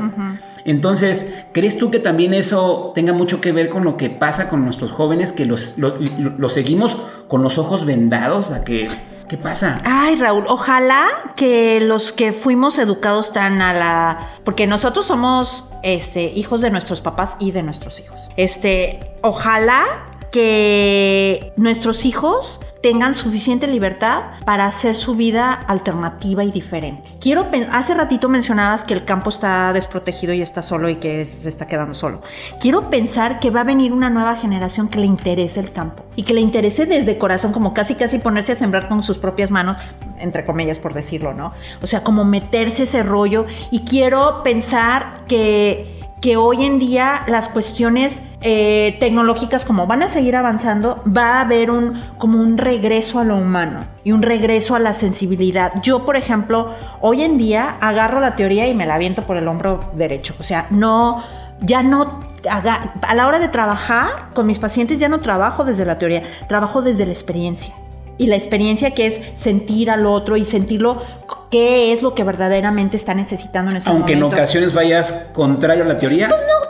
Entonces, 0.66 1.34
¿crees 1.54 1.78
tú 1.78 1.90
que 1.90 2.00
también 2.00 2.34
eso 2.34 2.92
tenga 2.94 3.14
mucho 3.14 3.40
que 3.40 3.52
ver 3.54 3.70
con 3.70 3.86
lo 3.86 3.96
que 3.96 4.10
pasa 4.10 4.50
con 4.50 4.66
nuestros 4.66 4.92
jóvenes, 4.92 5.32
que 5.32 5.46
los, 5.46 5.78
lo- 5.78 5.96
lo- 6.20 6.34
los 6.38 6.54
seguimos 6.54 6.98
con 7.30 7.42
los 7.44 7.58
ojos 7.58 7.86
vendados? 7.86 8.52
¿A 8.52 8.64
que, 8.66 8.88
¿Qué 9.30 9.38
pasa? 9.38 9.80
Ay, 9.86 10.16
Raúl, 10.16 10.46
ojalá 10.48 11.08
que 11.36 11.80
los 11.82 12.12
que 12.12 12.34
fuimos 12.34 12.80
educados 12.80 13.32
tan 13.32 13.62
a 13.62 13.74
la. 13.74 14.28
Porque 14.44 14.66
nosotros 14.66 15.06
somos 15.06 15.66
este, 15.84 16.24
hijos 16.24 16.62
de 16.62 16.72
nuestros 16.72 17.02
papás 17.02 17.36
y 17.40 17.52
de 17.52 17.62
nuestros 17.62 18.00
hijos. 18.00 18.20
Este, 18.38 19.14
ojalá 19.22 19.86
que 20.32 21.54
nuestros 21.56 22.06
hijos 22.06 22.60
tengan 22.82 23.14
suficiente 23.14 23.68
libertad 23.68 24.24
para 24.46 24.66
hacer 24.66 24.96
su 24.96 25.16
vida 25.16 25.52
alternativa 25.52 26.44
y 26.44 26.52
diferente. 26.52 27.04
Quiero 27.20 27.48
hace 27.72 27.94
ratito 27.94 28.30
mencionabas 28.30 28.84
que 28.84 28.94
el 28.94 29.04
campo 29.04 29.30
está 29.30 29.74
desprotegido 29.74 30.34
y 30.34 30.42
está 30.42 30.64
solo 30.64 30.90
y 30.90 30.96
que 30.96 31.26
se 31.26 31.50
está 31.50 31.68
quedando 31.68 31.94
solo. 31.94 32.22
Quiero 32.62 32.90
pensar 32.90 33.40
que 33.40 33.50
va 33.50 33.62
a 33.62 33.66
venir 33.66 33.92
una 33.92 34.10
nueva 34.10 34.36
generación 34.36 34.88
que 34.88 35.00
le 35.00 35.06
interese 35.06 35.60
el 35.60 35.72
campo 35.72 36.04
y 36.16 36.24
que 36.24 36.34
le 36.34 36.42
interese 36.42 36.86
desde 36.86 37.18
corazón, 37.18 37.52
como 37.52 37.74
casi 37.74 37.96
casi 37.96 38.20
ponerse 38.20 38.54
a 38.54 38.56
sembrar 38.56 38.88
con 38.88 39.04
sus 39.04 39.18
propias 39.18 39.52
manos, 39.52 39.78
entre 40.20 40.46
comillas 40.46 40.80
por 40.80 40.94
decirlo, 40.94 41.34
¿no? 41.34 41.54
O 41.82 41.88
sea, 41.88 42.04
como 42.04 42.24
meterse 42.24 42.84
ese 42.84 43.04
rollo 43.04 43.46
y 43.72 43.82
quiero 43.82 44.42
pensar 44.44 45.26
que 45.28 46.00
que 46.22 46.38
hoy 46.38 46.66
en 46.66 46.80
día 46.80 47.24
las 47.28 47.50
cuestiones 47.50 48.20
eh, 48.42 48.96
tecnológicas 49.00 49.66
como 49.66 49.86
van 49.86 50.04
a 50.04 50.08
seguir 50.08 50.36
avanzando, 50.36 51.04
va 51.06 51.38
a 51.38 51.42
haber 51.42 51.72
un 51.72 52.02
como 52.18 52.40
un 52.40 52.58
regreso 52.58 53.20
a 53.20 53.24
lo 53.24 53.36
humano 53.38 53.82
y 54.04 54.14
un 54.14 54.22
regreso 54.22 54.76
a 54.76 54.80
la 54.80 54.94
sensibilidad. 54.94 55.74
Yo, 55.84 56.06
por 56.06 56.16
ejemplo, 56.16 56.74
hoy 57.02 57.24
en 57.24 57.38
día 57.38 57.76
agarro 57.82 58.20
la 58.22 58.36
teoría 58.36 58.68
y 58.68 58.74
me 58.74 58.86
la 58.86 58.96
aviento 58.96 59.24
por 59.24 59.38
el 59.38 59.48
hombro 59.48 59.92
derecho. 59.94 60.36
O 60.40 60.44
sea, 60.44 60.68
no, 60.70 61.22
ya 61.62 61.84
no 61.84 62.30
a 62.48 63.16
la 63.16 63.28
hora 63.28 63.40
de 63.40 63.50
trabajar 63.50 64.30
con 64.34 64.48
mis 64.48 64.60
pacientes 64.60 64.98
ya 65.00 65.10
no 65.10 65.20
trabajo 65.20 65.66
desde 65.66 65.86
la 65.86 65.98
teoría, 65.98 66.24
trabajo 66.48 66.82
desde 66.82 67.06
la 67.06 67.12
experiencia. 67.12 67.74
Y 68.18 68.28
la 68.28 68.36
experiencia 68.36 68.92
que 68.92 69.08
es 69.08 69.20
sentir 69.36 69.90
al 69.90 70.06
otro 70.06 70.36
y 70.36 70.46
sentirlo 70.46 71.02
qué 71.50 71.94
es 71.94 72.02
lo 72.02 72.14
que 72.14 72.24
verdaderamente 72.24 72.98
está 72.98 73.14
necesitando 73.14 73.72
en 73.72 73.78
ese 73.78 73.90
Aunque 73.90 74.14
en 74.14 74.20
momento. 74.20 74.36
ocasiones 74.36 74.74
vayas 74.74 75.30
contrario 75.34 75.84
a 75.84 75.88
la 75.88 75.98
teoría. 75.98 76.28
Pues 76.28 76.42
no 76.42 76.70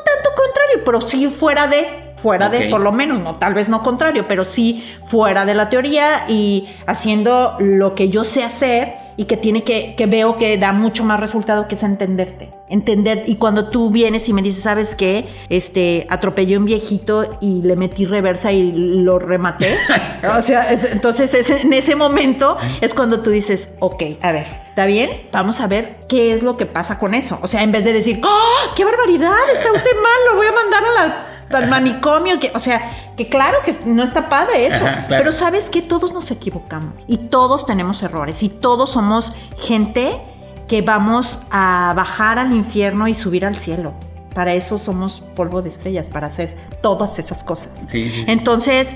pero 0.91 1.01
sí 1.01 1.27
fuera 1.27 1.67
de, 1.67 1.85
fuera 2.17 2.49
de, 2.49 2.67
por 2.67 2.81
lo 2.81 2.91
menos, 2.91 3.19
no, 3.19 3.35
tal 3.35 3.53
vez 3.53 3.69
no 3.69 3.83
contrario, 3.83 4.25
pero 4.27 4.43
sí 4.43 4.83
fuera 5.03 5.45
de 5.45 5.53
la 5.53 5.69
teoría 5.69 6.25
y 6.27 6.67
haciendo 6.87 7.55
lo 7.59 7.93
que 7.93 8.09
yo 8.09 8.25
sé 8.25 8.43
hacer 8.43 8.95
y 9.19 9.25
que 9.25 9.35
tiene 9.35 9.65
que, 9.65 9.95
que 9.95 10.05
veo 10.05 10.37
que 10.37 10.57
da 10.57 10.71
mucho 10.71 11.03
más 11.03 11.19
resultado 11.19 11.67
que 11.67 11.75
es 11.75 11.83
entenderte. 11.83 12.53
Entender, 12.69 13.23
y 13.25 13.35
cuando 13.35 13.67
tú 13.67 13.89
vienes 13.89 14.29
y 14.29 14.33
me 14.33 14.41
dices, 14.41 14.63
¿sabes 14.63 14.95
qué? 14.95 15.27
Este, 15.49 16.07
atropellé 16.09 16.55
a 16.55 16.59
un 16.59 16.63
viejito 16.63 17.37
y 17.41 17.61
le 17.61 17.75
metí 17.75 18.05
reversa 18.05 18.53
y 18.53 18.71
lo 18.71 19.19
rematé. 19.19 19.75
o 20.37 20.41
sea, 20.41 20.71
entonces 20.71 21.49
en 21.49 21.73
ese 21.73 21.97
momento 21.97 22.57
es 22.79 22.93
cuando 22.93 23.19
tú 23.19 23.31
dices, 23.31 23.73
ok, 23.79 24.03
a 24.21 24.31
ver, 24.31 24.47
¿está 24.69 24.85
bien? 24.85 25.09
Vamos 25.33 25.59
a 25.59 25.67
ver 25.67 25.97
qué 26.07 26.33
es 26.33 26.41
lo 26.41 26.55
que 26.55 26.65
pasa 26.65 26.97
con 26.97 27.13
eso. 27.13 27.39
O 27.41 27.49
sea, 27.49 27.61
en 27.61 27.73
vez 27.73 27.83
de 27.83 27.91
decir, 27.91 28.21
¡oh, 28.23 28.73
qué 28.73 28.85
barbaridad! 28.85 29.35
Está 29.51 29.69
usted 29.73 29.95
mal, 30.01 30.31
lo 30.31 30.37
voy 30.37 30.47
a 30.47 30.51
mandar 30.53 30.81
a 30.81 31.07
la 31.07 31.28
al 31.57 31.67
manicomio, 31.67 32.39
que, 32.39 32.51
o 32.53 32.59
sea, 32.59 32.91
que 33.17 33.27
claro 33.27 33.57
que 33.65 33.75
no 33.85 34.03
está 34.03 34.29
padre 34.29 34.67
eso, 34.67 34.85
pero 35.07 35.31
sabes 35.31 35.69
que 35.69 35.81
todos 35.81 36.13
nos 36.13 36.31
equivocamos 36.31 36.93
y 37.07 37.17
todos 37.17 37.65
tenemos 37.65 38.03
errores 38.03 38.43
y 38.43 38.49
todos 38.49 38.91
somos 38.91 39.33
gente 39.57 40.19
que 40.67 40.81
vamos 40.81 41.41
a 41.49 41.93
bajar 41.95 42.37
al 42.37 42.53
infierno 42.53 43.07
y 43.07 43.15
subir 43.15 43.45
al 43.45 43.55
cielo. 43.55 43.93
Para 44.33 44.53
eso 44.53 44.77
somos 44.77 45.23
polvo 45.35 45.61
de 45.63 45.69
estrellas, 45.69 46.07
para 46.07 46.27
hacer 46.27 46.55
todas 46.81 47.17
esas 47.17 47.43
cosas. 47.43 47.71
Entonces, 47.93 48.95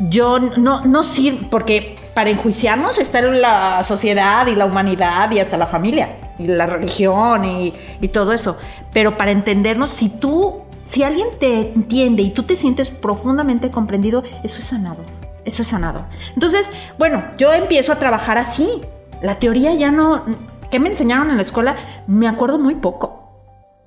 yo 0.00 0.38
no, 0.38 0.84
no 0.86 1.02
sirve, 1.02 1.46
porque 1.50 1.98
para 2.14 2.30
enjuiciarnos 2.30 2.98
está 2.98 3.20
la 3.20 3.84
sociedad 3.84 4.46
y 4.46 4.54
la 4.54 4.64
humanidad 4.64 5.30
y 5.30 5.38
hasta 5.38 5.58
la 5.58 5.66
familia 5.66 6.16
y 6.38 6.46
la 6.46 6.64
religión 6.66 7.44
y, 7.44 7.74
y 8.00 8.08
todo 8.08 8.32
eso. 8.32 8.56
Pero 8.94 9.18
para 9.18 9.30
entendernos, 9.30 9.90
si 9.90 10.08
tú 10.08 10.62
si 10.90 11.04
alguien 11.04 11.28
te 11.38 11.72
entiende 11.72 12.22
y 12.22 12.30
tú 12.30 12.42
te 12.42 12.56
sientes 12.56 12.90
profundamente 12.90 13.70
comprendido, 13.70 14.24
eso 14.42 14.60
es 14.60 14.66
sanado. 14.66 15.04
Eso 15.44 15.62
es 15.62 15.68
sanado. 15.68 16.04
Entonces, 16.34 16.68
bueno, 16.98 17.22
yo 17.38 17.52
empiezo 17.52 17.92
a 17.92 17.98
trabajar 17.98 18.38
así. 18.38 18.68
La 19.22 19.36
teoría 19.36 19.72
ya 19.74 19.90
no... 19.90 20.24
¿Qué 20.70 20.80
me 20.80 20.88
enseñaron 20.88 21.30
en 21.30 21.36
la 21.36 21.42
escuela? 21.42 21.76
Me 22.08 22.26
acuerdo 22.26 22.58
muy 22.58 22.74
poco. 22.74 23.30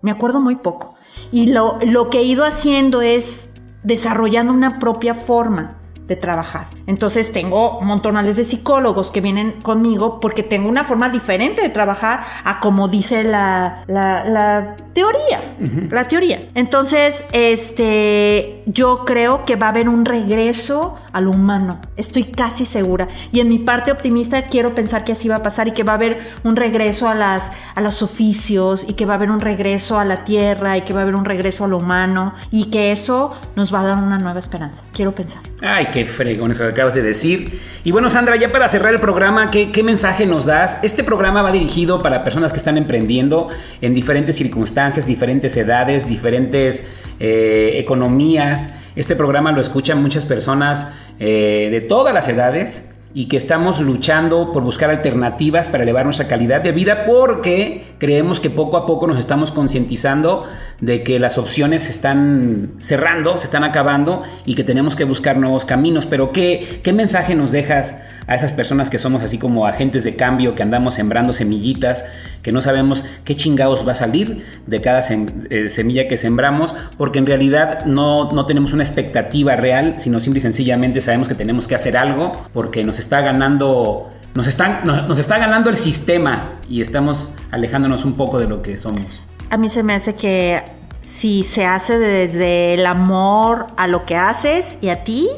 Me 0.02 0.12
acuerdo 0.12 0.40
muy 0.40 0.56
poco. 0.56 0.96
Y 1.32 1.48
lo, 1.48 1.78
lo 1.84 2.10
que 2.10 2.20
he 2.20 2.24
ido 2.24 2.46
haciendo 2.46 3.02
es 3.02 3.50
desarrollando 3.84 4.54
una 4.54 4.80
propia 4.80 5.14
forma 5.14 5.76
de 6.08 6.16
trabajar. 6.16 6.68
Entonces 6.88 7.32
tengo 7.32 7.80
montonales 7.82 8.36
de 8.36 8.44
psicólogos 8.44 9.12
que 9.12 9.22
vienen 9.22 9.54
conmigo 9.62 10.20
porque 10.20 10.44
tengo 10.44 10.68
una 10.68 10.84
forma 10.84 11.10
diferente 11.10 11.62
de 11.62 11.70
trabajar 11.70 12.22
a 12.44 12.60
como 12.60 12.88
dice 12.88 13.24
la, 13.24 13.84
la, 13.88 14.76
teoría. 14.94 15.42
La 15.90 16.08
teoría. 16.08 16.50
Entonces, 16.54 17.26
este, 17.32 18.62
yo 18.66 19.06
creo 19.06 19.44
que 19.46 19.56
va 19.56 19.68
a 19.68 19.70
haber 19.70 19.90
un 19.90 20.06
regreso 20.06 21.00
a 21.12 21.22
lo 21.22 21.32
humano. 21.32 21.80
Estoy 21.96 22.26
casi 22.26 22.66
segura. 22.66 23.08
Y 23.32 23.40
en 23.40 23.50
mi 23.50 23.60
parte 23.60 23.92
optimista 23.92 24.44
quiero 24.44 24.76
pensar 24.76 25.04
que 25.04 25.14
así 25.14 25.28
va 25.28 25.38
a 25.38 25.44
pasar 25.44 25.68
y 25.68 25.72
que 25.72 25.84
va 25.84 25.94
a 25.94 25.96
haber 25.96 26.20
un 26.44 26.56
regreso 26.56 27.08
a, 27.08 27.16
las, 27.16 27.52
a 27.76 27.82
los 27.82 28.02
oficios 28.02 28.86
y 28.88 28.94
que 28.94 29.06
va 29.06 29.14
a 29.14 29.18
haber 29.18 29.32
un 29.32 29.40
regreso 29.40 30.00
a 30.00 30.06
la 30.06 30.26
tierra 30.26 30.78
y 30.78 30.82
que 30.82 30.94
va 30.94 31.00
a 31.00 31.04
haber 31.04 31.16
un 31.16 31.26
regreso 31.26 31.66
a 31.66 31.68
lo 31.68 31.78
humano 31.78 32.34
y 32.52 32.66
que 32.66 32.92
eso 32.92 33.36
nos 33.56 33.74
va 33.74 33.82
a 33.82 33.84
dar 33.84 33.98
una 33.98 34.18
nueva 34.18 34.40
esperanza. 34.40 34.84
Quiero 34.94 35.14
pensar. 35.14 35.42
Ay, 35.62 35.88
qué 35.92 36.06
fregón 36.06 36.52
eso 36.52 36.73
acabas 36.74 36.94
de 36.94 37.02
decir. 37.02 37.60
Y 37.84 37.92
bueno, 37.92 38.10
Sandra, 38.10 38.36
ya 38.36 38.52
para 38.52 38.68
cerrar 38.68 38.94
el 38.94 39.00
programa, 39.00 39.50
¿qué, 39.50 39.72
¿qué, 39.72 39.84
mensaje 39.84 40.26
nos 40.26 40.46
das? 40.46 40.84
Este 40.84 41.04
programa 41.04 41.42
va 41.42 41.52
dirigido 41.52 42.04
para 42.04 42.24
personas 42.24 42.52
que 42.52 42.58
están 42.58 42.78
emprendiendo 42.78 43.50
en 43.82 43.94
diferentes 43.94 44.36
circunstancias, 44.36 45.08
diferentes 45.08 45.56
edades, 45.58 46.10
diferentes 46.10 46.92
eh, 47.20 47.76
economías. 47.78 48.74
Este 48.96 49.16
programa 49.16 49.52
lo 49.52 49.62
escuchan 49.62 50.02
muchas 50.02 50.26
personas 50.26 50.94
eh, 51.20 51.70
de 51.72 51.82
todas 51.82 52.14
las 52.14 52.28
edades 52.28 52.94
y 53.14 53.28
que 53.28 53.38
estamos 53.38 53.80
luchando 53.80 54.52
por 54.52 54.64
buscar 54.64 54.90
alternativas 54.90 55.68
para 55.68 55.84
elevar 55.84 56.06
nuestra 56.06 56.28
calidad 56.28 56.62
de 56.62 56.72
vida 56.72 57.06
porque 57.06 57.84
creemos 58.00 58.40
que 58.40 58.50
poco 58.50 58.78
a 58.78 58.86
poco 58.86 59.06
nos 59.06 59.20
estamos 59.20 59.52
concientizando 59.52 60.48
de 60.84 61.02
que 61.02 61.18
las 61.18 61.38
opciones 61.38 61.84
se 61.84 61.92
están 61.92 62.74
cerrando, 62.80 63.38
se 63.38 63.46
están 63.46 63.64
acabando 63.64 64.24
y 64.46 64.56
que 64.56 64.66
tenemos 64.66 64.98
que 64.98 65.06
buscar 65.06 65.38
nuevos 65.38 65.64
caminos. 65.64 66.06
Pero 66.06 66.34
¿qué, 66.34 66.82
qué 66.84 66.92
mensaje 66.92 67.36
nos 67.36 67.54
dejas 67.54 68.04
a 68.28 68.36
esas 68.36 68.52
personas 68.52 68.90
que 68.90 69.00
somos 69.00 69.24
así 69.24 69.38
como 69.38 69.66
agentes 69.66 70.04
de 70.04 70.18
cambio, 70.18 70.56
que 70.56 70.64
andamos 70.64 70.96
sembrando 70.96 71.32
semillitas, 71.32 72.06
que 72.42 72.52
no 72.52 72.60
sabemos 72.60 73.06
qué 73.24 73.34
chingados 73.34 73.88
va 73.88 73.94
a 73.94 73.96
salir 73.96 74.46
de 74.68 74.82
cada 74.82 75.00
eh, 75.00 75.70
semilla 75.70 76.10
que 76.10 76.18
sembramos, 76.18 76.76
porque 76.98 77.20
en 77.20 77.28
realidad 77.28 77.86
no, 77.86 78.30
no 78.32 78.46
tenemos 78.46 78.74
una 78.74 78.84
expectativa 78.84 79.56
real, 79.56 79.96
sino 80.00 80.20
simple 80.20 80.40
y 80.40 80.42
sencillamente 80.42 81.00
sabemos 81.00 81.30
que 81.30 81.36
tenemos 81.36 81.66
que 81.66 81.76
hacer 81.76 81.96
algo 81.96 82.34
porque 82.54 82.84
nos 82.84 83.00
está 83.00 83.22
ganando 83.22 84.10
nos, 84.36 84.48
están, 84.48 84.84
nos, 84.84 85.20
está 85.20 85.38
ganando 85.38 85.70
el 85.70 85.78
sistema 85.78 86.56
y 86.68 86.82
estamos 86.82 87.36
alejándonos 87.52 88.04
un 88.04 88.16
poco 88.16 88.40
de 88.40 88.48
lo 88.48 88.62
que 88.62 88.78
somos. 88.78 89.24
A 89.54 89.58
mí 89.58 89.70
se 89.70 89.84
me 89.84 89.94
hace 89.94 90.16
que 90.16 90.64
si 91.04 91.44
se 91.44 91.64
hace 91.64 92.00
desde 92.00 92.74
el 92.74 92.88
amor 92.88 93.68
a 93.78 93.86
lo 93.86 94.04
que 94.04 94.16
haces 94.16 94.80
y 94.82 94.90
a 94.90 95.04
ti, 95.04 95.30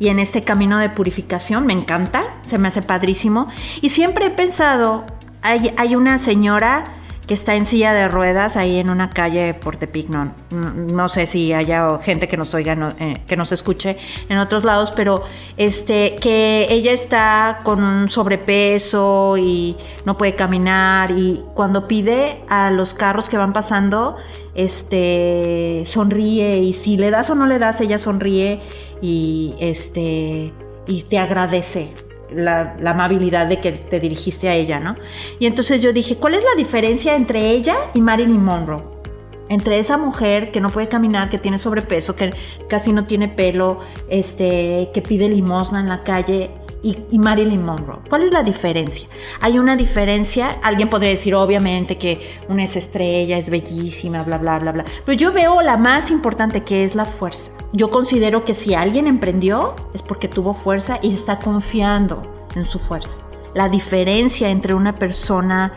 y 0.00 0.08
en 0.08 0.18
este 0.18 0.42
camino 0.42 0.78
de 0.78 0.88
purificación, 0.88 1.64
me 1.64 1.72
encanta, 1.72 2.24
se 2.44 2.58
me 2.58 2.66
hace 2.66 2.82
padrísimo. 2.82 3.46
Y 3.80 3.90
siempre 3.90 4.26
he 4.26 4.30
pensado, 4.30 5.04
hay, 5.42 5.72
hay 5.76 5.94
una 5.94 6.18
señora 6.18 6.86
que 7.26 7.34
está 7.34 7.54
en 7.54 7.66
silla 7.66 7.92
de 7.92 8.08
ruedas 8.08 8.56
ahí 8.56 8.78
en 8.78 8.90
una 8.90 9.10
calle 9.10 9.42
de 9.42 9.54
Portepic. 9.54 10.08
No, 10.08 10.32
no 10.50 11.08
sé 11.08 11.26
si 11.26 11.52
haya 11.52 11.98
gente 11.98 12.28
que 12.28 12.36
nos 12.36 12.52
oiga, 12.54 12.94
eh, 12.98 13.20
que 13.26 13.36
nos 13.36 13.52
escuche 13.52 13.96
en 14.28 14.38
otros 14.38 14.64
lados, 14.64 14.92
pero 14.94 15.22
este, 15.56 16.16
que 16.20 16.66
ella 16.68 16.92
está 16.92 17.60
con 17.62 17.82
un 17.82 18.10
sobrepeso 18.10 19.36
y 19.38 19.76
no 20.04 20.18
puede 20.18 20.34
caminar 20.34 21.12
y 21.12 21.42
cuando 21.54 21.86
pide 21.86 22.40
a 22.48 22.70
los 22.70 22.94
carros 22.94 23.28
que 23.28 23.36
van 23.36 23.52
pasando, 23.52 24.16
este, 24.54 25.84
sonríe 25.86 26.58
y 26.58 26.72
si 26.72 26.96
le 26.96 27.10
das 27.10 27.30
o 27.30 27.34
no 27.34 27.46
le 27.46 27.58
das, 27.58 27.80
ella 27.80 27.98
sonríe 27.98 28.60
y 29.00 29.54
este, 29.60 30.52
y 30.86 31.02
te 31.02 31.18
agradece 31.18 32.11
la, 32.34 32.74
amabilidad 32.84 33.46
de 33.46 33.60
que 33.60 33.72
te 33.72 34.00
dirigiste 34.00 34.48
a 34.48 34.54
ella, 34.54 34.80
¿no? 34.80 34.96
Y 35.38 35.46
entonces 35.46 35.80
yo 35.80 35.92
dije, 35.92 36.16
¿cuál 36.16 36.34
es 36.34 36.42
la 36.42 36.56
diferencia 36.56 37.14
entre 37.14 37.50
ella 37.50 37.74
y 37.94 38.00
Marilyn 38.00 38.42
Monroe? 38.42 38.82
Entre 39.48 39.78
esa 39.78 39.98
mujer 39.98 40.50
que 40.50 40.60
no 40.60 40.70
puede 40.70 40.88
caminar, 40.88 41.28
que 41.28 41.38
tiene 41.38 41.58
sobrepeso, 41.58 42.16
que 42.16 42.32
casi 42.68 42.92
no 42.92 43.04
tiene 43.04 43.28
pelo, 43.28 43.80
este, 44.08 44.88
que 44.94 45.02
pide 45.02 45.28
limosna 45.28 45.80
en 45.80 45.88
la 45.88 46.02
calle 46.04 46.50
y, 46.82 46.96
y, 47.10 47.18
Marilyn 47.18 47.64
Monroe. 47.64 47.98
¿Cuál 48.08 48.22
es 48.22 48.32
la 48.32 48.42
diferencia? 48.42 49.06
Hay 49.40 49.58
una 49.58 49.76
diferencia, 49.76 50.58
alguien 50.62 50.88
podría 50.88 51.10
decir 51.10 51.34
obviamente 51.34 51.98
que 51.98 52.20
una 52.48 52.64
es 52.64 52.76
estrella, 52.76 53.38
es 53.38 53.50
bellísima, 53.50 54.22
bla, 54.22 54.38
bla, 54.38 54.58
bla, 54.58 54.72
bla, 54.72 54.84
pero 55.04 55.16
yo 55.16 55.32
veo 55.32 55.60
la 55.60 55.76
más 55.76 56.10
importante 56.10 56.62
que 56.62 56.84
es 56.84 56.94
la 56.94 57.04
fuerza 57.04 57.50
yo 57.72 57.90
considero 57.90 58.44
que 58.44 58.54
si 58.54 58.74
alguien 58.74 59.06
emprendió 59.06 59.74
es 59.94 60.02
porque 60.02 60.28
tuvo 60.28 60.54
fuerza 60.54 60.98
y 61.02 61.14
está 61.14 61.38
confiando 61.38 62.20
en 62.54 62.66
su 62.66 62.78
fuerza. 62.78 63.16
La 63.54 63.68
diferencia 63.68 64.50
entre 64.50 64.74
una 64.74 64.94
persona 64.94 65.72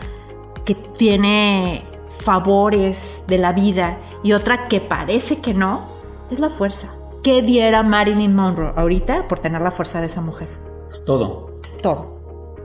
que 0.64 0.74
tiene 0.74 1.84
favores 2.20 3.24
de 3.28 3.38
la 3.38 3.52
vida 3.52 3.98
y 4.22 4.32
otra 4.32 4.64
que 4.64 4.80
parece 4.80 5.40
que 5.40 5.54
no, 5.54 5.82
es 6.30 6.40
la 6.40 6.50
fuerza. 6.50 6.88
¿Qué 7.22 7.42
diera 7.42 7.82
Marilyn 7.82 8.34
Monroe 8.34 8.72
ahorita 8.76 9.28
por 9.28 9.38
tener 9.38 9.60
la 9.60 9.70
fuerza 9.70 10.00
de 10.00 10.06
esa 10.06 10.20
mujer? 10.20 10.48
Todo. 11.04 11.60
Todo. 11.82 12.20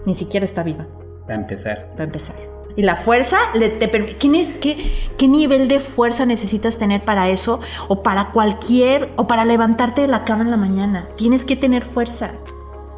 Ni 0.05 0.13
siquiera 0.13 0.45
está 0.45 0.63
viva. 0.63 0.87
Va 1.29 1.33
a 1.33 1.37
empezar. 1.37 1.93
Va 1.97 2.01
a 2.01 2.05
empezar. 2.05 2.50
Y 2.75 2.83
la 2.83 2.95
fuerza 2.95 3.37
le, 3.53 3.69
te 3.69 3.89
¿quién 4.15 4.33
qué, 4.59 4.91
qué, 5.17 5.27
nivel 5.27 5.67
de 5.67 5.79
fuerza 5.79 6.25
necesitas 6.25 6.77
tener 6.77 7.03
para 7.03 7.29
eso? 7.29 7.59
O 7.87 8.01
para 8.03 8.31
cualquier, 8.31 9.11
o 9.17 9.27
para 9.27 9.45
levantarte 9.45 10.01
de 10.01 10.07
la 10.07 10.23
cama 10.23 10.43
en 10.43 10.51
la 10.51 10.57
mañana. 10.57 11.07
Tienes 11.17 11.45
que 11.45 11.55
tener 11.55 11.83
fuerza. 11.83 12.31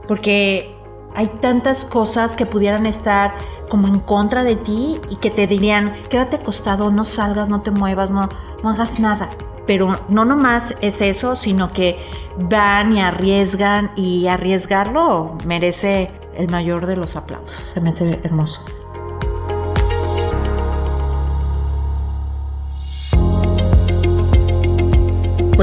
Porque 0.07 0.75
hay 1.15 1.27
tantas 1.41 1.85
cosas 1.85 2.35
que 2.35 2.45
pudieran 2.45 2.85
estar 2.85 3.33
como 3.69 3.87
en 3.87 3.99
contra 3.99 4.43
de 4.43 4.55
ti 4.55 4.99
y 5.09 5.15
que 5.15 5.31
te 5.31 5.47
dirían, 5.47 5.93
quédate 6.09 6.37
acostado, 6.37 6.91
no 6.91 7.05
salgas, 7.05 7.49
no 7.49 7.61
te 7.61 7.71
muevas, 7.71 8.11
no, 8.11 8.29
no 8.61 8.69
hagas 8.69 8.99
nada. 8.99 9.29
Pero 9.65 9.93
no 10.09 10.25
nomás 10.25 10.75
es 10.81 11.01
eso, 11.01 11.35
sino 11.35 11.71
que 11.71 11.97
van 12.37 12.95
y 12.95 13.01
arriesgan 13.01 13.91
y 13.95 14.27
arriesgarlo 14.27 15.37
merece 15.45 16.11
el 16.35 16.49
mayor 16.49 16.85
de 16.85 16.97
los 16.97 17.15
aplausos. 17.15 17.63
Se 17.63 17.79
me 17.79 17.89
hace 17.89 18.19
hermoso. 18.23 18.61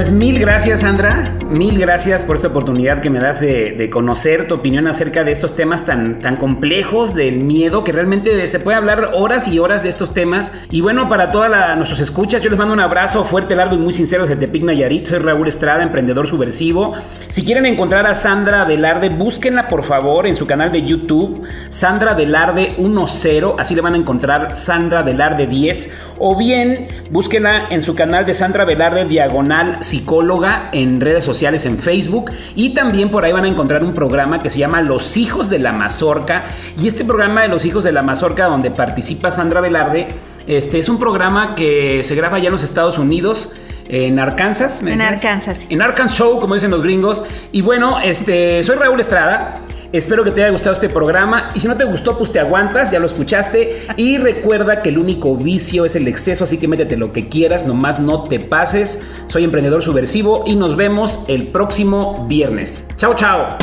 Pues 0.00 0.10
mil 0.10 0.38
gracias, 0.38 0.80
Sandra. 0.80 1.39
Mil 1.50 1.78
gracias 1.78 2.22
por 2.22 2.36
esta 2.36 2.48
oportunidad 2.48 3.00
que 3.00 3.10
me 3.10 3.18
das 3.18 3.40
de, 3.40 3.90
conocer 3.90 4.46
tu 4.46 4.54
opinión 4.54 4.86
acerca 4.86 5.24
de 5.24 5.32
estos 5.32 5.56
temas 5.56 5.84
tan, 5.84 6.20
tan 6.20 6.36
complejos, 6.36 7.14
del 7.14 7.40
miedo, 7.40 7.82
que 7.82 7.90
realmente 7.90 8.46
se 8.46 8.60
puede 8.60 8.76
hablar 8.76 9.10
horas 9.14 9.48
y 9.48 9.58
horas 9.58 9.82
de 9.82 9.88
estos 9.88 10.14
temas. 10.14 10.52
Y 10.70 10.80
bueno, 10.80 11.08
para 11.08 11.32
todas 11.32 11.76
nuestros 11.76 12.00
escuchas, 12.00 12.42
yo 12.42 12.50
les 12.50 12.58
mando 12.58 12.72
un 12.72 12.80
abrazo 12.80 13.24
fuerte, 13.24 13.56
largo 13.56 13.74
y 13.74 13.78
muy 13.78 13.92
sincero 13.92 14.22
desde 14.22 14.36
Tepic 14.36 14.62
Nayarit. 14.62 15.06
Soy 15.06 15.18
Raúl 15.18 15.48
Estrada, 15.48 15.82
emprendedor 15.82 16.28
subversivo. 16.28 16.94
Si 17.28 17.44
quieren 17.44 17.66
encontrar 17.66 18.06
a 18.06 18.14
Sandra 18.14 18.64
Velarde, 18.64 19.08
búsquenla 19.08 19.68
por 19.68 19.82
favor 19.82 20.26
en 20.26 20.36
su 20.36 20.46
canal 20.46 20.70
de 20.70 20.82
YouTube, 20.82 21.42
Sandra 21.68 22.14
Velarde 22.14 22.74
10, 22.76 23.58
así 23.58 23.74
le 23.74 23.80
van 23.80 23.94
a 23.94 23.96
encontrar 23.96 24.54
Sandra 24.54 25.02
Velarde 25.02 25.46
10, 25.46 25.96
o 26.18 26.36
bien 26.36 26.88
búsquenla 27.10 27.68
en 27.70 27.82
su 27.82 27.94
canal 27.94 28.26
de 28.26 28.34
Sandra 28.34 28.64
Velarde 28.64 29.04
Diagonal 29.04 29.78
Psicóloga 29.80 30.70
en 30.72 31.00
redes 31.00 31.24
sociales 31.24 31.39
en 31.42 31.78
Facebook 31.78 32.30
y 32.54 32.74
también 32.74 33.10
por 33.10 33.24
ahí 33.24 33.32
van 33.32 33.44
a 33.44 33.48
encontrar 33.48 33.82
un 33.82 33.94
programa 33.94 34.42
que 34.42 34.50
se 34.50 34.58
llama 34.58 34.82
Los 34.82 35.16
Hijos 35.16 35.48
de 35.48 35.58
la 35.58 35.72
Mazorca 35.72 36.44
y 36.80 36.86
este 36.86 37.04
programa 37.04 37.42
de 37.42 37.48
Los 37.48 37.64
Hijos 37.64 37.84
de 37.84 37.92
la 37.92 38.02
Mazorca 38.02 38.46
donde 38.46 38.70
participa 38.70 39.30
Sandra 39.30 39.60
Velarde, 39.60 40.08
este 40.46 40.78
es 40.78 40.88
un 40.88 40.98
programa 40.98 41.54
que 41.54 42.02
se 42.04 42.14
graba 42.14 42.38
ya 42.38 42.46
en 42.46 42.52
los 42.52 42.62
Estados 42.62 42.98
Unidos 42.98 43.54
en 43.88 44.20
Arkansas. 44.20 44.82
en 44.82 45.00
Arkansas. 45.00 45.66
En 45.68 45.82
Arkansas, 45.82 46.20
como 46.40 46.54
dicen 46.54 46.70
los 46.70 46.82
gringos. 46.82 47.24
Y 47.50 47.60
bueno, 47.60 47.98
este, 47.98 48.62
soy 48.62 48.76
Raúl 48.76 49.00
Estrada. 49.00 49.58
Espero 49.92 50.22
que 50.22 50.30
te 50.30 50.42
haya 50.42 50.52
gustado 50.52 50.72
este 50.72 50.88
programa 50.88 51.50
y 51.54 51.60
si 51.60 51.66
no 51.66 51.76
te 51.76 51.84
gustó, 51.84 52.16
pues 52.16 52.30
te 52.30 52.38
aguantas, 52.38 52.92
ya 52.92 53.00
lo 53.00 53.06
escuchaste. 53.06 53.86
Y 53.96 54.18
recuerda 54.18 54.82
que 54.82 54.90
el 54.90 54.98
único 54.98 55.36
vicio 55.36 55.84
es 55.84 55.96
el 55.96 56.06
exceso, 56.06 56.44
así 56.44 56.58
que 56.58 56.68
métete 56.68 56.96
lo 56.96 57.12
que 57.12 57.28
quieras, 57.28 57.66
nomás 57.66 57.98
no 57.98 58.28
te 58.28 58.38
pases. 58.38 59.02
Soy 59.26 59.42
emprendedor 59.42 59.82
subversivo 59.82 60.44
y 60.46 60.54
nos 60.54 60.76
vemos 60.76 61.24
el 61.26 61.48
próximo 61.48 62.26
viernes. 62.28 62.88
Chao, 62.96 63.14
chao. 63.14 63.58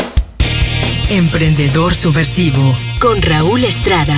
Emprendedor 1.09 1.95
subversivo 1.95 2.75
con 2.99 3.21
Raúl 3.21 3.63
Estrada. 3.63 4.17